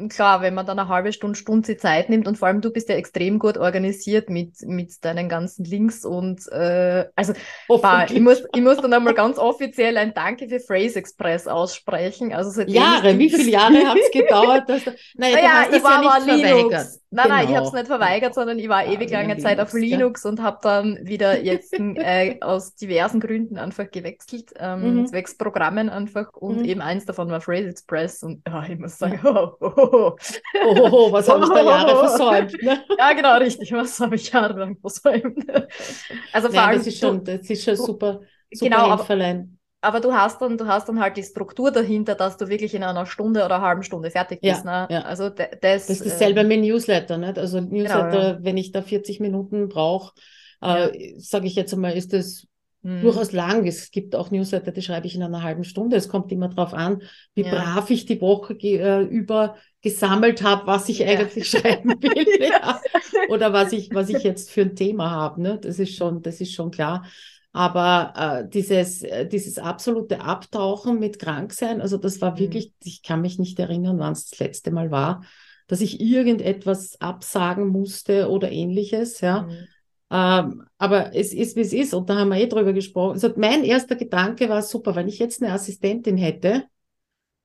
klar, 0.10 0.42
wenn 0.42 0.54
man 0.54 0.66
dann 0.66 0.80
eine 0.80 0.88
halbe 0.88 1.12
Stunde, 1.12 1.38
Stunde 1.38 1.78
Zeit 1.78 2.10
nimmt 2.10 2.28
und 2.28 2.38
vor 2.38 2.48
allem 2.48 2.62
du 2.62 2.72
bist 2.72 2.88
ja 2.90 2.96
extrem 2.96 3.38
gut 3.38 3.58
organisiert 3.58 4.30
mit, 4.30 4.62
mit 4.62 5.04
deinen 5.04 5.28
ganzen 5.28 5.66
Links 5.66 6.06
und 6.06 6.48
äh, 6.52 7.06
also 7.16 7.34
bah, 7.68 8.06
ich, 8.06 8.20
muss, 8.22 8.44
ich 8.54 8.62
muss 8.62 8.78
dann 8.78 8.94
einmal 8.94 9.14
ganz 9.14 9.38
offiziell 9.38 9.98
ein 9.98 10.14
Danke 10.14 10.48
für 10.48 10.60
Phrase 10.60 11.00
Express 11.00 11.48
aussprechen. 11.48 12.34
Also 12.34 12.62
Jahre, 12.68 13.18
wie 13.20 13.30
viele 13.30 13.52
Jahre 13.52 13.88
hat 13.88 13.98
es 13.98 14.12
gedauert? 14.12 14.70
Dass 14.70 14.86
du, 14.86 14.92
naja, 15.16 15.36
naja 15.36 15.78
ich 15.78 15.84
war 15.84 16.04
ja 16.04 16.10
mal 16.10 16.24
Linux. 16.26 17.02
Nein, 17.10 17.24
genau. 17.24 17.36
nein, 17.36 17.50
ich 17.50 17.56
habe 17.56 17.68
es 17.68 17.74
nicht 17.74 17.88
verweigert, 17.88 18.36
sondern 18.36 18.60
ich 18.60 18.68
war 18.68 18.86
ja, 18.86 18.92
ewig 18.92 19.10
lange 19.10 19.38
Zeit 19.38 19.58
Linux, 19.58 19.74
auf 19.74 19.80
Linux 19.80 20.24
ja. 20.24 20.30
und 20.30 20.42
habe 20.42 20.58
dann 20.62 21.00
wieder 21.04 21.42
jetzt 21.42 21.74
äh, 21.80 22.38
aus 22.42 22.76
diversen 22.76 23.20
Gründen 23.22 23.58
einfach 23.58 23.90
gewechselt, 23.90 24.52
ähm, 24.60 25.02
mhm. 25.02 25.08
zwecks 25.08 25.38
Programmen 25.38 25.90
einfach 25.90 26.34
und 26.34 26.60
mhm. 26.60 26.66
eben 26.66 26.82
eins 26.82 27.06
davon 27.06 27.30
war 27.30 27.40
Phrase 27.40 27.70
Express 27.70 28.24
und 28.24 28.42
ja, 28.46 28.66
ich 28.68 28.78
muss 28.78 28.98
sagen, 28.98 29.22
oh, 29.24 29.57
oh, 29.60 30.16
oh, 30.66 30.90
oh 30.92 31.12
was 31.12 31.28
habe 31.30 31.44
ich 31.44 31.50
da 31.50 31.64
Jahre 31.64 31.96
versäumt? 31.98 32.64
Ne? 32.64 32.84
Ja, 32.98 33.14
genau, 33.14 33.38
richtig, 33.38 33.72
was 33.72 34.00
habe 34.00 34.16
ich 34.16 34.32
jahrelang 34.32 34.78
versäumt? 34.78 35.46
Also 36.34 36.50
vor 36.52 36.62
allem, 36.62 36.78
das 36.78 36.88
ist 36.88 37.00
schon, 37.00 37.24
das 37.24 37.50
ist 37.50 37.64
schon 37.64 37.76
super, 37.76 38.22
super 38.52 38.70
genau, 38.70 38.90
aber, 38.90 39.46
aber 39.82 40.00
du 40.00 40.14
hast 40.14 40.42
dann, 40.42 40.58
du 40.58 40.68
hast 40.68 40.90
dann 40.90 41.00
halt 41.00 41.18
die 41.18 41.24
Struktur 41.24 41.72
dahinter, 41.72 42.16
dass 42.16 42.38
du 42.38 42.48
wirklich 42.48 42.74
in 42.74 42.84
einer 42.84 43.06
Stunde 43.06 43.46
oder 43.46 43.56
einer 43.56 43.66
halben 43.66 43.84
Stunde 43.84 44.12
fertig 44.12 44.42
bist. 44.42 44.66
Ja, 44.66 44.88
ne? 44.88 44.94
ja. 44.94 45.02
Also 45.02 45.30
das, 45.30 45.48
das 45.62 45.90
ist 45.90 46.06
dasselbe 46.06 46.42
äh, 46.42 46.44
mit 46.44 46.62
Newsletter, 46.62 47.18
nicht? 47.18 47.38
Also 47.38 47.62
Newsletter, 47.62 48.10
genau, 48.10 48.24
ja. 48.24 48.38
wenn 48.42 48.58
ich 48.58 48.72
da 48.72 48.82
40 48.82 49.20
Minuten 49.20 49.70
brauche, 49.70 50.14
äh, 50.62 51.14
sage 51.18 51.48
ich 51.48 51.56
jetzt 51.56 51.74
einmal, 51.74 51.96
ist 51.96 52.14
das 52.14 52.48
hm. 52.84 53.02
durchaus 53.02 53.32
lang. 53.32 53.66
Es 53.66 53.92
gibt 53.92 54.16
auch 54.16 54.32
Newsletter, 54.32 54.72
die 54.72 54.82
schreibe 54.82 55.08
ich 55.08 55.16
in 55.16 55.24
einer 55.24 55.44
halben 55.44 55.64
Stunde. 55.64 55.98
Es 55.98 56.10
kommt 56.10 56.32
immer 56.32 56.50
darauf 56.50 56.74
an, 56.74 57.02
wie 57.34 57.44
ja. 57.44 57.50
brav 57.52 57.90
ich 57.90 58.06
die 58.06 58.22
Woche 58.22 58.54
äh, 58.54 59.04
über 59.04 59.56
gesammelt 59.82 60.44
habe, 60.44 60.68
was 60.68 60.90
ich 60.90 61.00
ja. 61.00 61.08
eigentlich 61.08 61.50
schreiben 61.50 61.90
will. 62.02 62.26
ja. 62.50 62.82
Oder 63.30 63.54
was 63.54 63.74
ich, 63.74 63.90
was 63.94 64.10
ich 64.10 64.24
jetzt 64.24 64.52
für 64.52 64.62
ein 64.62 64.76
Thema 64.76 65.12
habe. 65.12 65.42
Ne? 65.42 65.60
Das 65.62 65.80
ist 65.80 65.96
schon, 65.96 66.22
das 66.22 66.42
ist 66.42 66.54
schon 66.54 66.72
klar. 66.72 67.06
Aber 67.54 68.14
äh, 68.16 68.50
dieses, 68.50 69.02
äh, 69.02 69.28
dieses 69.28 69.58
absolute 69.58 70.22
Abtauchen 70.22 71.00
mit 71.00 71.18
Kranksein, 71.18 71.82
also 71.82 71.98
das 71.98 72.22
war 72.22 72.34
mhm. 72.34 72.40
wirklich, 72.40 72.74
ich 72.84 73.02
kann 73.02 73.22
mich 73.22 73.40
nicht 73.40 73.60
erinnern, 73.60 73.98
wann 74.00 74.14
es 74.14 74.30
das 74.30 74.40
letzte 74.40 74.72
Mal 74.72 74.92
war, 74.92 75.24
dass 75.68 75.82
ich 75.82 76.00
irgendetwas 76.00 77.02
absagen 77.02 77.68
musste 77.68 78.30
oder 78.30 78.52
ähnliches, 78.52 79.22
ja. 79.22 79.44
Mhm. 79.44 79.68
Ähm, 80.10 80.66
aber 80.78 81.16
es 81.16 81.34
ist, 81.34 81.56
wie 81.56 81.62
es 81.62 81.74
ist, 81.74 81.94
und 81.94 82.10
da 82.10 82.18
haben 82.18 82.30
wir 82.30 82.38
eh 82.38 82.48
drüber 82.48 82.74
gesprochen. 82.74 83.14
Also 83.14 83.34
mein 83.36 83.64
erster 83.64 83.96
Gedanke 83.96 84.48
war 84.50 84.62
super, 84.62 84.96
wenn 84.96 85.08
ich 85.08 85.20
jetzt 85.20 85.42
eine 85.42 85.54
Assistentin 85.54 86.18
hätte, 86.18 86.66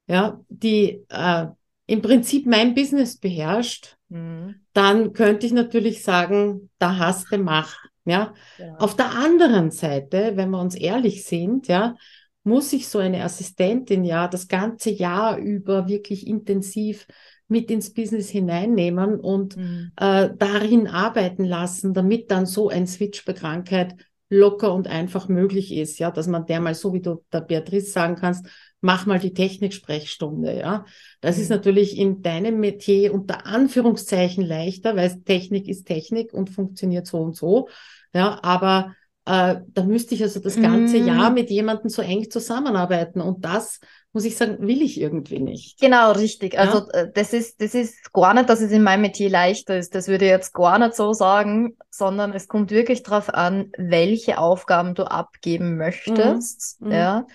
ja, 0.06 0.40
die 0.48 1.04
äh, 1.08 1.46
im 1.86 2.02
Prinzip 2.02 2.46
mein 2.46 2.74
Business 2.74 3.18
beherrscht, 3.18 3.96
mhm. 4.08 4.56
dann 4.72 5.12
könnte 5.12 5.46
ich 5.46 5.52
natürlich 5.52 6.02
sagen, 6.02 6.70
da 6.78 6.98
hast 6.98 7.32
du 7.32 7.38
Mach. 7.38 7.76
Ja? 8.04 8.34
ja. 8.58 8.76
Auf 8.76 8.96
der 8.96 9.10
anderen 9.12 9.70
Seite, 9.70 10.32
wenn 10.36 10.50
wir 10.50 10.60
uns 10.60 10.74
ehrlich 10.74 11.24
sind, 11.24 11.68
ja, 11.68 11.96
muss 12.44 12.72
ich 12.72 12.88
so 12.88 12.98
eine 12.98 13.22
Assistentin 13.22 14.04
ja 14.04 14.26
das 14.26 14.48
ganze 14.48 14.90
Jahr 14.90 15.38
über 15.38 15.86
wirklich 15.88 16.26
intensiv 16.26 17.06
mit 17.52 17.70
ins 17.70 17.92
Business 17.94 18.28
hineinnehmen 18.30 19.20
und 19.20 19.56
mhm. 19.56 19.92
äh, 19.96 20.30
darin 20.36 20.88
arbeiten 20.88 21.44
lassen, 21.44 21.94
damit 21.94 22.30
dann 22.30 22.46
so 22.46 22.68
ein 22.68 22.86
Switch 22.88 23.24
bei 23.24 23.34
Krankheit 23.34 23.94
locker 24.30 24.72
und 24.74 24.88
einfach 24.88 25.28
möglich 25.28 25.72
ist, 25.74 25.98
ja, 25.98 26.10
dass 26.10 26.26
man 26.26 26.46
der 26.46 26.60
mal 26.60 26.74
so 26.74 26.94
wie 26.94 27.02
du 27.02 27.22
der 27.30 27.42
Beatrice 27.42 27.92
sagen 27.92 28.16
kannst, 28.16 28.46
mach 28.80 29.04
mal 29.04 29.18
die 29.18 29.34
Technik-Sprechstunde, 29.34 30.58
ja. 30.58 30.86
Das 31.20 31.36
mhm. 31.36 31.42
ist 31.42 31.48
natürlich 31.50 31.98
in 31.98 32.22
deinem 32.22 32.58
Metier 32.58 33.12
unter 33.12 33.46
Anführungszeichen 33.46 34.44
leichter, 34.44 34.96
weil 34.96 35.22
Technik 35.22 35.68
ist 35.68 35.84
Technik 35.84 36.32
und 36.32 36.48
funktioniert 36.48 37.06
so 37.06 37.18
und 37.18 37.36
so, 37.36 37.68
ja, 38.14 38.40
aber 38.42 38.94
äh, 39.26 39.56
da 39.68 39.84
müsste 39.84 40.14
ich 40.14 40.22
also 40.22 40.40
das 40.40 40.60
ganze 40.60 40.98
mhm. 40.98 41.06
Jahr 41.06 41.30
mit 41.30 41.50
jemandem 41.50 41.90
so 41.90 42.00
eng 42.02 42.30
zusammenarbeiten 42.30 43.20
und 43.20 43.44
das 43.44 43.80
muss 44.12 44.24
ich 44.24 44.36
sagen, 44.36 44.58
will 44.60 44.82
ich 44.82 45.00
irgendwie 45.00 45.38
nicht. 45.38 45.80
Genau, 45.80 46.12
richtig. 46.12 46.58
Also 46.58 46.86
ja? 46.92 47.00
Äh, 47.00 47.12
das 47.12 47.32
ist, 47.32 47.62
das 47.62 47.74
ist 47.74 48.12
gar 48.12 48.34
nicht, 48.34 48.48
dass 48.48 48.60
es 48.60 48.70
in 48.70 48.82
meinem 48.82 49.02
Metier 49.02 49.30
leichter 49.30 49.76
ist. 49.76 49.94
Das 49.94 50.08
würde 50.08 50.26
ich 50.26 50.30
jetzt 50.30 50.52
gar 50.52 50.78
nicht 50.78 50.94
so 50.94 51.12
sagen, 51.12 51.76
sondern 51.90 52.32
es 52.32 52.46
kommt 52.46 52.70
wirklich 52.70 53.02
darauf 53.02 53.32
an, 53.32 53.72
welche 53.78 54.38
Aufgaben 54.38 54.94
du 54.94 55.04
abgeben 55.04 55.78
möchtest. 55.78 56.80
Mhm. 56.82 56.92
Ja. 56.92 57.26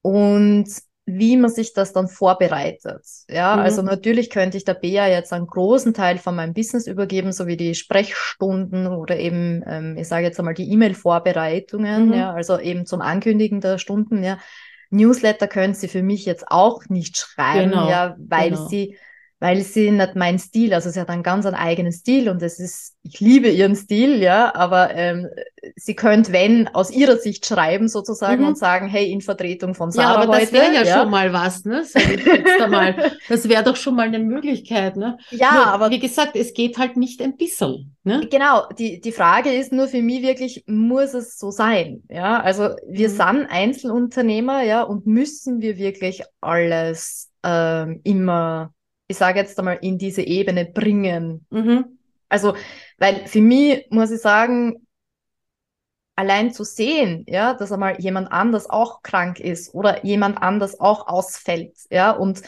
Und 0.00 0.68
wie 1.08 1.36
man 1.36 1.50
sich 1.50 1.72
das 1.72 1.92
dann 1.92 2.08
vorbereitet. 2.08 3.04
Ja, 3.28 3.54
mhm. 3.54 3.62
also 3.62 3.82
natürlich 3.82 4.28
könnte 4.28 4.56
ich 4.56 4.64
der 4.64 4.74
Bea 4.74 5.06
jetzt 5.06 5.32
einen 5.32 5.46
großen 5.46 5.94
Teil 5.94 6.18
von 6.18 6.34
meinem 6.34 6.52
Business 6.52 6.88
übergeben, 6.88 7.30
so 7.30 7.46
wie 7.46 7.56
die 7.56 7.76
Sprechstunden 7.76 8.88
oder 8.88 9.16
eben, 9.16 9.62
ähm, 9.66 9.96
ich 9.96 10.08
sage 10.08 10.24
jetzt 10.24 10.40
einmal 10.40 10.54
die 10.54 10.68
E-Mail-Vorbereitungen, 10.72 12.08
mhm. 12.08 12.12
ja, 12.12 12.32
also 12.32 12.58
eben 12.58 12.86
zum 12.86 13.02
Ankündigen 13.02 13.60
der 13.60 13.78
Stunden, 13.78 14.24
ja. 14.24 14.38
Newsletter 14.90 15.48
können 15.48 15.74
sie 15.74 15.88
für 15.88 16.02
mich 16.02 16.24
jetzt 16.24 16.48
auch 16.48 16.84
nicht 16.88 17.16
schreiben, 17.16 17.70
genau, 17.70 17.88
ja, 17.88 18.16
weil 18.18 18.50
genau. 18.50 18.66
sie 18.68 18.96
weil 19.38 19.60
sie 19.60 19.90
nicht 19.90 20.16
mein 20.16 20.38
Stil, 20.38 20.72
also 20.72 20.88
sie 20.88 20.98
hat 20.98 21.10
einen 21.10 21.22
ganz 21.22 21.44
einen 21.44 21.56
eigenen 21.56 21.92
Stil 21.92 22.30
und 22.30 22.40
es 22.42 22.58
ist, 22.58 22.94
ich 23.02 23.20
liebe 23.20 23.48
ihren 23.48 23.76
Stil, 23.76 24.22
ja, 24.22 24.54
aber 24.54 24.94
ähm, 24.94 25.28
sie 25.76 25.94
könnte, 25.94 26.32
wenn, 26.32 26.68
aus 26.68 26.90
ihrer 26.90 27.18
Sicht 27.18 27.44
schreiben 27.44 27.88
sozusagen 27.88 28.42
mhm. 28.42 28.48
und 28.48 28.58
sagen, 28.58 28.88
hey, 28.88 29.10
in 29.12 29.20
Vertretung 29.20 29.74
von 29.74 29.90
Sarah 29.90 30.14
Ja, 30.14 30.16
aber 30.22 30.32
heute, 30.32 30.44
das 30.44 30.52
wäre 30.52 30.74
ja, 30.74 30.82
ja, 30.84 31.00
schon 31.00 31.10
mal 31.10 31.32
was, 31.34 31.64
ne? 31.64 31.84
Einmal. 32.62 33.12
Das 33.28 33.48
wäre 33.48 33.64
doch 33.64 33.76
schon 33.76 33.96
mal 33.96 34.06
eine 34.06 34.20
Möglichkeit, 34.20 34.96
ne? 34.96 35.18
Ja, 35.30 35.52
nur, 35.52 35.66
aber 35.66 35.90
wie 35.90 35.98
gesagt, 35.98 36.36
es 36.36 36.54
geht 36.54 36.78
halt 36.78 36.96
nicht 36.96 37.20
ein 37.20 37.36
bisschen, 37.36 37.96
ne? 38.04 38.26
Genau, 38.30 38.66
die, 38.78 39.00
die 39.00 39.12
Frage 39.12 39.52
ist 39.52 39.72
nur 39.72 39.88
für 39.88 40.00
mich 40.00 40.22
wirklich, 40.22 40.64
muss 40.66 41.12
es 41.12 41.38
so 41.38 41.50
sein, 41.50 42.02
ja? 42.08 42.40
Also 42.40 42.70
wir 42.88 43.08
mhm. 43.10 43.12
sind 43.12 43.46
Einzelunternehmer, 43.50 44.62
ja, 44.62 44.82
und 44.82 45.06
müssen 45.06 45.60
wir 45.60 45.76
wirklich 45.76 46.22
alles 46.40 47.30
ähm, 47.42 48.00
immer 48.04 48.72
ich 49.08 49.16
sage 49.16 49.38
jetzt 49.38 49.58
einmal, 49.58 49.78
in 49.80 49.98
diese 49.98 50.22
Ebene 50.22 50.64
bringen. 50.64 51.46
Mhm. 51.50 51.98
Also, 52.28 52.56
weil 52.98 53.26
für 53.26 53.40
mich 53.40 53.86
muss 53.90 54.10
ich 54.10 54.20
sagen, 54.20 54.86
allein 56.16 56.52
zu 56.52 56.64
sehen, 56.64 57.24
ja, 57.28 57.54
dass 57.54 57.72
einmal 57.72 58.00
jemand 58.00 58.32
anders 58.32 58.68
auch 58.68 59.02
krank 59.02 59.38
ist 59.38 59.74
oder 59.74 60.04
jemand 60.04 60.42
anders 60.42 60.80
auch 60.80 61.06
ausfällt, 61.06 61.76
ja, 61.90 62.10
und 62.10 62.42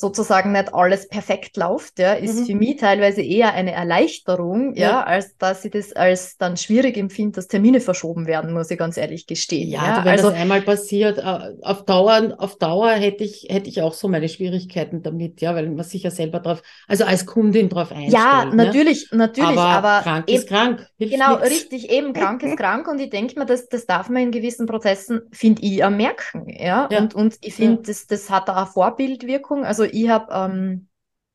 sozusagen 0.00 0.52
nicht 0.52 0.72
alles 0.72 1.08
perfekt 1.08 1.58
läuft, 1.58 1.98
ja, 1.98 2.14
ist 2.14 2.40
mhm. 2.40 2.46
für 2.46 2.54
mich 2.54 2.76
teilweise 2.78 3.20
eher 3.20 3.52
eine 3.52 3.72
Erleichterung, 3.72 4.74
ja. 4.74 4.88
ja. 4.88 5.02
als 5.02 5.36
dass 5.36 5.62
ich 5.66 5.72
das 5.72 5.92
als 5.92 6.38
dann 6.38 6.56
schwierig 6.56 6.96
empfinde, 6.96 7.36
dass 7.36 7.48
Termine 7.48 7.80
verschoben 7.80 8.26
werden, 8.26 8.54
muss 8.54 8.70
ich 8.70 8.78
ganz 8.78 8.96
ehrlich 8.96 9.26
gestehen. 9.26 9.68
Ja, 9.68 9.98
ja. 9.98 10.04
wenn 10.04 10.12
also, 10.12 10.30
das 10.30 10.40
einmal 10.40 10.62
passiert, 10.62 11.18
äh, 11.18 11.54
auf 11.62 11.84
Dauer, 11.84 12.34
auf 12.38 12.56
Dauer 12.56 12.92
hätte 12.92 13.24
ich, 13.24 13.48
hätte 13.50 13.68
ich 13.68 13.82
auch 13.82 13.92
so 13.92 14.08
meine 14.08 14.30
Schwierigkeiten 14.30 15.02
damit, 15.02 15.42
ja, 15.42 15.54
weil 15.54 15.68
man 15.68 15.84
sich 15.84 16.02
ja 16.02 16.10
selber 16.10 16.40
drauf, 16.40 16.62
also 16.88 17.04
als 17.04 17.26
Kundin 17.26 17.68
drauf 17.68 17.92
einstellt. 17.92 18.14
Ja, 18.14 18.46
ne? 18.46 18.56
natürlich, 18.56 19.10
ne? 19.12 19.18
natürlich, 19.18 19.58
aber, 19.58 19.88
aber 19.88 20.02
krank 20.02 20.30
ist 20.30 20.48
krank. 20.48 20.86
Genau, 20.98 21.36
nichts. 21.36 21.50
richtig, 21.50 21.90
eben 21.90 22.14
krank 22.14 22.42
ist 22.42 22.56
krank 22.56 22.88
und 22.88 22.98
ich 23.00 23.10
denke 23.10 23.38
mir, 23.38 23.44
das, 23.44 23.68
das 23.68 23.84
darf 23.84 24.08
man 24.08 24.22
in 24.22 24.30
gewissen 24.30 24.64
Prozessen, 24.64 25.20
finde 25.30 25.60
ich, 25.60 25.86
merken, 25.90 26.46
ja, 26.48 26.88
ja. 26.90 26.98
und, 27.00 27.14
und 27.14 27.36
ich 27.42 27.54
finde, 27.54 27.82
das, 27.82 28.06
das 28.06 28.30
hat 28.30 28.48
da 28.48 28.56
eine 28.56 28.66
Vorbildwirkung, 28.66 29.66
also 29.66 29.84
ich 29.92 30.08
habe, 30.08 30.32
ähm, 30.32 30.88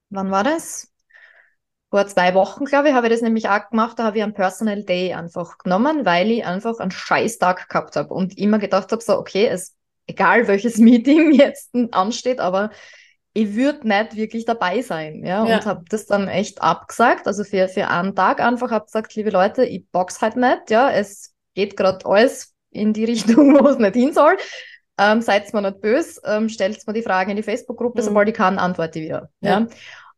wann 0.09 0.31
war 0.31 0.43
das? 0.43 0.91
vor 1.95 2.07
zwei 2.07 2.33
Wochen, 2.33 2.65
glaube 2.65 2.89
ich, 2.89 2.93
habe 2.93 3.07
ich 3.07 3.13
das 3.13 3.21
nämlich 3.21 3.47
auch 3.47 3.69
gemacht. 3.69 3.97
Da 3.97 4.03
habe 4.03 4.17
ich 4.17 4.23
einen 4.23 4.33
Personal 4.33 4.83
Day 4.83 5.13
einfach 5.13 5.57
genommen, 5.59 6.05
weil 6.05 6.29
ich 6.29 6.45
einfach 6.45 6.79
einen 6.79 6.91
Scheißtag 6.91 7.69
gehabt 7.69 7.95
habe 7.95 8.13
und 8.13 8.37
immer 8.37 8.59
gedacht 8.59 8.91
habe, 8.91 9.01
so, 9.01 9.17
okay, 9.17 9.47
es, 9.47 9.75
egal 10.05 10.45
welches 10.49 10.77
Meeting 10.79 11.31
jetzt 11.31 11.73
ansteht, 11.91 12.41
aber 12.41 12.71
ich 13.31 13.55
würde 13.55 13.87
nicht 13.87 14.17
wirklich 14.17 14.43
dabei 14.43 14.81
sein, 14.81 15.23
ja, 15.23 15.45
ja. 15.45 15.55
und 15.55 15.65
habe 15.65 15.85
das 15.87 16.05
dann 16.05 16.27
echt 16.27 16.61
abgesagt, 16.61 17.27
also 17.27 17.45
für, 17.45 17.69
für 17.69 17.87
einen 17.87 18.13
Tag 18.13 18.41
einfach 18.41 18.71
habe 18.71 18.85
gesagt, 18.85 19.15
liebe 19.15 19.29
Leute, 19.29 19.65
ich 19.65 19.89
box 19.89 20.21
halt 20.21 20.35
nicht, 20.35 20.71
ja, 20.71 20.91
es 20.91 21.33
geht 21.53 21.77
gerade 21.77 22.05
alles 22.05 22.53
in 22.71 22.91
die 22.91 23.05
Richtung, 23.13 23.57
wo 23.57 23.69
es 23.69 23.77
nicht 23.77 23.95
hin 23.95 24.11
soll. 24.11 24.35
Ähm, 24.97 25.21
seid 25.21 25.53
mir 25.53 25.61
nicht 25.61 25.81
böse, 25.81 26.21
ähm, 26.25 26.47
stellt 26.49 26.85
mir 26.87 26.93
die 26.93 27.01
Frage 27.01 27.31
in 27.31 27.37
die 27.37 27.43
Facebook-Gruppe, 27.43 28.01
mhm. 28.01 28.05
sobald 28.05 28.29
ich 28.29 28.35
kann, 28.35 28.59
antworte 28.59 28.99
ich 28.99 29.05
wieder. 29.05 29.29
Ja. 29.41 29.59
ja. 29.59 29.67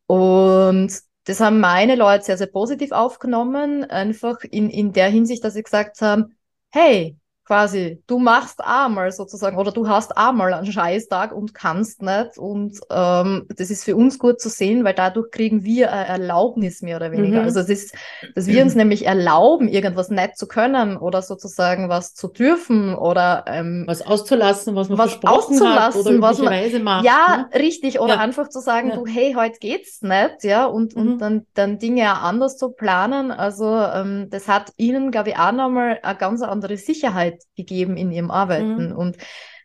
Und 0.06 0.92
das 1.26 1.40
haben 1.42 1.60
meine 1.60 1.96
Leute 1.96 2.24
sehr, 2.24 2.38
sehr 2.38 2.48
positiv 2.48 2.92
aufgenommen, 2.92 3.84
einfach 3.84 4.38
in, 4.44 4.70
in 4.70 4.94
der 4.94 5.10
Hinsicht, 5.10 5.44
dass 5.44 5.56
sie 5.56 5.63
gesagt 5.63 6.02
haben, 6.02 6.38
hey, 6.70 7.18
quasi, 7.48 8.04
du 8.08 8.20
machst 8.20 8.60
einmal 8.62 9.12
sozusagen 9.14 9.58
oder 9.58 9.72
du 9.72 9.88
hast 9.88 10.18
einmal 10.18 10.54
einen 10.54 10.70
Scheißtag 10.70 11.32
und 11.32 11.54
kannst 11.54 12.02
nicht. 12.02 12.38
Und 12.38 12.78
ähm, 12.92 13.48
das 13.56 13.72
ist 13.72 13.86
für 13.86 13.96
uns 13.96 14.20
gut 14.20 14.42
zu 14.42 14.50
sehen, 14.50 14.84
weil 14.84 14.94
dadurch 14.94 15.32
kriegen 15.32 15.64
wir 15.64 15.92
eine 15.94 16.08
Erlaubnis 16.08 16.82
mehr 16.82 16.98
oder 16.98 17.14
weniger. 17.14 17.40
Mhm. 17.40 17.46
Also 17.46 17.62
es 17.62 17.70
ist, 17.70 17.96
dass 18.36 18.48
wir 18.48 18.62
uns 18.64 18.76
nämlich 18.76 19.06
erlauben, 19.06 19.70
irgendwas 19.70 20.10
nicht 20.10 20.38
zu 20.38 20.48
können 20.48 20.98
oder 20.98 21.22
sozusagen 21.22 21.88
was 21.88 22.14
zu 22.14 22.28
dürfen 22.28 22.94
oder 22.94 23.46
ähm, 23.48 23.86
was 23.88 24.06
auszulassen, 24.06 24.76
was 24.76 24.90
man 24.90 24.98
was 24.98 25.24
auszulassen, 25.24 25.80
hat 25.80 25.96
oder 25.96 26.22
was 26.22 26.40
man, 26.40 26.84
macht. 26.84 27.06
Ja, 27.06 27.48
ne? 27.50 27.60
richtig. 27.60 28.02
Oder 28.02 28.16
ja. 28.16 28.20
einfach 28.20 28.50
zu 28.50 28.60
sagen, 28.60 28.90
ja. 28.90 28.96
du, 28.96 29.06
hey, 29.06 29.36
heute 29.38 29.58
geht's 29.60 30.02
nicht, 30.02 30.44
ja, 30.44 30.66
und, 30.66 30.98
mhm. 30.98 31.02
und 31.02 31.18
dann, 31.20 31.46
dann 31.54 31.80
Dinge 31.80 32.12
auch 32.12 32.24
anders 32.24 32.58
zu 32.58 32.72
planen. 32.72 33.32
Also 33.32 33.74
ähm, 33.74 34.28
das 34.30 34.50
hat 34.50 34.74
ihnen, 34.76 35.12
glaube 35.12 35.30
ich, 35.30 35.38
auch 35.38 35.54
nochmal 35.54 36.00
eine 36.04 36.18
ganz 36.18 36.42
andere 36.42 36.76
Sicherheit 36.76 37.37
gegeben 37.56 37.97
in 37.97 38.12
ihrem 38.12 38.32
Arbeiten. 38.32 38.91
Mhm. 38.91 38.95
Und 38.95 39.17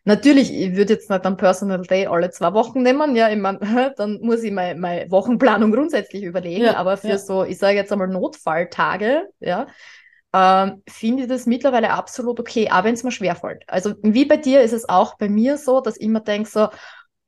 natürlich, 0.05 0.53
ich 0.53 0.77
würde 0.77 0.95
jetzt 0.95 1.11
nicht 1.11 1.25
am 1.25 1.37
Personal 1.37 1.83
Day 1.83 2.07
alle 2.07 2.31
zwei 2.31 2.53
Wochen 2.55 2.83
nehmen, 2.83 3.17
ja, 3.17 3.29
ich 3.29 3.39
mein, 3.39 3.59
dann 3.97 4.21
muss 4.23 4.43
ich 4.43 4.53
meine, 4.53 4.79
meine 4.79 5.11
Wochenplanung 5.11 5.73
grundsätzlich 5.73 6.23
überlegen, 6.23 6.65
ja, 6.65 6.77
aber 6.77 6.97
für 6.97 7.09
ja. 7.09 7.19
so, 7.19 7.45
ich 7.45 7.59
sage 7.59 7.77
jetzt 7.77 7.93
einmal 7.93 8.09
Notfalltage, 8.09 9.29
ja, 9.41 9.67
ähm, 10.35 10.83
finde 10.89 11.25
ich 11.25 11.29
das 11.29 11.47
mittlerweile 11.47 11.91
absolut 11.91 12.41
okay, 12.41 12.71
auch 12.71 12.85
wenn 12.85 12.95
es 12.95 13.05
mir 13.05 13.13
schwerfällt. 13.13 13.65
Also 13.67 13.95
wie 14.03 14.25
bei 14.25 14.39
dir 14.39 14.63
ist 14.63 14.73
es 14.73 14.89
auch 14.89 15.19
bei 15.19 15.29
mir 15.29 15.59
so, 15.59 15.81
dass 15.81 15.99
ich 15.99 16.03
immer 16.03 16.21
denke 16.21 16.49
so, 16.49 16.69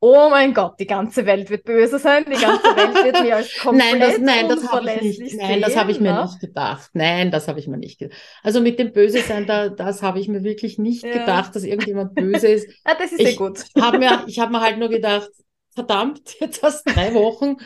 oh 0.05 0.29
mein 0.29 0.53
Gott, 0.53 0.79
die 0.79 0.87
ganze 0.87 1.25
Welt 1.25 1.49
wird 1.49 1.65
böse 1.65 1.99
sein, 1.99 2.27
die 2.27 2.39
ganze 2.39 2.77
Welt 2.77 3.05
wird 3.05 3.23
mir 3.23 3.37
als 3.37 3.57
komplett 3.59 3.99
Nein, 3.99 4.01
das, 4.01 4.19
nein, 4.19 4.49
das 4.51 4.71
habe 4.71 4.91
ich 4.91 5.19
nicht. 5.19 5.37
Nein, 5.37 5.61
das 5.63 5.77
habe 5.77 5.91
ich 5.93 6.01
mir 6.01 6.13
ne? 6.13 6.23
nicht 6.25 6.41
gedacht. 6.41 6.91
Nein, 6.93 7.31
das 7.31 7.49
habe 7.49 7.59
ich 7.59 7.69
mir 7.69 7.79
nicht 7.79 7.99
gedacht. 7.99 8.19
Also 8.43 8.61
mit 8.61 8.79
dem 8.79 8.93
Böse 8.93 9.21
sein, 9.21 9.47
da, 9.47 9.71
das 9.71 10.03
habe 10.03 10.21
ich 10.21 10.29
mir 10.29 10.45
wirklich 10.45 10.79
nicht 10.79 11.05
ja. 11.05 11.13
gedacht, 11.13 11.57
dass 11.57 11.65
irgendjemand 11.65 12.15
böse 12.15 12.49
ist. 12.49 12.69
ah, 12.85 12.95
das 12.99 13.13
ist 13.13 13.21
ich 13.21 13.29
sehr 13.29 13.37
gut. 13.37 13.65
Hab 13.81 13.99
mir, 13.99 14.25
ich 14.27 14.39
habe 14.39 14.53
mir 14.53 14.61
halt 14.61 14.79
nur 14.79 14.91
gedacht, 14.91 15.31
verdammt, 15.75 16.21
jetzt 16.41 16.63
hast 16.63 16.87
du 16.87 16.93
drei 16.93 17.15
Wochen 17.15 17.57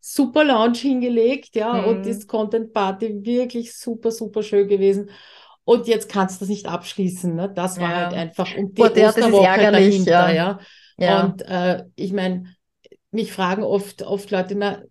super 0.00 0.44
Launch 0.44 0.80
hingelegt, 0.80 1.56
ja, 1.56 1.72
mhm. 1.72 1.84
und 1.84 2.06
ist 2.06 2.28
Content 2.28 2.72
Party 2.72 3.24
wirklich 3.24 3.76
super, 3.76 4.12
super 4.12 4.44
schön 4.44 4.68
gewesen. 4.68 5.10
Und 5.64 5.88
jetzt 5.88 6.10
kannst 6.10 6.36
du 6.36 6.44
das 6.44 6.48
nicht 6.48 6.66
abschließen. 6.66 7.34
Ne? 7.34 7.52
Das 7.52 7.80
war 7.80 7.90
ja. 7.90 7.96
halt 7.96 8.14
einfach. 8.14 8.56
Und 8.56 8.78
die 8.78 8.82
Boah, 8.82 8.88
der, 8.88 9.08
Osterwoche 9.08 9.72
dahinter, 9.72 10.28
ja. 10.28 10.32
ja. 10.32 10.58
Ja. 10.98 11.24
Und 11.24 11.42
äh, 11.42 11.84
ich 11.94 12.12
meine, 12.12 12.44
mich 13.10 13.32
fragen 13.32 13.62
oft, 13.62 14.02
oft 14.02 14.30
Leute, 14.30 14.54
na, 14.54 14.82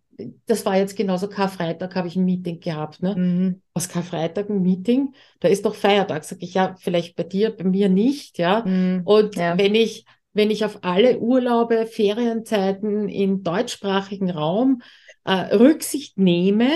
das 0.47 0.65
war 0.65 0.77
jetzt 0.77 0.95
genauso 0.95 1.27
Karfreitag, 1.27 1.95
habe 1.95 2.07
ich 2.07 2.15
ein 2.15 2.25
Meeting 2.25 2.59
gehabt. 2.59 3.03
Ne? 3.03 3.15
Mhm. 3.15 3.61
Was 3.73 3.89
Karfreitag 3.89 4.49
ein 4.49 4.63
Meeting? 4.63 5.13
Da 5.39 5.47
ist 5.47 5.65
doch 5.65 5.75
Feiertag. 5.75 6.23
Sag 6.23 6.41
ich, 6.41 6.55
ja, 6.55 6.75
vielleicht 6.79 7.15
bei 7.15 7.23
dir, 7.23 7.51
bei 7.51 7.65
mir 7.65 7.89
nicht, 7.89 8.39
ja. 8.39 8.63
Mhm. 8.65 9.01
Und 9.05 9.35
ja. 9.35 9.57
wenn 9.57 9.75
ich, 9.75 10.05
wenn 10.33 10.49
ich 10.49 10.65
auf 10.65 10.79
alle 10.81 11.19
Urlaube, 11.19 11.85
Ferienzeiten 11.85 13.09
im 13.09 13.43
deutschsprachigen 13.43 14.31
Raum 14.31 14.81
äh, 15.23 15.55
Rücksicht 15.55 16.17
nehme, 16.17 16.71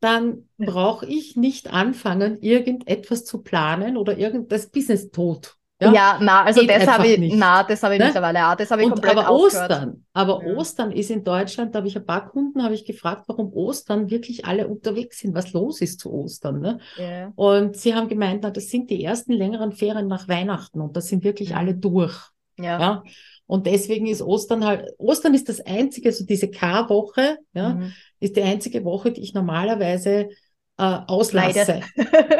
dann 0.00 0.48
brauche 0.56 1.06
ich 1.06 1.36
nicht 1.36 1.72
anfangen, 1.72 2.40
irgendetwas 2.40 3.24
zu 3.24 3.42
planen 3.42 3.96
oder 3.96 4.16
irgendein 4.16 4.70
Business 4.70 5.10
tot 5.10 5.57
ja, 5.80 5.92
ja 5.92 6.18
na, 6.20 6.44
also 6.44 6.60
Geht 6.60 6.70
das 6.70 6.86
habe 6.86 7.06
ich, 7.06 7.34
na, 7.34 7.62
das 7.62 7.82
habe 7.82 7.94
ich 7.94 8.00
ne? 8.00 8.06
mittlerweile 8.06 8.48
auch, 8.48 8.56
das 8.56 8.70
habe 8.70 8.82
ich 8.82 8.86
und, 8.86 8.94
komplett 8.94 9.16
Aber 9.16 9.28
aufgehört. 9.28 9.70
Ostern, 9.70 10.04
aber 10.12 10.42
ja. 10.44 10.56
Ostern 10.56 10.90
ist 10.90 11.10
in 11.10 11.22
Deutschland, 11.22 11.74
da 11.74 11.78
habe 11.78 11.88
ich 11.88 11.96
ein 11.96 12.04
paar 12.04 12.28
Kunden, 12.28 12.62
habe 12.62 12.74
ich 12.74 12.84
gefragt, 12.84 13.24
warum 13.28 13.52
Ostern 13.52 14.10
wirklich 14.10 14.44
alle 14.44 14.66
unterwegs 14.66 15.20
sind, 15.20 15.34
was 15.34 15.52
los 15.52 15.80
ist 15.80 16.00
zu 16.00 16.12
Ostern. 16.12 16.60
Ne? 16.60 16.78
Yeah. 16.98 17.32
Und 17.36 17.76
sie 17.76 17.94
haben 17.94 18.08
gemeint, 18.08 18.40
na, 18.42 18.50
das 18.50 18.70
sind 18.70 18.90
die 18.90 19.04
ersten 19.04 19.32
längeren 19.32 19.72
Ferien 19.72 20.08
nach 20.08 20.28
Weihnachten 20.28 20.80
und 20.80 20.96
da 20.96 21.00
sind 21.00 21.22
wirklich 21.22 21.50
mhm. 21.50 21.56
alle 21.56 21.74
durch. 21.74 22.16
Ja. 22.58 22.80
ja. 22.80 23.02
Und 23.46 23.66
deswegen 23.66 24.06
ist 24.06 24.20
Ostern 24.20 24.64
halt, 24.66 24.92
Ostern 24.98 25.32
ist 25.32 25.48
das 25.48 25.60
einzige, 25.60 26.12
so 26.12 26.24
diese 26.24 26.50
K-Woche, 26.50 27.38
ja, 27.54 27.74
mhm. 27.74 27.92
ist 28.20 28.36
die 28.36 28.42
einzige 28.42 28.84
Woche, 28.84 29.12
die 29.12 29.22
ich 29.22 29.32
normalerweise 29.32 30.28
äh, 30.78 31.00
auslasse. 31.06 31.80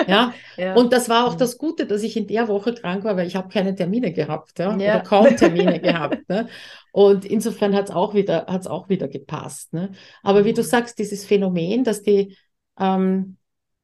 ja? 0.06 0.32
ja? 0.56 0.74
Und 0.74 0.92
das 0.92 1.08
war 1.08 1.26
auch 1.26 1.34
mhm. 1.34 1.38
das 1.38 1.58
Gute, 1.58 1.86
dass 1.86 2.02
ich 2.02 2.16
in 2.16 2.26
der 2.26 2.48
Woche 2.48 2.72
krank 2.72 3.04
war, 3.04 3.16
weil 3.16 3.26
ich 3.26 3.36
habe 3.36 3.48
keine 3.48 3.74
Termine 3.74 4.12
gehabt, 4.12 4.58
ja? 4.58 4.76
ja. 4.76 4.94
oder 4.94 5.00
kaum 5.00 5.36
Termine 5.36 5.80
gehabt. 5.82 6.28
Ne? 6.28 6.48
Und 6.92 7.24
insofern 7.24 7.74
hat 7.74 7.90
es 7.90 7.94
auch 7.94 8.14
wieder, 8.14 8.46
hat's 8.46 8.68
auch 8.68 8.88
wieder 8.88 9.08
gepasst. 9.08 9.72
Ne? 9.74 9.90
Aber 10.22 10.44
wie 10.44 10.52
du 10.52 10.62
mhm. 10.62 10.66
sagst, 10.66 10.98
dieses 10.98 11.24
Phänomen, 11.24 11.84
dass 11.84 12.02
die, 12.02 12.36
ähm, 12.78 13.36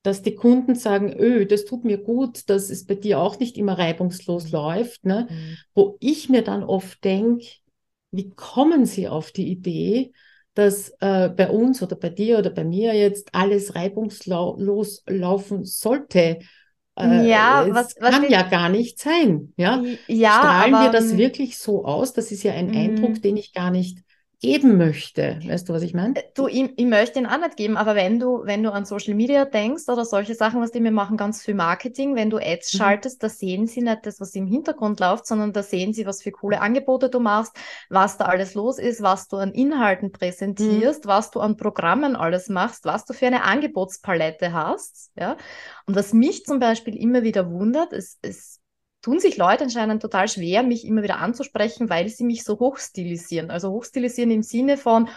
dass 0.04 0.22
die 0.22 0.34
Kunden 0.34 0.74
sagen, 0.76 1.12
öh, 1.18 1.46
das 1.46 1.64
tut 1.64 1.84
mir 1.84 1.98
gut, 1.98 2.48
dass 2.48 2.70
es 2.70 2.86
bei 2.86 2.94
dir 2.94 3.18
auch 3.18 3.38
nicht 3.38 3.56
immer 3.56 3.78
reibungslos 3.78 4.50
läuft, 4.52 5.04
ne? 5.06 5.26
Mhm. 5.30 5.56
wo 5.74 5.96
ich 5.98 6.28
mir 6.28 6.42
dann 6.42 6.62
oft 6.62 7.02
denke, 7.02 7.46
wie 8.10 8.30
kommen 8.30 8.84
sie 8.84 9.08
auf 9.08 9.32
die 9.32 9.48
Idee, 9.48 10.12
dass 10.54 10.90
äh, 11.00 11.28
bei 11.28 11.50
uns 11.50 11.82
oder 11.82 11.96
bei 11.96 12.10
dir 12.10 12.38
oder 12.38 12.50
bei 12.50 12.64
mir 12.64 12.94
jetzt 12.94 13.34
alles 13.34 13.74
reibungslos 13.74 15.02
laufen 15.06 15.64
sollte. 15.64 16.38
Äh, 16.96 17.28
ja, 17.28 17.66
was, 17.70 17.96
was 18.00 18.12
kann 18.12 18.30
ja 18.30 18.42
gar 18.42 18.68
nicht 18.68 19.00
sein. 19.00 19.52
Ja, 19.56 19.82
ja 20.06 20.32
strahlen 20.38 20.74
aber, 20.74 20.84
wir 20.84 20.90
das 20.92 21.16
wirklich 21.16 21.58
so 21.58 21.84
aus? 21.84 22.12
Das 22.12 22.30
ist 22.30 22.44
ja 22.44 22.52
ein 22.52 22.70
Eindruck, 22.74 23.10
mhm. 23.10 23.22
den 23.22 23.36
ich 23.36 23.52
gar 23.52 23.70
nicht 23.70 23.98
geben 24.44 24.76
möchte. 24.76 25.40
Weißt 25.46 25.66
du, 25.66 25.72
was 25.72 25.82
ich 25.82 25.94
meine? 25.94 26.16
Äh, 26.16 26.24
du, 26.34 26.48
ich, 26.48 26.70
ich 26.76 26.84
möchte 26.84 27.18
ihn 27.18 27.26
auch 27.26 27.38
nicht 27.38 27.56
geben, 27.56 27.78
aber 27.78 27.94
wenn 27.94 28.20
du, 28.20 28.42
wenn 28.44 28.62
du 28.62 28.70
an 28.70 28.84
Social 28.84 29.14
Media 29.14 29.46
denkst 29.46 29.88
oder 29.88 30.04
solche 30.04 30.34
Sachen, 30.34 30.60
was 30.60 30.70
die 30.70 30.80
mir 30.80 30.90
machen, 30.90 31.16
ganz 31.16 31.42
viel 31.42 31.54
Marketing, 31.54 32.14
wenn 32.14 32.28
du 32.28 32.36
Ads 32.36 32.74
mhm. 32.74 32.78
schaltest, 32.78 33.22
da 33.22 33.30
sehen 33.30 33.66
sie 33.66 33.80
nicht 33.80 34.04
das, 34.04 34.20
was 34.20 34.34
im 34.34 34.46
Hintergrund 34.46 35.00
läuft, 35.00 35.26
sondern 35.26 35.54
da 35.54 35.62
sehen 35.62 35.94
sie, 35.94 36.04
was 36.04 36.22
für 36.22 36.30
coole 36.30 36.60
Angebote 36.60 37.08
du 37.08 37.20
machst, 37.20 37.56
was 37.88 38.18
da 38.18 38.26
alles 38.26 38.54
los 38.54 38.78
ist, 38.78 39.00
was 39.00 39.28
du 39.28 39.38
an 39.38 39.52
Inhalten 39.52 40.12
präsentierst, 40.12 41.06
mhm. 41.06 41.08
was 41.08 41.30
du 41.30 41.40
an 41.40 41.56
Programmen 41.56 42.14
alles 42.14 42.50
machst, 42.50 42.84
was 42.84 43.06
du 43.06 43.14
für 43.14 43.26
eine 43.26 43.44
Angebotspalette 43.44 44.52
hast. 44.52 45.10
Ja? 45.18 45.38
Und 45.86 45.96
was 45.96 46.12
mich 46.12 46.44
zum 46.44 46.58
Beispiel 46.58 46.96
immer 46.96 47.22
wieder 47.22 47.50
wundert, 47.50 47.94
ist, 47.94 48.18
ist 48.22 48.60
tun 49.04 49.20
sich 49.20 49.36
Leute 49.36 49.64
anscheinend 49.64 50.00
total 50.00 50.28
schwer, 50.28 50.62
mich 50.62 50.86
immer 50.86 51.02
wieder 51.02 51.18
anzusprechen, 51.18 51.90
weil 51.90 52.08
sie 52.08 52.24
mich 52.24 52.42
so 52.42 52.58
hochstilisieren. 52.58 53.50
Also 53.50 53.70
hochstilisieren 53.70 54.30
im 54.30 54.42
Sinne 54.42 54.78
von, 54.78 55.10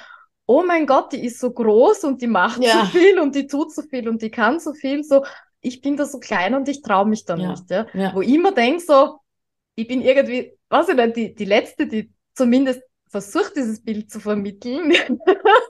oh 0.45 0.61
mein 0.61 0.85
Gott, 0.85 1.13
die 1.13 1.25
ist 1.25 1.39
so 1.39 1.51
groß 1.51 2.03
und 2.03 2.21
die 2.21 2.27
macht 2.27 2.61
ja. 2.61 2.81
so 2.81 2.85
viel 2.97 3.17
und 3.17 3.33
die 3.33 3.47
tut 3.47 3.73
so 3.73 3.81
viel 3.83 4.09
und 4.09 4.21
die 4.21 4.29
kann 4.29 4.59
so 4.59 4.73
viel. 4.73 5.05
So, 5.05 5.23
ich 5.61 5.79
bin 5.79 5.95
da 5.95 6.05
so 6.05 6.19
klein 6.19 6.53
und 6.53 6.67
ich 6.67 6.81
traue 6.81 7.07
mich 7.07 7.23
da 7.23 7.37
ja. 7.37 7.51
nicht. 7.51 7.69
Ja? 7.69 7.87
ja? 7.93 8.13
Wo 8.13 8.21
ich 8.21 8.33
immer 8.33 8.51
denke, 8.51 8.81
so, 8.81 9.19
ich 9.75 9.87
bin 9.87 10.01
irgendwie, 10.01 10.51
was 10.67 10.89
ich 10.89 10.95
nicht, 10.95 11.15
die, 11.15 11.33
die 11.33 11.45
Letzte, 11.45 11.87
die 11.87 12.11
zumindest 12.35 12.81
versucht, 13.07 13.55
dieses 13.55 13.81
Bild 13.81 14.11
zu 14.11 14.19
vermitteln. 14.19 14.91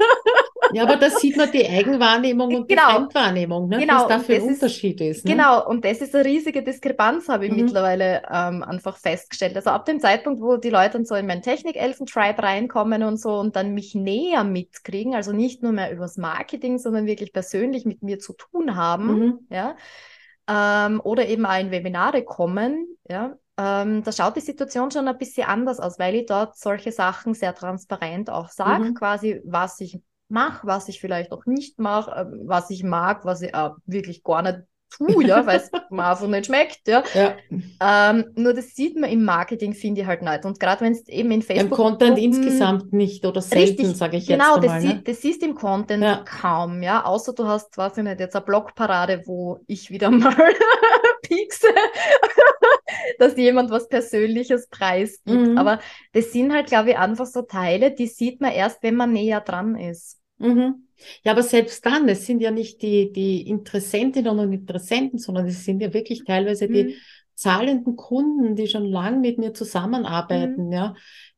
Ja, 0.73 0.83
aber 0.83 0.97
da 0.97 1.09
sieht 1.09 1.37
man 1.37 1.51
die 1.51 1.67
Eigenwahrnehmung 1.67 2.55
und 2.55 2.67
genau. 2.67 2.87
die 2.87 2.93
Fremdwahrnehmung, 2.93 3.69
ne? 3.69 3.79
genau. 3.79 4.01
was 4.01 4.07
da 4.07 4.19
für 4.19 4.35
ein 4.35 4.41
Unterschied 4.41 5.01
ist. 5.01 5.25
Ne? 5.25 5.31
Genau, 5.31 5.67
und 5.67 5.85
das 5.85 6.01
ist 6.01 6.15
eine 6.15 6.25
riesige 6.25 6.63
Diskrepanz, 6.63 7.29
habe 7.29 7.45
ich 7.45 7.51
mhm. 7.51 7.63
mittlerweile 7.65 8.23
ähm, 8.31 8.63
einfach 8.63 8.97
festgestellt. 8.97 9.55
Also 9.55 9.69
ab 9.69 9.85
dem 9.85 9.99
Zeitpunkt, 9.99 10.41
wo 10.41 10.57
die 10.57 10.69
Leute 10.69 10.93
dann 10.93 11.05
so 11.05 11.15
in 11.15 11.27
meinen 11.27 11.41
Technik-Elfen-Tribe 11.41 12.41
reinkommen 12.41 13.03
und 13.03 13.19
so 13.19 13.39
und 13.39 13.55
dann 13.55 13.73
mich 13.73 13.95
näher 13.95 14.43
mitkriegen, 14.43 15.15
also 15.15 15.31
nicht 15.31 15.63
nur 15.63 15.71
mehr 15.71 15.91
übers 15.91 16.17
Marketing, 16.17 16.77
sondern 16.77 17.05
wirklich 17.05 17.33
persönlich 17.33 17.85
mit 17.85 18.03
mir 18.03 18.19
zu 18.19 18.33
tun 18.33 18.75
haben, 18.75 19.19
mhm. 19.19 19.39
ja, 19.49 19.75
ähm, 20.49 21.01
oder 21.03 21.27
eben 21.27 21.45
auch 21.45 21.59
in 21.59 21.71
Webinare 21.71 22.23
kommen, 22.23 22.87
ja, 23.09 23.37
ähm, 23.59 24.03
da 24.03 24.11
schaut 24.11 24.35
die 24.35 24.41
Situation 24.41 24.91
schon 24.91 25.07
ein 25.07 25.17
bisschen 25.17 25.47
anders 25.47 25.79
aus, 25.79 25.97
weil 25.97 26.15
ich 26.15 26.27
dort 26.27 26.57
solche 26.57 26.91
Sachen 26.91 27.33
sehr 27.33 27.55
transparent 27.55 28.29
auch 28.29 28.49
sage, 28.49 28.85
mhm. 28.85 28.93
quasi, 28.93 29.41
was 29.45 29.79
ich 29.81 29.99
mache, 30.29 30.67
was 30.67 30.89
ich 30.89 30.99
vielleicht 30.99 31.31
auch 31.31 31.45
nicht 31.45 31.79
mache, 31.79 32.11
ähm, 32.19 32.41
was 32.45 32.69
ich 32.69 32.83
mag, 32.83 33.25
was 33.25 33.41
ich 33.41 33.53
äh, 33.53 33.69
wirklich 33.85 34.23
gar 34.23 34.41
nicht 34.41 34.59
puh, 34.89 35.21
ja, 35.21 35.45
weil 35.45 35.57
es 35.57 35.71
mir 35.89 36.05
einfach 36.05 36.27
nicht 36.27 36.45
schmeckt, 36.47 36.87
ja. 36.87 37.03
ja. 37.13 37.35
Ähm, 37.81 38.25
nur 38.35 38.53
das 38.53 38.75
sieht 38.75 38.97
man 38.97 39.09
im 39.09 39.23
Marketing, 39.23 39.73
finde 39.73 40.01
ich 40.01 40.07
halt 40.07 40.21
nicht. 40.21 40.45
Und 40.45 40.59
gerade 40.59 40.81
wenn 40.81 40.93
es 40.93 41.07
eben 41.07 41.31
in 41.31 41.41
Facebook. 41.41 41.71
Im 41.71 41.75
Content 41.75 42.17
insgesamt 42.17 42.93
nicht 42.93 43.25
oder 43.25 43.41
selten, 43.41 43.93
sage 43.93 44.17
ich 44.17 44.27
genau, 44.27 44.55
jetzt 44.55 44.61
Genau, 44.63 44.73
das, 44.75 44.83
ne? 44.83 45.01
das 45.03 45.21
siehst 45.21 45.43
im 45.43 45.55
Content 45.55 46.03
ja. 46.03 46.23
kaum, 46.25 46.81
ja. 46.81 47.05
Außer 47.05 47.33
du 47.33 47.45
hast, 47.45 47.77
weiß 47.77 47.97
ich 47.97 48.03
nicht, 48.03 48.19
jetzt 48.19 48.35
eine 48.35 48.45
Blogparade, 48.45 49.23
wo 49.25 49.59
ich 49.67 49.89
wieder 49.89 50.09
mal 50.11 50.35
piekse, 51.27 51.67
dass 53.19 53.37
jemand 53.37 53.69
was 53.69 53.87
Persönliches 53.87 54.67
preisgibt. 54.69 55.47
Mhm. 55.47 55.57
Aber 55.57 55.79
das 56.13 56.31
sind 56.31 56.53
halt, 56.53 56.67
glaube 56.67 56.91
ich, 56.91 56.97
einfach 56.97 57.25
so 57.25 57.41
Teile, 57.41 57.91
die 57.91 58.07
sieht 58.07 58.41
man 58.41 58.51
erst, 58.51 58.83
wenn 58.83 58.95
man 58.95 59.13
näher 59.13 59.41
dran 59.41 59.75
ist. 59.75 60.19
Mhm. 60.37 60.87
Ja, 61.23 61.33
aber 61.33 61.43
selbst 61.43 61.85
dann, 61.85 62.09
es 62.09 62.25
sind 62.25 62.41
ja 62.41 62.51
nicht 62.51 62.81
die, 62.81 63.11
die 63.11 63.47
Interessentinnen 63.47 64.39
und 64.39 64.51
Interessenten, 64.51 65.19
sondern 65.19 65.45
es 65.45 65.63
sind 65.63 65.81
ja 65.81 65.93
wirklich 65.93 66.23
teilweise 66.25 66.67
mhm. 66.67 66.73
die 66.73 66.97
zahlenden 67.37 67.95
Kunden, 67.95 68.55
die 68.55 68.67
schon 68.67 68.85
lange 68.85 69.19
mit 69.19 69.37
mir 69.37 69.53
zusammenarbeiten, 69.53 70.67
mhm. 70.67 70.71
ja. 70.71 70.95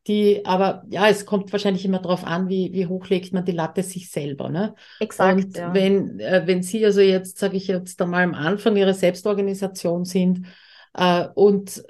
Die, 0.07 0.45
aber 0.45 0.83
ja, 0.89 1.07
es 1.09 1.25
kommt 1.25 1.51
wahrscheinlich 1.51 1.83
immer 1.83 1.99
darauf 1.99 2.25
an, 2.25 2.47
wie, 2.47 2.71
wie 2.71 2.87
hoch 2.87 3.07
legt 3.09 3.33
man 3.33 3.43
die 3.43 3.51
Latte 3.51 3.83
sich 3.83 4.09
selber. 4.09 4.49
Ne? 4.49 4.73
Exakt. 5.01 5.43
Und 5.43 5.57
ja. 5.57 5.73
wenn, 5.73 6.19
äh, 6.19 6.43
wenn 6.45 6.63
Sie 6.63 6.83
also 6.85 7.01
jetzt, 7.01 7.37
sage 7.37 7.57
ich 7.57 7.67
jetzt 7.67 8.01
einmal 8.01 8.23
am 8.23 8.33
Anfang 8.33 8.77
Ihrer 8.77 8.93
Selbstorganisation 8.93 10.05
sind 10.05 10.47
äh, 10.93 11.27
und 11.35 11.83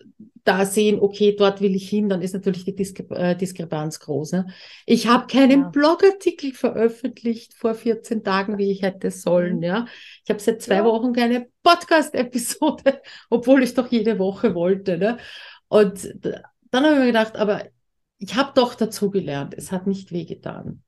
da 0.50 0.66
sehen, 0.66 1.00
okay, 1.00 1.36
dort 1.38 1.62
will 1.62 1.76
ich 1.76 1.88
hin, 1.88 2.10
dann 2.10 2.24
ist 2.24 2.34
natürlich 2.34 2.66
die 2.66 2.76
Diskre 2.76 3.04
äh, 3.16 3.36
Diskrepanz 3.36 4.00
groß. 4.00 4.32
Ne? 4.32 4.48
Ich 4.88 5.06
habe 5.06 5.28
keinen 5.28 5.62
ja. 5.62 5.70
Blogartikel 5.70 6.54
veröffentlicht 6.54 7.54
vor 7.54 7.76
14 7.76 8.24
Tagen, 8.24 8.58
wie 8.58 8.72
ich 8.72 8.82
hätte 8.82 9.12
sollen. 9.12 9.58
Mhm. 9.58 9.64
Ja, 9.64 9.86
ich 10.24 10.30
habe 10.32 10.40
seit 10.40 10.64
zwei 10.64 10.78
ja. 10.78 10.86
Wochen 10.86 11.14
keine 11.14 11.48
Podcast-Episode, 11.62 13.00
obwohl 13.30 13.62
ich 13.62 13.76
doch 13.76 13.92
jede 13.92 14.18
Woche 14.18 14.56
wollte. 14.56 14.98
Ne? 14.98 15.18
Und 15.68 16.16
dann 16.72 16.84
habe 16.84 16.94
ich 16.94 17.00
mir 17.00 17.06
gedacht, 17.06 17.36
aber 17.36 17.66
ich 18.18 18.36
habe 18.36 18.52
doch 18.56 18.74
dazugelernt. 18.74 19.54
Es 19.56 19.72
hat 19.72 19.86
nicht 19.86 20.12
wehgetan. 20.12 20.82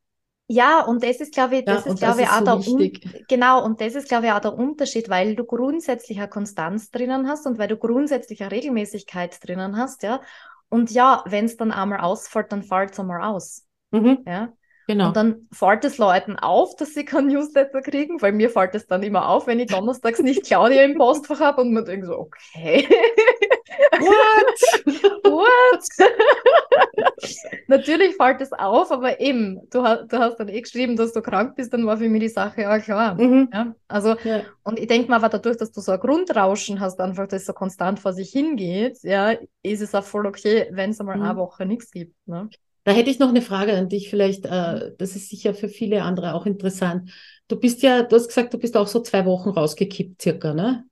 Ja, 0.51 0.81
und 0.81 1.01
das 1.01 1.21
ist, 1.21 1.33
glaube 1.33 1.59
ich, 1.59 1.65
das 1.65 1.85
ja, 1.85 1.93
ist, 1.93 1.99
glaube 1.99 2.23
ich, 2.23 2.27
auch 2.27 2.61
so 2.61 2.77
der 2.77 2.91
genau, 3.29 3.63
und 3.63 3.79
das 3.79 3.95
ist, 3.95 4.09
glaube 4.09 4.25
ich, 4.25 4.33
auch 4.33 4.41
der 4.41 4.53
Unterschied, 4.53 5.07
weil 5.07 5.33
du 5.33 5.45
grundsätzlich 5.45 6.17
eine 6.17 6.27
Konstanz 6.27 6.91
drinnen 6.91 7.29
hast 7.29 7.47
und 7.47 7.57
weil 7.57 7.69
du 7.69 7.77
grundsätzlich 7.77 8.41
eine 8.41 8.51
Regelmäßigkeit 8.51 9.39
drinnen 9.47 9.77
hast, 9.77 10.03
ja. 10.03 10.19
Und 10.67 10.91
ja, 10.91 11.23
wenn 11.25 11.45
es 11.45 11.55
dann 11.55 11.71
einmal 11.71 12.01
ausfällt, 12.01 12.51
dann 12.51 12.63
fällt 12.63 12.91
es 12.91 12.99
einmal 12.99 13.21
aus. 13.21 13.65
Mhm. 13.91 14.23
Ja. 14.27 14.51
Genau. 14.87 15.07
Und 15.07 15.15
dann 15.15 15.47
fällt 15.53 15.85
es 15.85 15.97
Leuten 15.97 16.35
auf, 16.37 16.75
dass 16.75 16.93
sie 16.93 17.05
kein 17.05 17.27
Newsletter 17.27 17.81
kriegen, 17.81 18.21
weil 18.21 18.33
mir 18.33 18.49
fällt 18.49 18.75
es 18.75 18.87
dann 18.87 19.03
immer 19.03 19.29
auf, 19.29 19.47
wenn 19.47 19.59
ich 19.59 19.67
donnerstags 19.67 20.19
nicht 20.19 20.43
Claudia 20.43 20.83
im 20.83 20.97
Postfach 20.97 21.39
habe 21.39 21.61
und 21.61 21.71
man 21.71 21.85
denkt 21.85 22.07
so, 22.07 22.17
okay. 22.17 22.85
What? 23.91 25.23
What? 25.23 25.87
Natürlich 27.67 28.15
fällt 28.15 28.41
es 28.41 28.53
auf, 28.53 28.91
aber 28.91 29.19
eben, 29.19 29.59
du, 29.69 29.81
du, 29.81 30.19
hast 30.19 30.37
dann 30.37 30.49
eh 30.49 30.61
geschrieben, 30.61 30.95
dass 30.95 31.13
du 31.13 31.21
krank 31.21 31.55
bist, 31.55 31.73
dann 31.73 31.85
war 31.85 31.97
für 31.97 32.09
mich 32.09 32.21
die 32.21 32.29
Sache 32.29 32.69
auch 32.69 32.81
klar. 32.81 33.15
Mhm. 33.15 33.49
Ja? 33.53 33.75
Also, 33.87 34.15
ja. 34.23 34.43
und 34.63 34.79
ich 34.79 34.87
denke 34.87 35.09
mal, 35.09 35.17
aber 35.17 35.29
dadurch, 35.29 35.57
dass 35.57 35.71
du 35.71 35.81
so 35.81 35.91
ein 35.91 35.99
Grundrauschen 35.99 36.79
hast, 36.79 36.99
einfach, 36.99 37.27
das 37.27 37.45
so 37.45 37.53
konstant 37.53 37.99
vor 37.99 38.13
sich 38.13 38.31
hingeht, 38.31 38.99
ja, 39.03 39.35
ist 39.61 39.81
es 39.81 39.93
auch 39.93 40.03
voll 40.03 40.25
okay, 40.25 40.67
wenn 40.71 40.91
es 40.91 40.99
einmal 40.99 41.17
mhm. 41.17 41.23
eine 41.23 41.37
Woche 41.37 41.65
nichts 41.65 41.91
gibt. 41.91 42.15
Ne? 42.27 42.49
Da 42.83 42.93
hätte 42.93 43.11
ich 43.11 43.19
noch 43.19 43.29
eine 43.29 43.41
Frage 43.41 43.73
an 43.73 43.89
dich, 43.89 44.09
vielleicht, 44.09 44.45
äh, 44.45 44.91
das 44.97 45.15
ist 45.15 45.29
sicher 45.29 45.53
für 45.53 45.69
viele 45.69 46.03
andere 46.03 46.33
auch 46.33 46.45
interessant. 46.45 47.11
Du 47.47 47.59
bist 47.59 47.83
ja, 47.83 48.03
du 48.03 48.15
hast 48.15 48.27
gesagt, 48.27 48.53
du 48.53 48.57
bist 48.57 48.75
auch 48.77 48.87
so 48.87 49.01
zwei 49.01 49.25
Wochen 49.25 49.49
rausgekippt, 49.49 50.21
circa, 50.21 50.53
ne? 50.53 50.85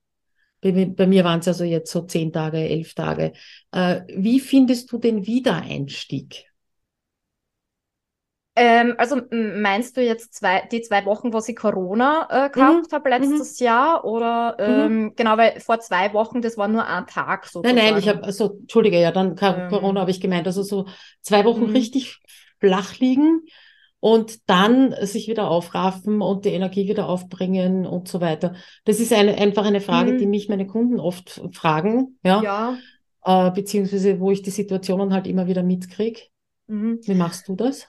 Bei, 0.61 0.85
bei 0.85 1.07
mir 1.07 1.23
waren 1.23 1.39
es 1.39 1.47
also 1.47 1.63
jetzt 1.63 1.91
so 1.91 2.01
zehn 2.01 2.33
Tage, 2.33 2.57
elf 2.57 2.93
Tage. 2.93 3.33
Äh, 3.71 4.01
wie 4.15 4.39
findest 4.39 4.91
du 4.91 4.97
den 4.97 5.25
Wiedereinstieg? 5.25 6.45
Ähm, 8.55 8.95
also 8.97 9.21
meinst 9.31 9.95
du 9.95 10.01
jetzt 10.01 10.33
zwei, 10.33 10.67
die 10.69 10.81
zwei 10.81 11.05
Wochen, 11.05 11.31
wo 11.31 11.41
ich 11.45 11.55
Corona 11.55 12.27
äh, 12.29 12.49
gehabt 12.49 12.91
mhm. 12.91 12.95
habe 12.95 13.09
letztes 13.09 13.59
mhm. 13.59 13.65
Jahr? 13.65 14.03
Oder 14.03 14.57
mhm. 14.59 14.65
ähm, 14.65 15.01
mhm. 15.03 15.15
genau, 15.15 15.37
weil 15.37 15.59
vor 15.61 15.79
zwei 15.79 16.13
Wochen, 16.13 16.41
das 16.41 16.57
war 16.57 16.67
nur 16.67 16.85
ein 16.85 17.07
Tag 17.07 17.45
sozusagen. 17.45 17.77
Nein, 17.77 17.93
nein, 17.93 17.99
ich 17.99 18.09
habe, 18.09 18.23
also 18.23 18.57
Entschuldige, 18.59 18.99
ja, 18.99 19.11
dann 19.11 19.35
ähm. 19.39 19.69
Corona 19.69 20.01
habe 20.01 20.11
ich 20.11 20.19
gemeint. 20.19 20.45
Also 20.45 20.63
so 20.63 20.87
zwei 21.21 21.45
Wochen 21.45 21.67
mhm. 21.67 21.71
richtig 21.71 22.19
flach 22.59 22.99
liegen 22.99 23.43
und 23.99 24.49
dann 24.49 24.95
sich 25.01 25.27
wieder 25.27 25.49
aufraffen 25.49 26.21
und 26.21 26.45
die 26.45 26.49
Energie 26.49 26.87
wieder 26.87 27.09
aufbringen 27.09 27.85
und 27.85 28.07
so 28.07 28.21
weiter. 28.21 28.53
Das 28.85 28.99
ist 28.99 29.11
eine, 29.13 29.37
einfach 29.37 29.65
eine 29.65 29.81
Frage, 29.81 30.17
die 30.17 30.25
mhm. 30.25 30.31
mich 30.31 30.49
meine 30.49 30.67
Kunden 30.67 30.99
oft 30.99 31.41
fragen, 31.51 32.17
ja. 32.23 32.41
ja. 32.41 32.77
Äh, 33.23 33.51
beziehungsweise 33.51 34.19
wo 34.19 34.31
ich 34.31 34.41
die 34.41 34.51
Situationen 34.51 35.13
halt 35.13 35.27
immer 35.27 35.47
wieder 35.47 35.63
mitkriege. 35.63 36.21
Wie 37.05 37.15
machst 37.15 37.47
du 37.47 37.55
das? 37.55 37.87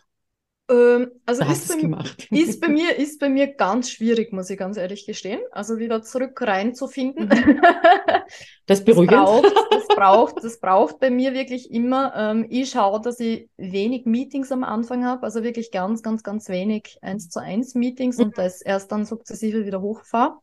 Ähm, 0.71 1.11
also 1.27 1.43
ist 1.43 1.69
bei, 1.69 2.05
ist 2.31 2.61
bei, 2.61 2.69
mir 2.69 2.97
ist 2.97 3.19
bei 3.19 3.29
mir 3.29 3.49
ganz 3.49 3.91
schwierig, 3.91 4.33
muss 4.33 4.51
ich 4.51 4.59
ganz 4.59 4.77
ehrlich 4.77 5.05
gestehen. 5.05 5.41
Also 5.51 5.79
wieder 5.79 6.03
zurück 6.03 6.41
reinzufinden. 6.41 7.29
Mhm. 7.29 7.61
Das 8.67 8.85
beruhigt. 8.85 9.11
Das 9.11 9.19
braucht, 9.19 9.55
das 9.73 9.89
braucht, 9.89 10.45
das 10.45 10.61
braucht 10.61 11.01
bei 11.01 11.11
mir 11.11 11.35
wirklich 11.35 11.73
immer. 11.73 12.13
Ähm, 12.15 12.47
ich 12.51 12.71
schaue, 12.71 13.01
dass 13.01 13.19
ich 13.19 13.49
wenig 13.57 14.07
Meetings 14.07 14.53
am 14.53 14.63
Anfang 14.63 15.05
habe, 15.05 15.25
also 15.25 15.43
wirklich 15.43 15.73
ganz, 15.73 16.05
ganz, 16.05 16.23
ganz 16.23 16.49
wenig 16.49 16.97
eins 17.03 17.31
zu 17.31 17.41
eins 17.41 17.75
Meetings 17.75 18.19
mhm. 18.19 18.27
und 18.27 18.39
das 18.39 18.63
erst 18.63 18.93
dann 18.93 19.05
sukzessive 19.07 19.67
wieder 19.67 19.81
hochfahre. 19.81 20.39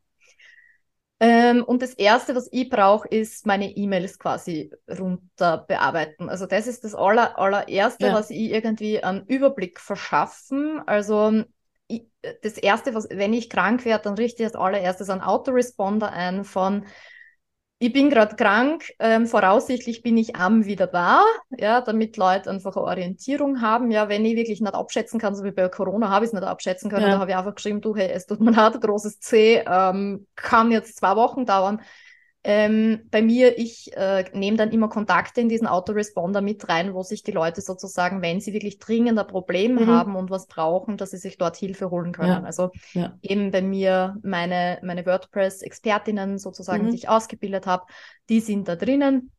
Ähm, 1.20 1.64
und 1.64 1.82
das 1.82 1.94
Erste, 1.96 2.36
was 2.36 2.48
ich 2.52 2.70
brauche, 2.70 3.08
ist 3.08 3.48
meine 3.48 3.76
E-Mails 3.76 4.20
quasi 4.20 4.72
runter 4.88 5.66
bearbeiten. 5.68 6.30
Also 6.30 6.46
das 6.46 6.68
ist 6.68 6.84
das 6.84 6.94
aller, 6.94 7.40
allererste, 7.40 8.08
ja. 8.08 8.14
was 8.14 8.30
ich 8.30 8.52
irgendwie 8.52 9.04
einen 9.04 9.26
Überblick 9.26 9.80
verschaffen. 9.80 10.82
Also 10.86 11.44
ich, 11.88 12.06
das 12.44 12.58
Erste, 12.58 12.94
was, 12.94 13.08
wenn 13.10 13.34
ich 13.34 13.50
krank 13.50 13.84
werde, 13.84 14.04
dann 14.04 14.14
richte 14.14 14.44
ich 14.44 14.48
als 14.48 14.56
allererstes 14.56 15.10
einen 15.10 15.22
Autoresponder 15.22 16.12
ein 16.12 16.44
von 16.44 16.86
ich 17.80 17.94
bin 17.94 18.10
gerade 18.10 18.36
krank, 18.36 18.92
ähm, 19.00 19.28
voraussichtlich 19.28 20.02
bin 20.02 20.18
ich 20.18 20.36
am 20.36 20.66
wieder 20.66 20.88
da, 20.88 21.22
ja, 21.56 21.82
damit 21.82 22.18
Leute 22.18 22.50
einfach 22.50 22.76
eine 22.76 22.86
Orientierung 22.86 23.62
haben. 23.62 23.92
Ja, 23.92 24.10
wenn 24.10 24.26
ich 24.26 24.36
wirklich 24.36 24.62
nicht 24.62 24.74
abschätzen 24.74 25.20
kann, 25.20 25.36
so 25.36 25.44
wie 25.44 25.52
bei 25.52 25.70
Corona 25.70 26.10
habe 26.10 26.26
ich 26.26 26.30
es 26.30 26.34
nicht 26.34 26.44
abschätzen 26.44 26.90
können, 26.90 27.04
ja. 27.04 27.12
da 27.12 27.20
habe 27.20 27.32
ich 27.32 27.38
einfach 27.38 27.54
geschrieben, 27.54 27.82
du, 27.82 27.96
hey, 27.96 28.10
es 28.10 28.26
tut 28.26 28.42
mir 28.42 28.52
leid, 28.52 28.82
großes 28.82 29.20
C, 29.20 29.64
ähm, 29.68 30.26
kann 30.36 30.72
jetzt 30.72 30.98
zwei 30.98 31.16
Wochen 31.16 31.46
dauern. 31.46 31.82
Ähm, 32.50 33.02
bei 33.12 33.22
mir, 33.22 33.60
ich 33.60 33.92
äh, 33.98 34.24
nehme 34.32 34.56
dann 34.56 34.72
immer 34.72 34.88
Kontakte 34.88 35.42
in 35.42 35.50
diesen 35.50 35.68
Autoresponder 35.68 36.40
mit 36.40 36.70
rein, 36.70 36.94
wo 36.94 37.04
sich 37.04 37.22
die 37.22 37.34
Leute 37.34 37.60
sozusagen, 37.60 38.22
wenn 38.22 38.40
sie 38.40 38.54
wirklich 38.54 38.80
dringend 38.80 39.20
ein 39.20 39.28
Problem 39.28 39.76
mhm. 39.76 39.88
haben 39.88 40.16
und 40.16 40.30
was 40.30 40.48
brauchen, 40.48 40.96
dass 40.96 41.12
sie 41.12 41.18
sich 41.18 41.38
dort 41.38 41.58
Hilfe 41.58 41.90
holen 41.92 42.14
können. 42.14 42.30
Ja. 42.30 42.44
Also 42.44 42.72
ja. 42.94 43.18
eben 43.22 43.52
bei 43.52 43.62
mir 43.62 44.16
meine, 44.24 44.80
meine 44.82 45.06
WordPress-Expertinnen 45.06 46.38
sozusagen, 46.38 46.86
mhm. 46.86 46.92
die 46.92 46.96
ich 46.96 47.10
ausgebildet 47.10 47.66
habe, 47.66 47.84
die 48.30 48.40
sind 48.40 48.70
da 48.70 48.78
drinnen 48.78 49.34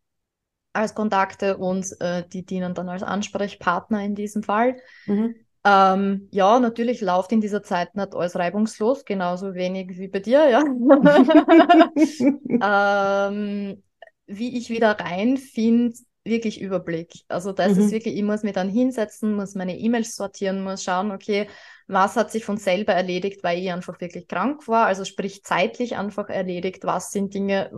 als 0.74 0.94
Kontakte 0.94 1.56
und 1.56 1.86
äh, 2.00 2.28
die 2.28 2.44
dienen 2.44 2.74
dann 2.74 2.90
als 2.90 3.02
Ansprechpartner 3.02 4.04
in 4.04 4.16
diesem 4.16 4.42
Fall. 4.42 4.76
Mhm. 5.06 5.34
Ähm, 5.68 6.28
ja, 6.31 6.59
natürlich 6.61 7.02
läuft 7.02 7.33
in 7.33 7.42
dieser 7.42 7.62
Zeit 7.62 7.94
nicht 7.94 8.14
alles 8.14 8.37
reibungslos, 8.37 9.04
genauso 9.04 9.54
wenig 9.54 9.98
wie 9.98 10.09
bei 10.09 10.20
dir, 10.20 10.48
ja. 10.48 10.61
ähm, 13.28 13.83
wie 14.26 14.57
ich 14.57 14.70
wieder 14.70 14.92
reinfinde, 14.92 15.94
wirklich 16.24 16.59
Überblick. 16.61 17.12
Also 17.28 17.52
das 17.52 17.74
mhm. 17.74 17.83
ist 17.83 17.90
wirklich, 17.90 18.16
ich 18.16 18.22
muss 18.22 18.44
mich 18.44 18.54
dann 18.54 18.70
hinsetzen, 18.70 19.35
muss 19.35 19.54
meine 19.54 19.78
E-Mails 19.78 20.16
sortieren, 20.16 20.62
muss 20.62 20.85
schauen, 20.85 21.11
okay, 21.11 21.48
was 21.88 22.16
hat 22.16 22.31
sich 22.31 22.44
von 22.44 22.59
selber 22.59 22.92
erledigt, 22.92 23.42
weil 23.42 23.59
ich 23.59 23.72
einfach 23.72 23.98
wirklich 24.01 24.29
krank 24.29 24.68
war, 24.68 24.87
also 24.87 25.07
sprich 25.07 25.42
zeitlich 25.42 25.96
einfach 25.96 26.29
erledigt, 26.29 26.85
was 26.85 27.11
sind 27.11 27.33
Dinge, 27.33 27.70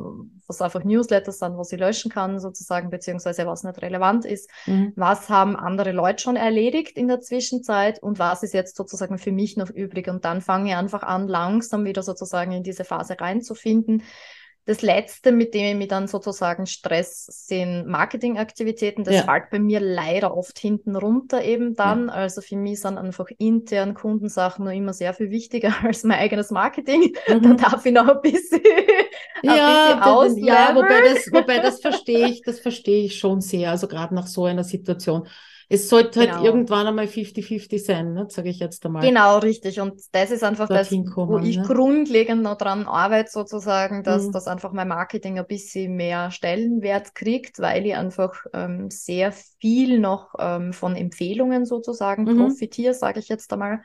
was 0.48 0.60
einfach 0.60 0.82
Newsletters 0.82 1.38
sind, 1.38 1.56
was 1.56 1.70
ich 1.70 1.78
löschen 1.78 2.10
kann 2.10 2.40
sozusagen, 2.40 2.90
beziehungsweise 2.90 3.46
was 3.46 3.62
nicht 3.62 3.80
relevant 3.80 4.24
ist, 4.24 4.50
mhm. 4.66 4.92
was 4.96 5.28
haben 5.28 5.54
andere 5.54 5.92
Leute 5.92 6.22
schon 6.22 6.34
erledigt 6.34 6.98
in 6.98 7.06
der 7.06 7.20
Zwischenzeit 7.20 8.02
und 8.02 8.18
was 8.18 8.42
ist 8.42 8.52
jetzt 8.52 8.76
sozusagen 8.76 9.16
für 9.16 9.32
mich 9.32 9.56
noch 9.56 9.70
übrig? 9.70 10.08
Und 10.08 10.24
dann 10.24 10.40
fange 10.40 10.70
ich 10.70 10.76
einfach 10.76 11.04
an, 11.04 11.28
langsam 11.28 11.84
wieder 11.84 12.02
sozusagen 12.02 12.50
in 12.50 12.64
diese 12.64 12.84
Phase 12.84 13.20
reinzufinden 13.20 14.02
das 14.66 14.82
Letzte, 14.82 15.32
mit 15.32 15.54
dem 15.54 15.64
ich 15.64 15.74
mich 15.74 15.88
dann 15.88 16.06
sozusagen 16.06 16.66
stress, 16.66 17.26
sind 17.26 17.86
Marketingaktivitäten. 17.86 19.04
Das 19.04 19.14
ja. 19.14 19.22
fällt 19.22 19.50
bei 19.50 19.58
mir 19.58 19.80
leider 19.80 20.36
oft 20.36 20.58
hinten 20.58 20.96
runter 20.96 21.42
eben 21.42 21.74
dann. 21.74 22.08
Ja. 22.08 22.14
Also 22.14 22.40
für 22.40 22.56
mich 22.56 22.80
sind 22.80 22.98
einfach 22.98 23.26
intern 23.38 23.94
Kundensachen 23.94 24.64
noch 24.64 24.72
immer 24.72 24.92
sehr 24.92 25.14
viel 25.14 25.30
wichtiger 25.30 25.72
als 25.82 26.04
mein 26.04 26.18
eigenes 26.18 26.50
Marketing. 26.50 27.14
Mhm. 27.28 27.42
Da 27.42 27.70
darf 27.70 27.86
ich 27.86 27.92
noch 27.92 28.08
ein 28.08 28.20
bisschen, 28.20 28.60
ja, 29.42 30.00
ein 30.00 30.28
bisschen 30.28 30.44
Ja, 30.44 30.74
wobei 30.74 31.00
das, 31.02 31.32
wobei 31.32 31.58
das 31.58 31.80
verstehe 31.82 32.28
ich, 32.28 32.42
das 32.42 32.60
verstehe 32.60 33.04
ich 33.04 33.18
schon 33.18 33.40
sehr. 33.40 33.70
Also 33.70 33.88
gerade 33.88 34.14
nach 34.14 34.26
so 34.26 34.44
einer 34.44 34.64
Situation 34.64 35.26
Es 35.72 35.88
sollte 35.88 36.18
halt 36.18 36.30
genau. 36.30 36.42
halt 36.42 36.46
irgendwann 36.46 36.86
einmal 36.88 37.04
50-50 37.04 37.84
sein, 37.84 38.12
ne? 38.12 38.26
sage 38.28 38.48
ich 38.48 38.58
jetzt 38.58 38.84
einmal. 38.84 39.06
Genau, 39.06 39.38
richtig. 39.38 39.80
Und 39.80 40.00
das 40.10 40.32
ist 40.32 40.42
einfach 40.42 40.68
das, 40.68 40.90
wo 40.90 41.38
ich 41.38 41.58
ne? 41.58 41.62
grundlegend 41.62 42.42
noch 42.42 42.58
dran 42.58 42.86
arbeite, 42.86 43.30
sozusagen, 43.30 44.02
dass 44.02 44.26
mhm. 44.26 44.32
das 44.32 44.48
einfach 44.48 44.72
mein 44.72 44.88
Marketing 44.88 45.38
ein 45.38 45.46
bisschen 45.46 45.94
mehr 45.94 46.32
Stellenwert 46.32 47.14
kriegt, 47.14 47.60
weil 47.60 47.86
ich 47.86 47.94
einfach 47.94 48.34
ähm, 48.52 48.90
sehr 48.90 49.30
viel 49.30 50.00
noch 50.00 50.34
ähm, 50.40 50.72
von 50.72 50.96
Empfehlungen 50.96 51.64
sozusagen 51.64 52.24
mhm. 52.24 52.38
profitiere, 52.38 52.92
sage 52.92 53.20
ich 53.20 53.28
jetzt 53.28 53.52
einmal. 53.52 53.82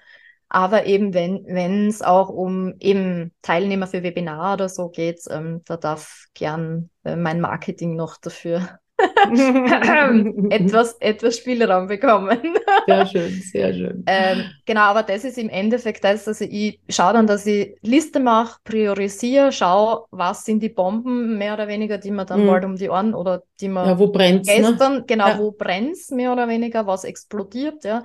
Aber 0.49 0.87
eben, 0.87 1.13
wenn 1.13 1.87
es 1.87 2.01
auch 2.01 2.29
um 2.29 2.73
eben 2.79 3.31
Teilnehmer 3.43 3.85
für 3.85 4.01
Webinar 4.01 4.55
oder 4.55 4.69
so 4.69 4.89
geht, 4.89 5.21
ähm, 5.29 5.61
da 5.65 5.77
darf 5.77 6.25
gern 6.33 6.89
äh, 7.03 7.15
mein 7.15 7.41
Marketing 7.41 7.95
noch 7.95 8.17
dafür 8.17 8.79
etwas, 10.49 10.95
etwas 10.99 11.37
Spielraum 11.37 11.87
bekommen. 11.87 12.37
sehr 12.87 13.05
schön, 13.05 13.41
sehr 13.51 13.73
schön. 13.73 14.03
Ähm, 14.07 14.45
genau, 14.65 14.81
aber 14.81 15.03
das 15.03 15.23
ist 15.23 15.37
im 15.37 15.49
Endeffekt 15.49 16.03
das, 16.03 16.27
also 16.27 16.45
ich 16.45 16.79
schaue 16.89 17.13
dann, 17.13 17.27
dass 17.27 17.45
ich 17.45 17.75
Liste 17.81 18.19
mache, 18.19 18.59
priorisiere, 18.63 19.51
schaue, 19.51 20.05
was 20.11 20.45
sind 20.45 20.61
die 20.61 20.69
Bomben 20.69 21.37
mehr 21.37 21.53
oder 21.53 21.67
weniger, 21.67 21.97
die 21.97 22.11
man 22.11 22.27
dann 22.27 22.43
mhm. 22.43 22.47
bald 22.47 22.65
um 22.65 22.75
die 22.75 22.89
Ohren 22.89 23.13
oder 23.13 23.43
die 23.59 23.69
man 23.69 23.87
ja, 23.87 23.99
wo 23.99 24.07
brennt's, 24.07 24.47
ne? 24.47 24.61
gestern, 24.61 24.93
ne? 24.93 25.03
genau, 25.05 25.27
ja. 25.27 25.39
wo 25.39 25.51
brennt 25.51 25.97
mehr 26.11 26.31
oder 26.31 26.47
weniger, 26.47 26.85
was 26.87 27.03
explodiert, 27.03 27.83
ja. 27.83 28.03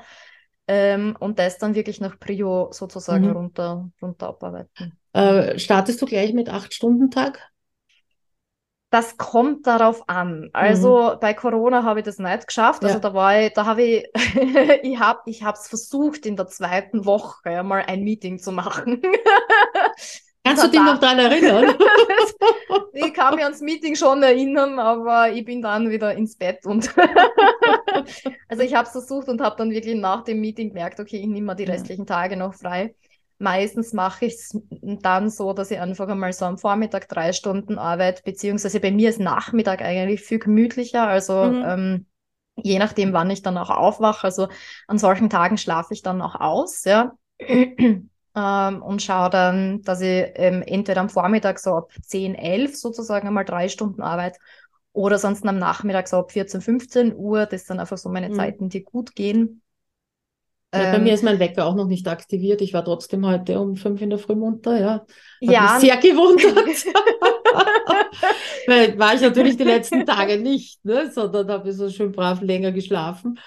Ähm, 0.68 1.16
und 1.18 1.38
das 1.38 1.58
dann 1.58 1.74
wirklich 1.74 2.00
nach 2.00 2.18
Prio 2.20 2.68
sozusagen 2.70 3.26
mhm. 3.26 3.32
runter, 3.32 3.90
runter 4.00 4.28
abarbeiten. 4.28 4.92
Äh, 5.12 5.58
startest 5.58 6.00
du 6.00 6.06
gleich 6.06 6.32
mit 6.32 6.48
acht 6.48 6.72
Stunden 6.72 7.10
Tag? 7.10 7.50
Das 8.90 9.16
kommt 9.16 9.68
darauf 9.68 10.08
an. 10.08 10.50
Also 10.52 11.12
mhm. 11.12 11.20
bei 11.20 11.32
Corona 11.32 11.84
habe 11.84 12.00
ich 12.00 12.04
das 12.04 12.18
nicht 12.18 12.48
geschafft. 12.48 12.82
Also 12.84 12.96
ja. 12.96 13.00
da 13.00 13.14
war 13.14 13.40
ich, 13.40 13.52
da 13.52 13.64
habe 13.64 13.82
ich, 13.82 14.08
ich 14.82 14.98
habe, 14.98 15.20
ich 15.26 15.44
habe 15.44 15.56
es 15.56 15.68
versucht 15.68 16.26
in 16.26 16.36
der 16.36 16.48
zweiten 16.48 17.04
Woche 17.04 17.50
ja, 17.52 17.62
mal 17.62 17.84
ein 17.86 18.02
Meeting 18.02 18.40
zu 18.40 18.50
machen. 18.50 19.00
Kannst 20.44 20.64
du 20.64 20.68
dich 20.68 20.80
noch 20.80 20.98
daran 20.98 21.18
erinnern? 21.18 21.76
ich 22.94 23.12
kann 23.12 23.34
mich 23.34 23.44
ans 23.44 23.60
Meeting 23.60 23.94
schon 23.94 24.22
erinnern, 24.22 24.78
aber 24.78 25.30
ich 25.30 25.44
bin 25.44 25.60
dann 25.60 25.90
wieder 25.90 26.14
ins 26.14 26.36
Bett 26.36 26.64
und 26.64 26.90
also 28.48 28.62
ich 28.62 28.74
habe 28.74 28.86
es 28.86 28.92
versucht 28.92 29.28
und 29.28 29.42
habe 29.42 29.56
dann 29.58 29.70
wirklich 29.70 29.96
nach 29.96 30.24
dem 30.24 30.40
Meeting 30.40 30.68
gemerkt, 30.70 30.98
okay, 30.98 31.18
ich 31.18 31.26
nehme 31.26 31.48
mal 31.48 31.54
die 31.54 31.64
restlichen 31.64 32.06
Tage 32.06 32.38
noch 32.38 32.54
frei. 32.54 32.94
Meistens 33.42 33.94
mache 33.94 34.26
ich 34.26 34.34
es 34.34 34.60
dann 34.70 35.30
so, 35.30 35.54
dass 35.54 35.70
ich 35.70 35.80
einfach 35.80 36.06
einmal 36.08 36.30
so 36.34 36.44
am 36.44 36.58
Vormittag 36.58 37.08
drei 37.08 37.32
Stunden 37.32 37.78
arbeite, 37.78 38.22
beziehungsweise 38.22 38.80
bei 38.80 38.90
mir 38.90 39.08
ist 39.08 39.18
Nachmittag 39.18 39.80
eigentlich 39.80 40.20
viel 40.20 40.38
gemütlicher. 40.38 41.06
Also 41.06 41.44
mhm. 41.44 41.64
ähm, 41.66 42.06
je 42.56 42.78
nachdem, 42.78 43.14
wann 43.14 43.30
ich 43.30 43.40
dann 43.40 43.56
auch 43.56 43.70
aufwache. 43.70 44.24
Also 44.24 44.48
an 44.86 44.98
solchen 44.98 45.30
Tagen 45.30 45.56
schlafe 45.56 45.94
ich 45.94 46.02
dann 46.02 46.20
auch 46.20 46.34
aus, 46.34 46.84
ja. 46.84 47.14
ähm, 47.38 48.82
und 48.82 49.02
schaue 49.02 49.30
dann, 49.30 49.80
dass 49.84 50.02
ich 50.02 50.26
ähm, 50.34 50.60
entweder 50.60 51.00
am 51.00 51.08
Vormittag 51.08 51.60
so 51.60 51.76
ab 51.76 51.92
10, 52.02 52.34
11 52.34 52.76
sozusagen 52.76 53.26
einmal 53.26 53.46
drei 53.46 53.70
Stunden 53.70 54.02
arbeite 54.02 54.38
oder 54.92 55.18
sonst 55.18 55.46
am 55.46 55.58
Nachmittag 55.58 56.08
so 56.08 56.18
ab 56.18 56.30
14, 56.32 56.60
15 56.60 57.16
Uhr. 57.16 57.46
Das 57.46 57.66
sind 57.66 57.80
einfach 57.80 57.96
so 57.96 58.10
meine 58.10 58.28
mhm. 58.28 58.34
Zeiten, 58.34 58.68
die 58.68 58.84
gut 58.84 59.14
gehen. 59.14 59.62
Ja, 60.72 60.92
bei 60.92 60.98
mir 61.00 61.08
ähm, 61.08 61.14
ist 61.14 61.24
mein 61.24 61.40
Wecker 61.40 61.66
auch 61.66 61.74
noch 61.74 61.86
nicht 61.86 62.06
aktiviert. 62.06 62.60
Ich 62.60 62.72
war 62.72 62.84
trotzdem 62.84 63.26
heute 63.26 63.58
um 63.58 63.74
fünf 63.74 64.00
in 64.02 64.10
der 64.10 64.20
Früh 64.20 64.36
munter, 64.36 64.78
ja. 64.78 64.92
Hat 64.92 65.06
ja. 65.40 65.72
Mich 65.72 65.80
sehr 65.80 65.96
gewundert. 65.96 66.54
Weil 68.66 68.98
war 68.98 69.14
ich 69.14 69.20
natürlich 69.20 69.56
die 69.56 69.64
letzten 69.64 70.06
Tage 70.06 70.38
nicht, 70.38 70.84
ne? 70.84 71.10
sondern 71.10 71.50
habe 71.50 71.70
ich 71.70 71.76
so 71.76 71.90
schön 71.90 72.12
brav 72.12 72.40
länger 72.40 72.70
geschlafen. 72.70 73.38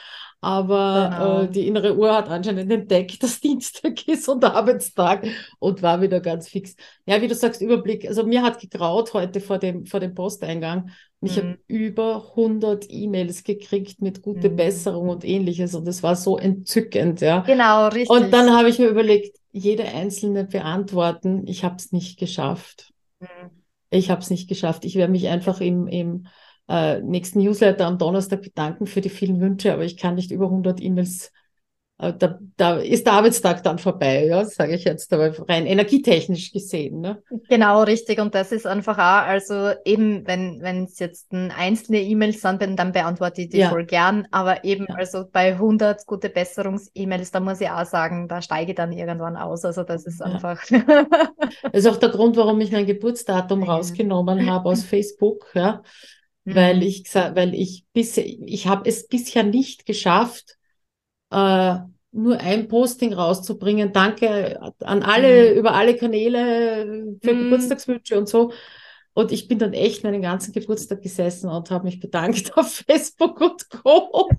Aber 0.43 1.09
genau. 1.09 1.41
äh, 1.41 1.47
die 1.47 1.67
innere 1.67 1.95
Uhr 1.95 2.13
hat 2.13 2.27
anscheinend 2.27 2.69
entdeckt, 2.69 3.23
dass 3.23 3.39
Dienstag 3.39 4.07
ist 4.07 4.27
und 4.27 4.43
Arbeitstag 4.43 5.25
und 5.59 5.81
war 5.81 6.01
wieder 6.01 6.19
ganz 6.19 6.49
fix. 6.49 6.75
Ja, 7.05 7.21
wie 7.21 7.29
du 7.29 7.35
sagst, 7.35 7.61
Überblick. 7.61 8.05
Also 8.05 8.25
mir 8.25 8.41
hat 8.41 8.59
gegraut 8.59 9.13
heute 9.13 9.39
vor 9.39 9.57
dem, 9.57 9.85
vor 9.85 10.01
dem 10.01 10.13
Posteingang 10.13 10.91
und 11.21 11.29
ich 11.29 11.37
mhm. 11.37 11.41
habe 11.41 11.59
über 11.67 12.27
100 12.31 12.87
E-Mails 12.89 13.45
gekriegt 13.45 14.01
mit 14.01 14.21
gute 14.21 14.49
mhm. 14.49 14.57
Besserung 14.57 15.07
und 15.07 15.23
ähnliches 15.23 15.75
und 15.75 15.87
es 15.87 16.03
war 16.03 16.17
so 16.17 16.37
entzückend, 16.37 17.21
ja. 17.21 17.39
Genau, 17.39 17.87
richtig. 17.87 18.09
Und 18.09 18.31
dann 18.31 18.51
habe 18.51 18.67
ich 18.67 18.79
mir 18.79 18.87
überlegt, 18.87 19.37
jede 19.53 19.85
einzelne 19.85 20.43
beantworten. 20.43 21.47
Ich 21.47 21.63
habe 21.63 21.77
es 21.77 21.93
nicht 21.93 22.19
geschafft. 22.19 22.91
Mhm. 23.21 23.27
Ich 23.91 24.09
habe 24.09 24.21
es 24.21 24.29
nicht 24.29 24.49
geschafft. 24.49 24.83
Ich 24.83 24.95
werde 24.95 25.11
mich 25.11 25.29
einfach 25.29 25.61
im, 25.61 25.87
im 25.87 26.27
äh, 26.67 27.01
nächsten 27.01 27.39
Newsletter 27.39 27.85
am 27.85 27.97
Donnerstag 27.97 28.41
bedanken 28.41 28.87
für 28.87 29.01
die 29.01 29.09
vielen 29.09 29.39
Wünsche, 29.41 29.73
aber 29.73 29.83
ich 29.83 29.97
kann 29.97 30.15
nicht 30.15 30.31
über 30.31 30.45
100 30.45 30.81
E-Mails 30.81 31.31
äh, 31.99 32.13
da, 32.17 32.39
da, 32.57 32.77
ist 32.77 33.05
der 33.05 33.13
Arbeitstag 33.13 33.63
dann 33.63 33.77
vorbei, 33.77 34.25
ja, 34.25 34.43
sage 34.45 34.73
ich 34.73 34.83
jetzt, 34.83 35.13
aber 35.13 35.31
rein 35.47 35.67
energietechnisch 35.67 36.51
gesehen. 36.51 37.01
Ne? 37.01 37.21
Genau, 37.49 37.83
richtig. 37.83 38.19
Und 38.19 38.33
das 38.33 38.51
ist 38.51 38.65
einfach 38.65 38.97
auch, 38.97 39.27
also 39.27 39.71
eben, 39.85 40.25
wenn 40.25 40.61
wenn 40.61 40.85
es 40.85 40.97
jetzt 40.97 41.31
ein 41.31 41.51
einzelne 41.51 42.01
E-Mails 42.01 42.41
sind, 42.41 42.61
dann 42.61 42.91
beantworte 42.91 43.43
ich 43.43 43.49
die 43.49 43.59
ja. 43.59 43.69
voll 43.69 43.85
gern. 43.85 44.27
Aber 44.31 44.63
eben, 44.63 44.87
ja. 44.89 44.95
also 44.95 45.25
bei 45.31 45.53
100 45.53 46.05
gute 46.07 46.29
Besserungs-E-Mails, 46.29 47.31
da 47.31 47.39
muss 47.39 47.61
ich 47.61 47.69
auch 47.69 47.85
sagen, 47.85 48.27
da 48.27 48.41
steige 48.41 48.71
ich 48.71 48.75
dann 48.75 48.91
irgendwann 48.91 49.37
aus. 49.37 49.63
Also 49.63 49.83
das 49.83 50.05
ist 50.05 50.21
einfach. 50.21 50.63
Ja. 50.69 50.83
das 51.63 51.85
ist 51.85 51.87
auch 51.87 51.97
der 51.97 52.09
Grund, 52.09 52.35
warum 52.37 52.59
ich 52.59 52.71
mein 52.71 52.87
Geburtsdatum 52.87 53.63
rausgenommen 53.63 54.49
habe 54.49 54.69
aus 54.69 54.83
Facebook, 54.83 55.45
ja 55.53 55.83
mhm. 56.45 56.55
weil 56.55 56.83
ich 56.83 57.03
gesagt, 57.03 57.35
weil 57.35 57.53
ich 57.53 57.85
bis, 57.93 58.17
ich 58.17 58.67
habe 58.67 58.89
es 58.89 59.07
bisher 59.07 59.43
nicht 59.43 59.85
geschafft, 59.85 60.57
äh, 61.31 61.75
nur 62.11 62.39
ein 62.39 62.67
Posting 62.67 63.13
rauszubringen. 63.13 63.91
Danke 63.91 64.59
an 64.79 65.03
alle, 65.03 65.51
mhm. 65.51 65.57
über 65.57 65.73
alle 65.73 65.95
Kanäle 65.97 67.17
für 67.21 67.33
mhm. 67.33 67.43
Geburtstagswünsche 67.45 68.17
und 68.17 68.29
so. 68.29 68.53
Und 69.15 69.31
ich 69.31 69.47
bin 69.47 69.59
dann 69.59 69.73
echt 69.73 70.03
meinen 70.03 70.21
ganzen 70.21 70.53
Geburtstag 70.53 71.01
gesessen 71.01 71.49
und 71.49 71.69
habe 71.69 71.85
mich 71.85 71.99
bedankt 71.99 72.51
auf 72.57 72.83
Facebook 72.87 73.39
und 73.41 73.69
Co. 73.69 74.29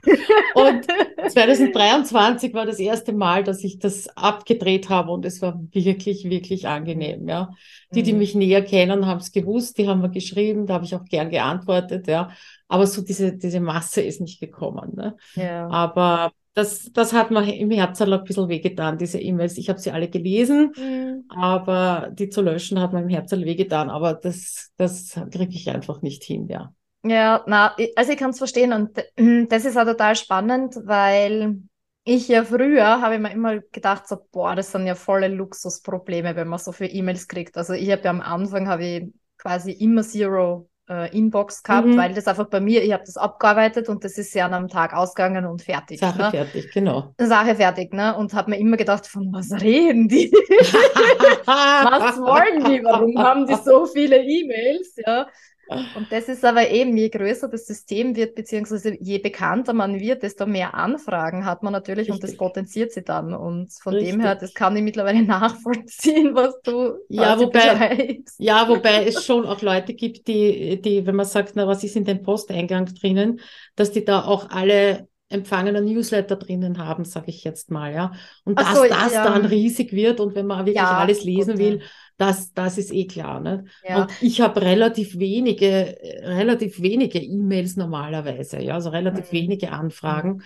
Und 0.55 0.87
2023 1.29 2.53
war 2.55 2.67
das 2.67 2.79
erste 2.79 3.13
Mal, 3.13 3.45
dass 3.45 3.63
ich 3.63 3.79
das 3.79 4.09
abgedreht 4.17 4.89
habe 4.89 5.13
und 5.13 5.25
es 5.25 5.41
war 5.43 5.61
wirklich, 5.73 6.29
wirklich 6.29 6.67
angenehm. 6.67 7.29
Ja. 7.29 7.51
Die, 7.95 8.03
die 8.03 8.13
mhm. 8.13 8.19
mich 8.19 8.35
näher 8.35 8.63
kennen, 8.63 9.07
haben 9.07 9.21
es 9.21 9.31
gewusst, 9.31 9.79
die 9.79 9.89
haben 9.89 10.01
mir 10.01 10.11
geschrieben, 10.11 10.67
da 10.67 10.75
habe 10.75 10.85
ich 10.85 10.95
auch 10.95 11.05
gern 11.05 11.31
geantwortet. 11.31 12.09
Ja. 12.09 12.31
Aber 12.67 12.87
so 12.87 13.03
diese, 13.03 13.37
diese 13.37 13.61
Masse 13.61 14.03
ist 14.03 14.21
nicht 14.21 14.41
gekommen. 14.41 14.95
Ne? 14.97 15.17
Ja. 15.37 15.69
Aber 15.69 16.33
das, 16.55 16.93
das 16.93 17.13
hat 17.13 17.31
mir 17.31 17.43
im 17.57 17.71
Herzen 17.71 18.13
ein 18.13 18.25
bisschen 18.25 18.49
wehgetan, 18.49 18.97
diese 18.97 19.21
E-Mails. 19.21 19.59
Ich 19.59 19.69
habe 19.69 19.81
sie 19.81 19.91
alle 19.91 20.09
gelesen, 20.09 20.73
mhm. 20.77 21.25
aber 21.29 22.11
die 22.13 22.29
zu 22.29 22.43
löschen 22.43 22.81
hat 22.81 22.93
mir 22.93 23.03
im 23.03 23.09
Herzen 23.09 23.45
wehgetan. 23.45 23.91
Aber 23.91 24.15
das, 24.15 24.73
das 24.77 25.21
kriege 25.33 25.55
ich 25.55 25.69
einfach 25.69 26.01
nicht 26.01 26.23
hin, 26.23 26.47
ja. 26.49 26.73
Ja, 27.03 27.45
na, 27.47 27.77
also 27.97 28.13
ich 28.13 28.19
kann 28.19 28.31
es 28.31 28.39
verstehen 28.39 28.73
und 28.73 28.97
das 29.51 29.65
ist 29.65 29.77
auch 29.77 29.85
total 29.85 30.17
spannend, 30.17 30.77
weil 30.85 31.61
ich 32.05 32.29
ja 32.29 32.45
früher 32.45 33.01
habe 33.01 33.17
ich 33.17 33.21
mir 33.21 33.33
immer 33.33 33.61
gedacht, 33.61 34.07
so, 34.07 34.17
boah, 34.31 34.55
das 34.55 34.71
sind 34.71 34.87
ja 34.87 34.95
volle 34.95 35.29
Luxusprobleme, 35.29 36.37
wenn 36.37 36.49
man 36.49 36.59
so 36.59 36.71
viele 36.71 36.91
E-Mails 36.91 37.29
kriegt. 37.29 37.57
Also 37.57 37.73
ich 37.73 37.91
habe 37.91 38.03
ja 38.03 38.11
am 38.11 38.21
Anfang 38.21 38.69
habe 38.69 38.85
ich 38.85 39.13
quasi 39.39 39.73
immer 39.73 40.03
Zero 40.03 40.69
äh, 40.89 41.17
Inbox 41.17 41.63
gehabt, 41.63 41.87
mhm. 41.87 41.97
weil 41.97 42.15
das 42.15 42.27
einfach 42.27 42.47
bei 42.49 42.61
mir, 42.61 42.83
ich 42.83 42.93
habe 42.93 43.05
das 43.05 43.17
abgearbeitet 43.17 43.89
und 43.89 44.05
das 44.05 44.19
ist 44.19 44.35
ja 44.35 44.47
an 44.47 44.55
einem 44.55 44.69
Tag 44.69 44.95
ausgegangen 44.95 45.47
und 45.47 45.63
fertig. 45.63 46.01
Sache 46.01 46.19
ne? 46.19 46.31
fertig, 46.31 46.73
genau. 46.73 47.15
Sache 47.19 47.55
fertig, 47.55 47.93
ne? 47.93 48.17
Und 48.17 48.35
habe 48.35 48.51
mir 48.51 48.59
immer 48.59 48.77
gedacht, 48.77 49.07
von 49.07 49.33
was 49.33 49.51
reden 49.63 50.09
die? 50.09 50.31
was 51.47 52.19
wollen 52.19 52.65
die? 52.65 52.85
Warum 52.85 53.19
haben 53.19 53.47
die 53.47 53.55
so 53.55 53.87
viele 53.87 54.23
E-Mails? 54.23 54.97
Ja. 55.07 55.27
Und 55.69 56.11
das 56.11 56.29
ist 56.29 56.45
aber 56.45 56.69
eben, 56.71 56.97
je 56.97 57.09
größer 57.09 57.49
das 57.49 57.67
System 57.67 58.17
wird, 58.17 58.35
beziehungsweise 58.35 58.97
je 59.01 59.19
bekannter 59.19 59.73
man 59.73 59.99
wird, 59.99 60.23
desto 60.23 60.47
mehr 60.47 60.75
Anfragen 60.75 61.45
hat 61.45 61.63
man 61.63 61.73
natürlich 61.73 62.09
Richtig. 62.09 62.15
und 62.15 62.23
das 62.23 62.37
potenziert 62.37 62.93
sie 62.93 63.03
dann. 63.03 63.35
Und 63.35 63.73
von 63.73 63.95
Richtig. 63.95 64.13
dem 64.13 64.21
her, 64.21 64.35
das 64.35 64.55
kann 64.55 64.77
ich 64.77 64.83
mittlerweile 64.83 65.23
nachvollziehen, 65.25 66.35
was 66.35 66.61
du 66.63 66.99
ja, 67.09 67.39
wobei, 67.39 68.23
Ja, 68.39 68.69
wobei 68.69 69.07
es 69.07 69.25
schon 69.25 69.47
auch 69.47 69.63
Leute 69.63 69.95
gibt, 69.95 70.27
die, 70.29 70.81
die, 70.81 71.07
wenn 71.07 71.17
man 71.17 71.27
sagt, 71.27 71.53
na, 71.55 71.67
was 71.67 71.85
ist 71.85 71.97
in 71.97 72.05
dem 72.05 72.23
Posteingang 72.23 72.87
drinnen, 72.87 73.41
dass 73.77 73.93
die 73.93 74.05
da 74.05 74.25
auch 74.25 74.51
alle 74.51 75.09
empfangene 75.29 75.83
Newsletter 75.83 76.37
drinnen 76.37 76.79
haben, 76.79 77.05
sage 77.05 77.31
ich 77.31 77.45
jetzt 77.45 77.71
mal, 77.71 77.93
ja. 77.93 78.13
Und 78.45 78.59
dass 78.59 78.75
so, 78.75 78.85
das 78.85 79.13
ja. 79.13 79.25
dann 79.25 79.45
riesig 79.45 79.93
wird 79.93 80.21
und 80.21 80.35
wenn 80.35 80.47
man 80.47 80.61
wirklich 80.61 80.77
ja, 80.77 80.99
alles 80.99 81.25
lesen 81.25 81.53
gut, 81.55 81.59
will, 81.59 81.83
das, 82.17 82.53
das 82.53 82.79
ist 82.79 82.93
eh 82.93 83.07
klar. 83.07 83.41
Ne? 83.41 83.65
Ja. 83.87 84.03
Und 84.03 84.23
ich 84.23 84.41
habe 84.41 84.63
relativ 84.63 85.19
wenige, 85.19 85.97
relativ 86.23 86.81
wenige 86.81 87.19
E-Mails 87.19 87.77
normalerweise, 87.77 88.61
ja, 88.63 88.75
also 88.75 88.91
relativ 88.91 89.33
mhm. 89.33 89.37
wenige 89.37 89.73
Anfragen, 89.73 90.35
mhm. 90.35 90.41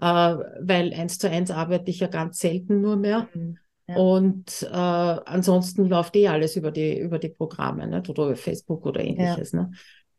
äh, 0.00 0.36
weil 0.60 0.94
eins 0.94 1.18
zu 1.18 1.28
eins 1.28 1.50
arbeite 1.50 1.90
ich 1.90 2.00
ja 2.00 2.06
ganz 2.06 2.38
selten 2.38 2.80
nur 2.80 2.96
mehr. 2.96 3.28
Mhm. 3.34 3.58
Ja. 3.86 3.96
Und 3.96 4.68
äh, 4.70 4.76
ansonsten 4.76 5.88
läuft 5.88 6.14
eh 6.16 6.28
alles 6.28 6.56
über 6.56 6.70
die, 6.70 6.98
über 6.98 7.18
die 7.18 7.30
Programme, 7.30 7.86
nicht? 7.86 8.08
oder 8.08 8.26
über 8.26 8.36
Facebook 8.36 8.86
oder 8.86 9.00
ähnliches. 9.00 9.52
Ja. 9.52 9.62
Ne? 9.62 9.70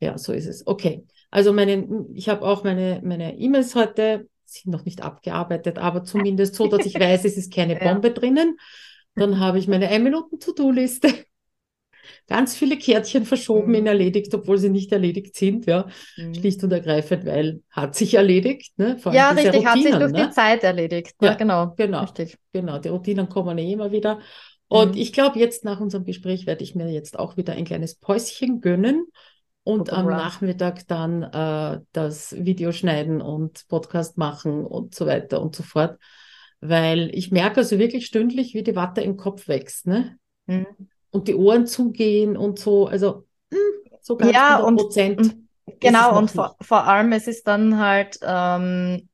ja, 0.02 0.18
so 0.18 0.34
ist 0.34 0.48
es. 0.48 0.68
Okay. 0.68 1.06
Also 1.30 1.54
meine, 1.54 1.88
ich 2.14 2.28
habe 2.28 2.42
auch 2.42 2.66
meine 2.66 3.02
meine 3.04 3.38
E-Mails 3.38 3.74
heute 3.76 4.28
sind 4.44 4.72
noch 4.72 4.84
nicht 4.84 5.02
abgearbeitet, 5.02 5.78
aber 5.78 6.04
zumindest 6.04 6.56
so, 6.56 6.68
dass 6.68 6.86
ich 6.86 7.00
weiß, 7.00 7.24
es 7.24 7.38
ist 7.38 7.54
keine 7.54 7.78
Bombe 7.78 8.12
drinnen. 8.12 8.58
Dann 9.16 9.40
habe 9.40 9.60
ich 9.60 9.68
meine 9.68 9.90
1 9.90 10.04
Minuten 10.04 10.40
To-Do-Liste. 10.40 11.10
Ganz 12.28 12.56
viele 12.56 12.78
Kärtchen 12.78 13.26
verschoben 13.26 13.70
mhm. 13.70 13.76
in 13.76 13.88
erledigt, 13.88 14.34
obwohl 14.34 14.58
sie 14.58 14.70
nicht 14.70 14.92
erledigt 14.92 15.36
sind, 15.36 15.66
ja. 15.66 15.88
Mhm. 16.18 16.34
Schlicht 16.34 16.64
und 16.64 16.72
ergreifend, 16.72 17.26
weil 17.26 17.62
hat 17.70 17.96
sich 17.96 18.14
erledigt, 18.14 18.78
ne? 18.78 18.98
ja, 19.12 19.32
richtig, 19.32 19.56
Routinen, 19.56 19.68
hat 19.68 19.78
sich 19.80 19.96
durch 19.96 20.12
ne? 20.12 20.28
die 20.28 20.30
Zeit 20.32 20.64
erledigt. 20.64 21.22
Ne? 21.22 21.28
Ja, 21.28 21.34
genau. 21.36 21.74
Genau. 21.78 22.02
Richtig. 22.02 22.38
Genau. 22.54 22.80
Die 22.80 22.90
Routinen 22.90 23.30
kommen 23.30 23.58
eh 23.58 23.74
immer 23.74 23.92
wieder. 23.92 24.20
Und 24.68 24.96
mhm. 24.96 25.02
ich 25.02 25.14
glaube, 25.14 25.40
jetzt 25.40 25.66
nach 25.66 25.80
unserem 25.80 26.06
Gespräch 26.06 26.46
werde 26.46 26.64
ich 26.64 26.76
mir 26.76 26.90
jetzt 26.90 27.20
auch 27.20 27.38
wieder 27.38 27.54
ein 27.54 27.66
kleines 27.66 27.96
Päuschen 27.96 28.62
gönnen 28.62 29.06
und 29.64 29.92
am 29.92 30.08
Nachmittag 30.08 30.88
dann 30.88 31.24
äh, 31.24 31.82
das 31.92 32.36
Video 32.38 32.72
schneiden 32.72 33.22
und 33.22 33.68
Podcast 33.68 34.18
machen 34.18 34.66
und 34.66 34.96
so 34.96 35.06
weiter 35.06 35.42
und 35.42 35.56
so 35.56 35.64
fort. 35.64 36.00
Weil 36.62 37.10
ich 37.14 37.32
merke 37.32 37.58
also 37.58 37.80
wirklich 37.80 38.06
stündlich, 38.06 38.54
wie 38.54 38.64
die 38.64 38.76
Watte 38.76 39.02
im 39.02 39.18
Kopf 39.18 39.48
wächst, 39.48 39.88
ne? 39.88 40.18
Mhm. 40.46 40.68
Und 41.10 41.28
die 41.28 41.36
Ohren 41.36 41.66
zugehen 41.66 42.38
und 42.38 42.60
so, 42.60 42.88
also 42.88 43.26
mh, 43.50 43.58
hm, 43.58 43.98
so 44.02 44.16
ganz 44.16 44.34
ja, 44.34 44.60
Prozent. 44.60 45.20
Und, 45.20 45.48
genau, 45.80 46.18
und 46.18 46.32
vor, 46.32 46.56
vor 46.62 46.88
allem, 46.88 47.12
es 47.12 47.28
ist 47.28 47.48
dann 47.48 47.80
halt 47.80 48.20
ähm, 48.22 49.10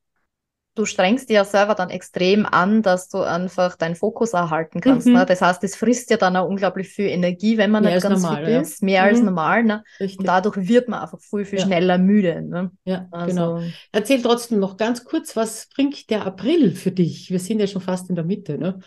du 0.78 0.84
strengst 0.84 1.28
dir 1.28 1.34
ja 1.34 1.44
selber 1.44 1.74
dann 1.74 1.90
extrem 1.90 2.46
an, 2.46 2.82
dass 2.82 3.08
du 3.08 3.18
einfach 3.22 3.74
deinen 3.74 3.96
Fokus 3.96 4.32
erhalten 4.32 4.80
kannst. 4.80 5.08
Mhm. 5.08 5.14
Ne? 5.14 5.26
Das 5.26 5.42
heißt, 5.42 5.64
es 5.64 5.74
frisst 5.74 6.08
ja 6.10 6.16
dann 6.16 6.36
auch 6.36 6.48
unglaublich 6.48 6.88
viel 6.88 7.06
Energie, 7.06 7.58
wenn 7.58 7.72
man 7.72 7.82
mehr 7.82 7.94
nicht 7.94 8.02
ganz 8.04 8.22
normal, 8.22 8.44
fit 8.44 8.52
ja. 8.54 8.60
ist, 8.60 8.82
mehr 8.82 9.02
mhm. 9.02 9.08
als 9.08 9.22
normal. 9.22 9.64
Ne? 9.64 9.82
Und 10.00 10.26
dadurch 10.26 10.68
wird 10.68 10.88
man 10.88 11.00
einfach 11.00 11.18
viel, 11.20 11.44
viel 11.44 11.58
ja. 11.58 11.64
schneller 11.64 11.98
müde. 11.98 12.42
Ne? 12.42 12.70
Ja, 12.84 13.08
also, 13.10 13.26
genau. 13.26 13.62
Erzähl 13.90 14.22
trotzdem 14.22 14.60
noch 14.60 14.76
ganz 14.76 15.04
kurz, 15.04 15.34
was 15.34 15.68
bringt 15.74 16.10
der 16.10 16.24
April 16.24 16.70
für 16.70 16.92
dich? 16.92 17.30
Wir 17.30 17.40
sind 17.40 17.58
ja 17.58 17.66
schon 17.66 17.82
fast 17.82 18.08
in 18.08 18.14
der 18.14 18.24
Mitte. 18.24 18.56
Ne? 18.56 18.78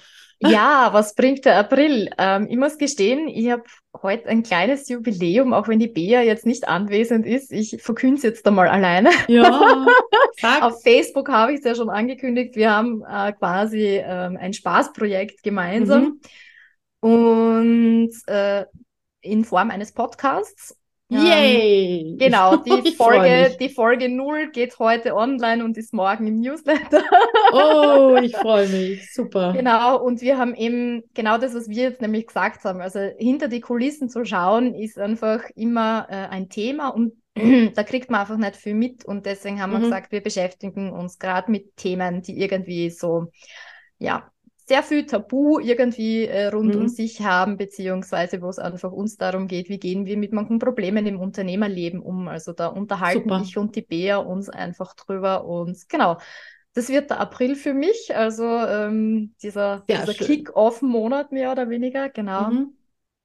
Ja, 0.42 0.90
was 0.92 1.14
bringt 1.14 1.46
der 1.46 1.58
April? 1.58 2.10
Ähm, 2.18 2.48
ich 2.50 2.58
muss 2.58 2.78
gestehen, 2.78 3.28
ich 3.28 3.52
habe 3.52 3.64
heute 4.02 4.28
ein 4.28 4.44
kleines 4.44 4.90
Jubiläum, 4.90 5.54
auch 5.54 5.68
wenn 5.68 5.80
die 5.80 5.88
Bea 5.88 6.22
jetzt 6.22 6.46
nicht 6.46 6.68
anwesend 6.68 7.26
ist. 7.26 7.52
Ich 7.52 7.82
verkünde 7.82 8.18
es 8.18 8.24
jetzt 8.24 8.48
einmal 8.48 8.68
alleine. 8.68 9.12
Ja, 9.28 9.86
Auf 10.62 10.82
Facebook 10.82 11.30
habe 11.30 11.54
ich 11.54 11.60
es 11.60 11.66
ja 11.66 11.76
schon 11.76 11.90
angekündigt. 11.90 12.56
Wir 12.56 12.72
haben 12.72 13.04
äh, 13.08 13.34
quasi 13.34 14.02
ähm, 14.04 14.38
ein 14.38 14.54
Spaßprojekt 14.54 15.44
gemeinsam 15.44 16.20
mhm. 17.02 17.10
und 17.10 18.12
äh, 18.28 18.66
in 19.22 19.46
Form 19.46 19.70
eines 19.70 19.94
Podcasts. 19.94 20.76
Yay! 21.12 22.16
genau, 22.18 22.56
die 22.86 22.92
Folge, 22.92 23.56
die 23.60 23.70
Folge 23.70 24.08
0 24.08 24.52
geht 24.52 24.80
heute 24.80 25.16
online 25.16 25.64
und 25.64 25.78
ist 25.78 25.94
morgen 25.94 26.28
im 26.28 26.40
Newsletter. 26.40 27.04
oh, 27.52 28.18
ich 28.22 28.36
freue 28.38 28.68
mich. 28.70 29.14
Super. 29.14 29.54
Genau, 29.54 30.02
und 30.02 30.22
wir 30.22 30.38
haben 30.38 30.56
eben 30.56 31.04
genau 31.14 31.38
das, 31.38 31.54
was 31.54 31.68
wir 31.68 31.84
jetzt 31.84 32.02
nämlich 32.02 32.28
gesagt 32.28 32.64
haben. 32.64 32.82
Also 32.82 33.00
hinter 33.18 33.48
die 33.48 33.62
Kulissen 33.62 34.10
zu 34.10 34.24
schauen, 34.24 34.74
ist 34.74 34.98
einfach 34.98 35.44
immer 35.56 36.08
äh, 36.10 36.28
ein 36.28 36.50
Thema 36.50 36.90
und 36.90 37.14
da 37.76 37.84
kriegt 37.84 38.10
man 38.10 38.22
einfach 38.22 38.38
nicht 38.38 38.56
viel 38.56 38.76
mit. 38.76 39.04
Und 39.04 39.26
deswegen 39.26 39.62
haben 39.62 39.72
wir 39.72 39.80
mhm. 39.80 39.84
gesagt, 39.84 40.12
wir 40.12 40.22
beschäftigen 40.22 40.92
uns 40.92 41.20
gerade 41.20 41.52
mit 41.52 41.76
Themen, 41.76 42.22
die 42.22 42.40
irgendwie 42.40 42.90
so, 42.90 43.28
ja, 43.98 44.32
sehr 44.72 44.84
viel 44.84 45.06
Tabu 45.06 45.60
irgendwie 45.60 46.28
äh, 46.28 46.48
rund 46.48 46.76
mhm. 46.76 46.84
um 46.84 46.88
sich 46.88 47.20
haben, 47.20 47.58
beziehungsweise 47.58 48.42
wo 48.42 48.48
es 48.48 48.58
einfach 48.58 48.94
uns 48.94 49.18
darum 49.18 49.50
geht, 49.50 49.68
wie 49.68 49.80
gehen 49.80 50.06
wir 50.06 50.16
mit 50.16 50.32
manchen 50.32 50.60
Problemen 50.60 51.06
im 51.08 51.20
Unternehmerleben 51.20 52.02
um. 52.02 52.30
Also 52.30 52.54
da 52.54 52.68
unterhalten 52.68 53.28
Super. 53.28 53.42
ich 53.44 53.58
und 53.58 53.76
die 53.76 53.82
Bea 53.82 54.16
uns 54.16 54.48
einfach 54.48 54.96
drüber 54.96 55.44
und 55.44 55.90
genau. 55.90 56.20
Das 56.74 56.88
wird 56.88 57.10
der 57.10 57.20
April 57.20 57.56
für 57.56 57.74
mich, 57.74 58.16
also 58.16 58.46
ähm, 58.46 59.36
dieser, 59.44 59.84
dieser 59.90 60.14
Kick-Off-Monat 60.14 61.34
mehr 61.34 61.52
oder 61.52 61.70
weniger, 61.70 62.08
genau. 62.08 62.50
Mhm. 62.50 62.74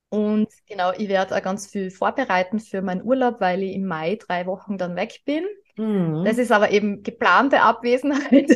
Und 0.08 0.48
genau, 0.66 0.90
ich 0.98 1.08
werde 1.08 1.36
auch 1.36 1.42
ganz 1.42 1.68
viel 1.68 1.92
vorbereiten 1.92 2.58
für 2.58 2.82
meinen 2.82 3.04
Urlaub, 3.04 3.40
weil 3.40 3.62
ich 3.62 3.76
im 3.76 3.86
Mai 3.86 4.16
drei 4.16 4.46
Wochen 4.46 4.78
dann 4.78 4.96
weg 4.96 5.20
bin. 5.24 5.44
Mhm. 5.76 6.24
Das 6.24 6.38
ist 6.38 6.50
aber 6.52 6.70
eben 6.70 7.02
geplante 7.02 7.60
Abwesenheit. 7.60 8.50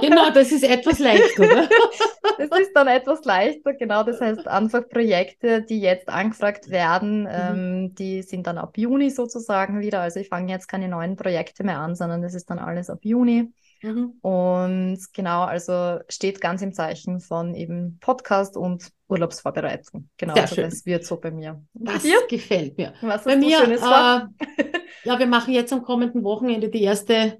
Genau, 0.00 0.30
das 0.30 0.52
ist 0.52 0.64
etwas 0.64 0.98
leichter, 0.98 1.42
oder? 1.42 1.68
das 2.38 2.60
ist 2.60 2.72
dann 2.74 2.88
etwas 2.88 3.24
leichter, 3.24 3.74
genau. 3.74 4.02
Das 4.02 4.20
heißt, 4.20 4.48
einfach 4.48 4.88
Projekte, 4.88 5.62
die 5.62 5.80
jetzt 5.80 6.08
angefragt 6.08 6.70
werden, 6.70 7.22
mhm. 7.22 7.28
ähm, 7.30 7.94
die 7.94 8.22
sind 8.22 8.46
dann 8.46 8.58
ab 8.58 8.78
Juni 8.78 9.10
sozusagen 9.10 9.80
wieder. 9.80 10.00
Also 10.00 10.20
ich 10.20 10.28
fange 10.28 10.50
jetzt 10.50 10.66
keine 10.66 10.88
neuen 10.88 11.16
Projekte 11.16 11.62
mehr 11.62 11.78
an, 11.78 11.94
sondern 11.94 12.22
das 12.22 12.34
ist 12.34 12.48
dann 12.48 12.58
alles 12.58 12.88
ab 12.90 13.00
Juni. 13.02 13.52
Mhm. 13.82 14.14
Und 14.20 14.98
genau, 15.12 15.42
also 15.42 15.98
steht 16.08 16.40
ganz 16.40 16.62
im 16.62 16.72
Zeichen 16.72 17.20
von 17.20 17.54
eben 17.54 17.98
Podcast 18.00 18.56
und 18.56 18.90
Urlaubsvorbereitung. 19.08 20.08
Genau, 20.16 20.34
Sehr 20.34 20.42
also 20.44 20.54
schön. 20.54 20.70
das 20.70 20.86
wird 20.86 21.04
so 21.04 21.20
bei 21.20 21.30
mir. 21.30 21.62
Das 21.74 22.02
dir? 22.02 22.18
gefällt 22.28 22.78
mir. 22.78 22.94
Was 23.02 23.24
bei 23.24 23.36
mir, 23.36 23.58
Schönes 23.58 23.82
äh, 23.82 23.84
ja, 25.04 25.18
wir 25.18 25.26
machen 25.26 25.52
jetzt 25.52 25.72
am 25.72 25.82
kommenden 25.82 26.22
Wochenende 26.22 26.68
die 26.68 26.82
erste 26.82 27.38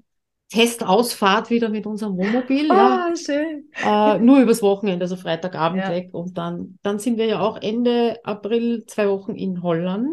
Testausfahrt 0.49 1.49
wieder 1.49 1.69
mit 1.69 1.87
unserem 1.87 2.15
Wohnmobil. 2.15 2.69
Oh, 2.69 2.73
ja. 2.73 3.13
schön. 3.15 3.71
Äh, 3.83 4.19
nur 4.19 4.39
übers 4.39 4.61
Wochenende, 4.61 5.05
also 5.05 5.15
Freitagabend 5.15 5.81
ja. 5.81 5.89
weg. 5.89 6.09
Und 6.11 6.37
dann, 6.37 6.77
dann 6.83 6.99
sind 6.99 7.17
wir 7.17 7.25
ja 7.25 7.39
auch 7.39 7.59
Ende 7.59 8.19
April 8.23 8.85
zwei 8.85 9.09
Wochen 9.09 9.33
in 9.33 9.63
Holland 9.63 10.11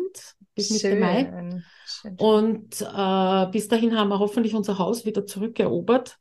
bis 0.69 0.83
Mitte 0.83 0.89
schön. 0.89 1.01
Mai. 1.01 1.63
Schön. 1.87 2.15
Und 2.17 2.81
äh, 2.81 3.47
bis 3.51 3.69
dahin 3.69 3.97
haben 3.97 4.09
wir 4.09 4.19
hoffentlich 4.19 4.55
unser 4.55 4.79
Haus 4.79 5.05
wieder 5.05 5.27
zurückerobert 5.27 6.19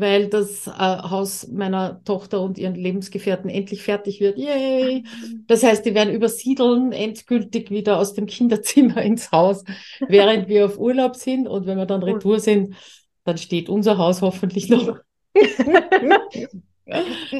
weil 0.00 0.28
das 0.28 0.66
äh, 0.66 0.70
Haus 0.70 1.46
meiner 1.48 2.02
Tochter 2.04 2.40
und 2.40 2.58
ihren 2.58 2.74
Lebensgefährten 2.74 3.50
endlich 3.50 3.82
fertig 3.82 4.20
wird. 4.20 4.38
Yay! 4.38 5.04
Das 5.46 5.62
heißt, 5.64 5.84
die 5.84 5.94
werden 5.94 6.14
übersiedeln 6.14 6.92
endgültig 6.92 7.70
wieder 7.70 7.98
aus 7.98 8.14
dem 8.14 8.26
Kinderzimmer 8.26 9.02
ins 9.02 9.32
Haus, 9.32 9.64
während 10.06 10.48
wir 10.48 10.66
auf 10.66 10.78
Urlaub 10.78 11.16
sind. 11.16 11.48
Und 11.48 11.66
wenn 11.66 11.76
wir 11.76 11.86
dann 11.86 12.02
retour 12.02 12.38
sind, 12.38 12.76
dann 13.24 13.36
steht 13.36 13.68
unser 13.68 13.98
Haus 13.98 14.22
hoffentlich 14.22 14.68
noch. 14.68 14.96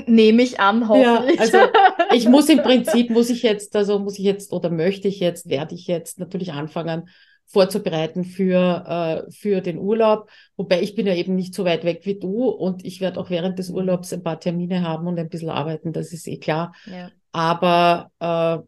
Nehme 0.07 0.43
ich 0.43 0.61
an, 0.61 0.89
hoffentlich. 0.89 1.37
Ja, 1.37 1.41
also 1.41 1.59
ich 2.15 2.29
muss 2.29 2.49
im 2.49 2.63
Prinzip, 2.63 3.11
muss 3.11 3.31
ich 3.31 3.43
jetzt, 3.43 3.75
also 3.77 3.99
muss 3.99 4.19
ich 4.19 4.25
jetzt 4.25 4.53
oder 4.53 4.71
möchte 4.71 5.09
ich 5.09 5.21
jetzt, 5.21 5.49
werde 5.49 5.75
ich 5.75 5.87
jetzt 5.87 6.19
natürlich 6.19 6.53
anfangen, 6.53 7.09
vorzubereiten 7.47 8.25
für, 8.25 9.27
äh, 9.27 9.33
für 9.33 9.61
den 9.61 9.79
Urlaub. 9.79 10.31
Wobei 10.57 10.83
ich 10.83 10.95
bin 10.95 11.07
ja 11.07 11.15
eben 11.15 11.35
nicht 11.35 11.53
so 11.55 11.65
weit 11.65 11.85
weg 11.85 12.03
wie 12.05 12.19
du 12.19 12.49
und 12.49 12.85
ich 12.85 13.01
werde 13.01 13.19
auch 13.19 13.29
während 13.29 13.59
des 13.59 13.71
Urlaubs 13.71 14.13
ein 14.13 14.23
paar 14.23 14.39
Termine 14.39 14.83
haben 14.83 15.07
und 15.09 15.19
ein 15.19 15.29
bisschen 15.29 15.51
arbeiten, 15.51 15.93
das 15.93 16.13
ist 16.13 16.29
eh 16.29 16.39
klar. 16.39 16.73
Ja. 16.87 17.11
Aber 17.33 18.11
äh, 18.21 18.65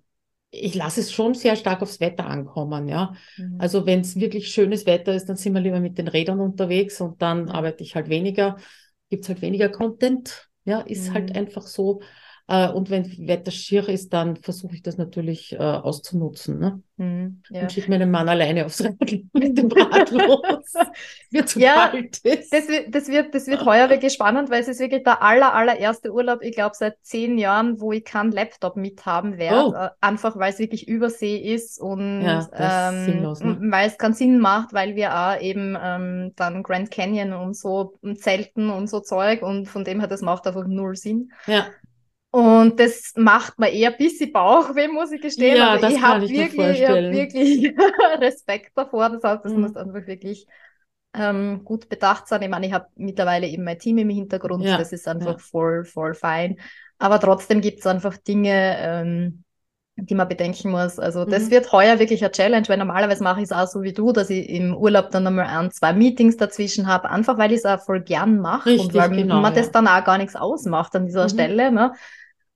ich 0.50 0.74
lasse 0.74 1.00
es 1.00 1.12
schon 1.12 1.34
sehr 1.34 1.56
stark 1.56 1.80
aufs 1.80 2.00
Wetter 2.00 2.26
ankommen, 2.26 2.88
ja. 2.88 3.14
Mhm. 3.36 3.56
Also 3.58 3.86
wenn 3.86 4.00
es 4.00 4.16
wirklich 4.16 4.48
schönes 4.48 4.84
Wetter 4.84 5.14
ist, 5.14 5.26
dann 5.26 5.36
sind 5.36 5.54
wir 5.54 5.60
lieber 5.60 5.80
mit 5.80 5.96
den 5.96 6.08
Rädern 6.08 6.40
unterwegs 6.40 7.00
und 7.00 7.22
dann 7.22 7.48
arbeite 7.48 7.82
ich 7.82 7.94
halt 7.94 8.08
weniger, 8.08 8.56
gibt 9.08 9.24
es 9.24 9.28
halt 9.28 9.42
weniger 9.42 9.70
Content, 9.70 10.50
ja, 10.64 10.80
ist 10.80 11.12
halt 11.12 11.30
mhm. 11.30 11.36
halt 11.36 11.36
einfach 11.36 11.66
so. 11.66 12.02
Äh, 12.48 12.68
und 12.68 12.90
wenn 12.90 13.04
Wetter 13.26 13.50
schier 13.50 13.88
ist, 13.88 14.12
dann 14.12 14.36
versuche 14.36 14.74
ich 14.74 14.82
das 14.82 14.98
natürlich 14.98 15.52
äh, 15.52 15.58
auszunutzen. 15.58 16.58
Ne? 16.58 16.82
Mhm, 16.96 17.42
ja. 17.50 17.62
Und 17.62 17.72
schicke 17.72 17.90
meinen 17.90 18.10
Mann 18.10 18.28
alleine 18.28 18.66
aufs 18.66 18.84
Radl 18.84 19.24
mit 19.32 19.56
dem 19.56 19.70
Rad 19.70 20.10
los. 20.10 20.74
wird 21.30 21.48
zu 21.48 21.60
ja, 21.60 21.88
kalt 21.88 22.18
ist. 22.18 22.52
Das 22.52 22.68
wird, 22.68 22.94
das, 22.94 23.08
wird, 23.08 23.34
das 23.34 23.46
wird 23.46 23.64
heuer 23.64 23.88
wirklich 23.90 24.12
spannend, 24.12 24.50
weil 24.50 24.60
es 24.60 24.68
ist 24.68 24.80
wirklich 24.80 25.04
der 25.04 25.22
aller, 25.22 25.54
allererste 25.54 26.12
Urlaub, 26.12 26.42
ich 26.42 26.54
glaube, 26.54 26.74
seit 26.74 26.96
zehn 27.02 27.38
Jahren, 27.38 27.80
wo 27.80 27.92
ich 27.92 28.04
keinen 28.04 28.32
Laptop 28.32 28.76
mithaben 28.76 29.38
werde. 29.38 29.68
Oh. 29.68 29.74
Äh, 29.74 29.90
einfach, 30.00 30.36
weil 30.36 30.52
es 30.52 30.58
wirklich 30.58 30.88
Übersee 30.88 31.36
ist 31.36 31.80
und 31.80 32.22
ja, 32.22 32.48
ähm, 32.90 33.22
ne? 33.22 33.58
weil 33.70 33.88
es 33.88 33.98
keinen 33.98 34.14
Sinn 34.14 34.38
macht, 34.38 34.72
weil 34.72 34.96
wir 34.96 35.16
auch 35.16 35.40
eben 35.40 35.76
ähm, 35.80 36.32
dann 36.36 36.62
Grand 36.62 36.90
Canyon 36.90 37.32
und 37.32 37.56
so 37.56 37.94
Zelten 38.16 38.70
und 38.70 38.88
so 38.88 39.00
Zeug 39.00 39.42
und 39.42 39.66
von 39.66 39.84
dem 39.84 40.00
her, 40.00 40.08
das 40.08 40.22
macht 40.22 40.46
einfach 40.46 40.66
null 40.66 40.96
Sinn. 40.96 41.32
Ja. 41.46 41.66
Und 42.32 42.80
das 42.80 43.12
macht 43.14 43.58
mir 43.58 43.70
eher 43.70 43.90
ein 43.90 43.98
bisschen 43.98 44.32
Bauchweh, 44.32 44.88
muss 44.88 45.12
ich 45.12 45.20
gestehen. 45.20 45.58
Ja, 45.58 45.74
Aber 45.74 45.90
ich 45.90 46.00
habe 46.00 46.22
wirklich, 46.22 46.80
ich 46.80 46.88
hab 46.88 46.96
wirklich 46.96 47.74
Respekt 48.20 48.72
davor. 48.74 49.10
Das 49.10 49.22
heißt, 49.22 49.44
das 49.44 49.52
mhm. 49.52 49.60
muss 49.60 49.76
einfach 49.76 50.06
wirklich 50.06 50.46
ähm, 51.12 51.60
gut 51.62 51.90
bedacht 51.90 52.26
sein. 52.26 52.40
Ich 52.40 52.48
meine, 52.48 52.66
ich 52.66 52.72
habe 52.72 52.86
mittlerweile 52.96 53.46
eben 53.46 53.64
mein 53.64 53.78
Team 53.78 53.98
im 53.98 54.08
Hintergrund. 54.08 54.64
Ja. 54.64 54.78
Das 54.78 54.92
ist 54.92 55.06
einfach 55.08 55.32
ja. 55.32 55.38
voll, 55.38 55.84
voll 55.84 56.14
fein. 56.14 56.56
Aber 56.98 57.20
trotzdem 57.20 57.60
gibt 57.60 57.80
es 57.80 57.86
einfach 57.86 58.16
Dinge, 58.16 58.76
ähm, 58.78 59.44
die 59.96 60.14
man 60.14 60.26
bedenken 60.26 60.70
muss. 60.70 60.98
Also 60.98 61.26
das 61.26 61.44
mhm. 61.44 61.50
wird 61.50 61.70
heuer 61.70 61.98
wirklich 61.98 62.24
eine 62.24 62.32
Challenge, 62.32 62.66
weil 62.66 62.78
normalerweise 62.78 63.22
mache 63.22 63.40
ich 63.40 63.44
es 63.44 63.52
auch 63.52 63.66
so 63.66 63.82
wie 63.82 63.92
du, 63.92 64.10
dass 64.12 64.30
ich 64.30 64.48
im 64.48 64.74
Urlaub 64.74 65.10
dann 65.10 65.26
einmal 65.26 65.48
ein, 65.48 65.70
zwei 65.70 65.92
Meetings 65.92 66.38
dazwischen 66.38 66.86
habe, 66.86 67.10
einfach 67.10 67.36
weil 67.36 67.52
ich 67.52 67.58
es 67.58 67.66
auch 67.66 67.80
voll 67.80 68.00
gern 68.00 68.40
mache 68.40 68.74
und 68.78 68.94
weil 68.94 69.10
genau, 69.10 69.42
man 69.42 69.54
ja. 69.54 69.60
das 69.60 69.70
dann 69.70 69.86
auch 69.86 70.02
gar 70.02 70.16
nichts 70.16 70.34
ausmacht 70.34 70.96
an 70.96 71.04
dieser 71.04 71.24
mhm. 71.24 71.28
Stelle. 71.28 71.72
Ne? 71.72 71.92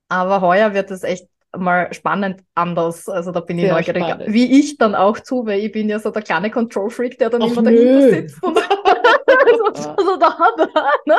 Aber 0.09 0.41
heuer 0.41 0.73
wird 0.73 0.91
es 0.91 1.03
echt 1.03 1.27
mal 1.57 1.93
spannend 1.93 2.41
anders. 2.55 3.07
Also 3.09 3.31
da 3.31 3.39
bin 3.39 3.57
ich 3.57 3.65
Sehr 3.65 3.73
neugierig, 3.73 4.03
spannend. 4.03 4.33
wie 4.33 4.59
ich 4.59 4.77
dann 4.77 4.95
auch 4.95 5.19
zu, 5.19 5.45
weil 5.45 5.59
ich 5.61 5.71
bin 5.71 5.89
ja 5.89 5.99
so 5.99 6.11
der 6.11 6.21
kleine 6.21 6.51
Control-Freak, 6.51 7.17
der 7.17 7.29
dann 7.29 7.41
Ach 7.41 7.47
immer 7.47 7.61
nö. 7.63 7.71
dahinter 7.71 8.09
sitzt. 8.09 8.43
Und 8.43 8.57
also, 9.27 9.93
Also 9.97 10.17
da, 10.17 10.37
da, 10.57 10.89
ne? 11.05 11.15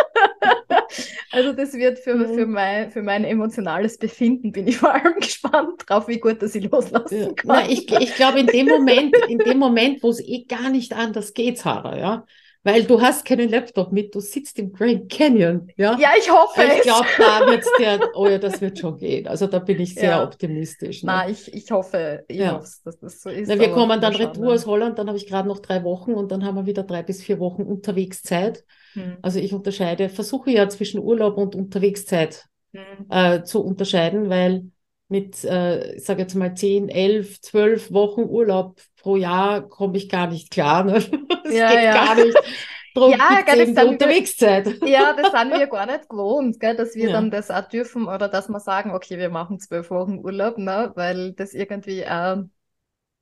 Also 1.32 1.52
das 1.52 1.74
wird 1.74 1.98
für, 1.98 2.26
für, 2.28 2.46
mein, 2.46 2.90
für 2.90 3.02
mein 3.02 3.24
emotionales 3.24 3.98
Befinden, 3.98 4.52
bin 4.52 4.66
ich 4.66 4.78
vor 4.78 4.94
allem 4.94 5.14
gespannt 5.20 5.84
drauf, 5.86 6.08
wie 6.08 6.18
gut 6.18 6.42
das 6.42 6.54
ich 6.54 6.70
loslassen 6.70 7.34
kann. 7.36 7.46
Na, 7.46 7.68
ich 7.68 7.90
ich 7.92 8.14
glaube, 8.14 8.40
in 8.40 8.46
dem 8.46 8.66
Moment, 8.66 9.16
in 9.28 9.38
dem 9.38 9.58
Moment, 9.58 10.02
wo 10.02 10.10
es 10.10 10.20
eh 10.20 10.44
gar 10.44 10.70
nicht 10.70 10.92
anders 10.92 11.34
geht, 11.34 11.58
Sarah, 11.58 11.96
ja, 11.98 12.24
weil 12.64 12.84
du 12.84 13.00
hast 13.00 13.24
keinen 13.24 13.48
Laptop 13.48 13.92
mit, 13.92 14.14
du 14.14 14.20
sitzt 14.20 14.58
im 14.58 14.72
Grand 14.72 15.08
Canyon. 15.10 15.68
Ja, 15.76 15.96
ja 15.98 16.10
ich 16.18 16.30
hoffe 16.30 16.62
Ich 16.76 16.82
glaube, 16.82 17.06
da 17.16 17.46
wird 17.46 17.64
der, 17.78 18.00
oh 18.14 18.26
ja, 18.26 18.38
das 18.38 18.60
wird 18.60 18.78
schon 18.78 18.98
gehen. 18.98 19.26
Also 19.26 19.46
da 19.46 19.58
bin 19.58 19.80
ich 19.80 19.94
sehr 19.94 20.10
ja. 20.10 20.24
optimistisch. 20.24 21.02
Ne? 21.02 21.12
Na, 21.12 21.28
ich, 21.28 21.52
ich 21.54 21.70
hoffe, 21.70 22.24
ich 22.28 22.38
ja. 22.38 22.56
hoffe, 22.56 22.68
dass 22.84 22.98
das 22.98 23.22
so 23.22 23.30
ist. 23.30 23.48
Na, 23.48 23.58
wir 23.58 23.70
kommen 23.70 24.00
dann 24.00 24.14
retour 24.14 24.52
aus 24.52 24.66
Holland, 24.66 24.98
dann 24.98 25.06
habe 25.06 25.16
ich 25.16 25.26
gerade 25.26 25.48
noch 25.48 25.60
drei 25.60 25.84
Wochen 25.84 26.12
und 26.12 26.32
dann 26.32 26.44
haben 26.44 26.56
wir 26.56 26.66
wieder 26.66 26.82
drei 26.82 27.02
bis 27.02 27.22
vier 27.22 27.38
Wochen 27.38 27.62
Unterwegszeit. 27.62 28.64
Hm. 28.94 29.18
Also 29.22 29.38
ich 29.38 29.52
unterscheide, 29.52 30.08
versuche 30.08 30.50
ja 30.50 30.68
zwischen 30.68 31.00
Urlaub 31.00 31.38
und 31.38 31.54
Unterwegszeit 31.54 32.46
hm. 32.72 33.06
äh, 33.08 33.42
zu 33.44 33.64
unterscheiden, 33.64 34.28
weil 34.28 34.70
mit, 35.08 35.44
äh, 35.44 35.96
ich 35.96 36.04
sage 36.04 36.22
jetzt 36.22 36.34
mal, 36.34 36.54
10, 36.54 36.88
11, 36.88 37.40
12 37.40 37.92
Wochen 37.92 38.22
Urlaub 38.22 38.80
pro 39.00 39.16
Jahr 39.16 39.66
komme 39.68 39.96
ich 39.96 40.08
gar 40.08 40.28
nicht 40.28 40.50
klar. 40.50 40.84
Ne? 40.84 41.02
Das 41.48 41.56
ja, 41.56 41.70
geht 41.70 41.82
ja. 41.82 41.92
gar 41.92 42.14
nicht. 42.14 42.36
Drum 42.94 43.12
ja, 43.12 43.40
gell, 43.40 43.72
das 43.72 43.84
Unterwegszeit. 43.84 44.82
Wir, 44.82 44.88
ja, 44.88 45.12
das 45.14 45.30
sind 45.32 45.50
wir 45.52 45.66
gar 45.66 45.86
nicht 45.86 46.08
gewohnt, 46.08 46.60
gell, 46.60 46.76
dass 46.76 46.94
wir 46.94 47.06
ja. 47.06 47.12
dann 47.12 47.30
das 47.30 47.50
auch 47.50 47.66
dürfen 47.68 48.06
oder 48.06 48.28
dass 48.28 48.48
wir 48.48 48.60
sagen, 48.60 48.90
okay, 48.90 49.18
wir 49.18 49.30
machen 49.30 49.60
zwölf 49.60 49.90
Wochen 49.90 50.18
Urlaub, 50.18 50.58
ne, 50.58 50.92
weil 50.94 51.32
das 51.32 51.54
irgendwie, 51.54 52.00
äh, 52.00 52.42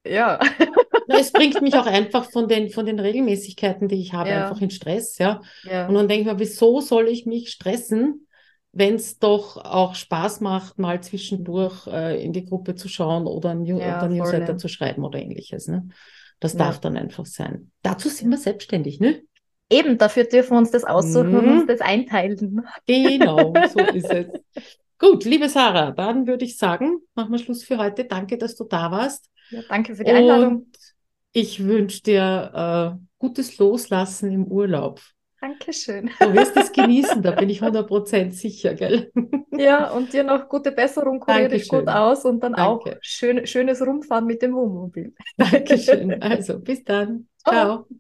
ja. 0.05 0.41
Na, 1.09 1.18
es 1.18 1.30
bringt 1.30 1.61
mich 1.62 1.74
auch 1.74 1.87
einfach 1.87 2.30
von 2.30 2.49
den, 2.49 2.70
von 2.70 2.87
den 2.87 2.99
Regelmäßigkeiten, 2.99 3.87
die 3.87 4.01
ich 4.01 4.12
habe, 4.12 4.30
ja. 4.30 4.49
einfach 4.49 4.61
in 4.61 4.70
Stress, 4.70 5.18
ja. 5.18 5.41
ja. 5.64 5.87
Und 5.87 5.95
dann 5.95 6.09
denke 6.09 6.22
ich 6.22 6.32
mir, 6.32 6.39
wieso 6.41 6.80
soll 6.80 7.09
ich 7.09 7.26
mich 7.26 7.51
stressen? 7.51 8.26
Wenn 8.79 8.97
es 8.97 9.18
doch 9.18 9.57
auch 9.57 9.95
Spaß 9.95 10.41
macht, 10.41 10.79
mal 10.79 11.03
zwischendurch 11.03 11.87
äh, 11.87 12.22
in 12.22 12.35
die 12.35 12.45
Gruppe 12.45 12.74
zu 12.74 12.89
schauen 12.89 13.27
oder 13.27 13.51
ein 13.51 13.62
New 13.62 13.79
ja, 13.79 13.99
oder 13.99 14.09
Newsletter 14.09 14.47
voll, 14.47 14.57
zu 14.59 14.68
schreiben 14.68 15.03
oder 15.03 15.18
ähnliches. 15.18 15.66
Ne? 15.66 15.89
Das 16.41 16.53
ja. 16.53 16.59
darf 16.59 16.81
dann 16.81 16.97
einfach 16.99 17.24
sein. 17.24 17.70
Dazu 17.83 18.11
sind 18.11 18.31
wir 18.31 18.37
selbstständig, 18.37 19.01
ne? 19.01 19.22
Eben, 19.70 19.97
dafür 19.97 20.24
dürfen 20.24 20.53
wir 20.53 20.59
uns 20.59 20.70
das 20.70 20.85
aussuchen 20.85 21.31
mhm. 21.31 21.39
und 21.39 21.49
uns 21.49 21.66
das 21.66 21.81
einteilen. 21.81 22.66
Genau, 22.87 23.55
so 23.72 23.81
ist 23.81 24.11
es. 24.11 24.27
Gut, 24.99 25.24
liebe 25.24 25.49
Sarah, 25.49 25.91
dann 25.91 26.27
würde 26.27 26.45
ich 26.45 26.57
sagen, 26.57 26.99
machen 27.14 27.33
wir 27.33 27.39
Schluss 27.39 27.64
für 27.64 27.79
heute. 27.79 28.05
Danke, 28.05 28.37
dass 28.37 28.57
du 28.57 28.64
da 28.64 28.91
warst. 28.91 29.31
Ja, 29.51 29.61
danke 29.68 29.97
für 29.97 30.05
die 30.05 30.11
Einladung. 30.11 30.57
Und 30.57 30.77
ich 31.33 31.64
wünsche 31.64 32.03
dir 32.03 32.99
äh, 32.99 33.05
gutes 33.18 33.59
Loslassen 33.59 34.31
im 34.31 34.45
Urlaub. 34.45 35.01
Dankeschön. 35.41 36.11
Du 36.18 36.32
wirst 36.32 36.57
es 36.57 36.72
genießen, 36.72 37.22
da 37.22 37.32
bin 37.32 37.51
ich 37.51 37.62
100% 37.62 38.32
sicher, 38.32 38.74
gell? 38.74 39.12
Ja, 39.57 39.91
und 39.91 40.12
dir 40.12 40.24
noch 40.24 40.49
gute 40.49 40.72
Besserung, 40.72 41.20
kurier 41.20 41.49
dich 41.49 41.68
gut 41.68 41.89
aus 41.89 42.24
und 42.24 42.41
dann 42.41 42.55
Danke. 42.55 42.97
auch 42.97 42.97
schön, 43.01 43.47
schönes 43.47 43.80
Rumfahren 43.80 44.26
mit 44.26 44.43
dem 44.43 44.55
Wohnmobil. 44.55 45.14
Dankeschön. 45.37 46.22
Also, 46.22 46.59
bis 46.59 46.84
dann. 46.84 47.28
Ciao. 47.39 47.87
Oh. 47.91 47.97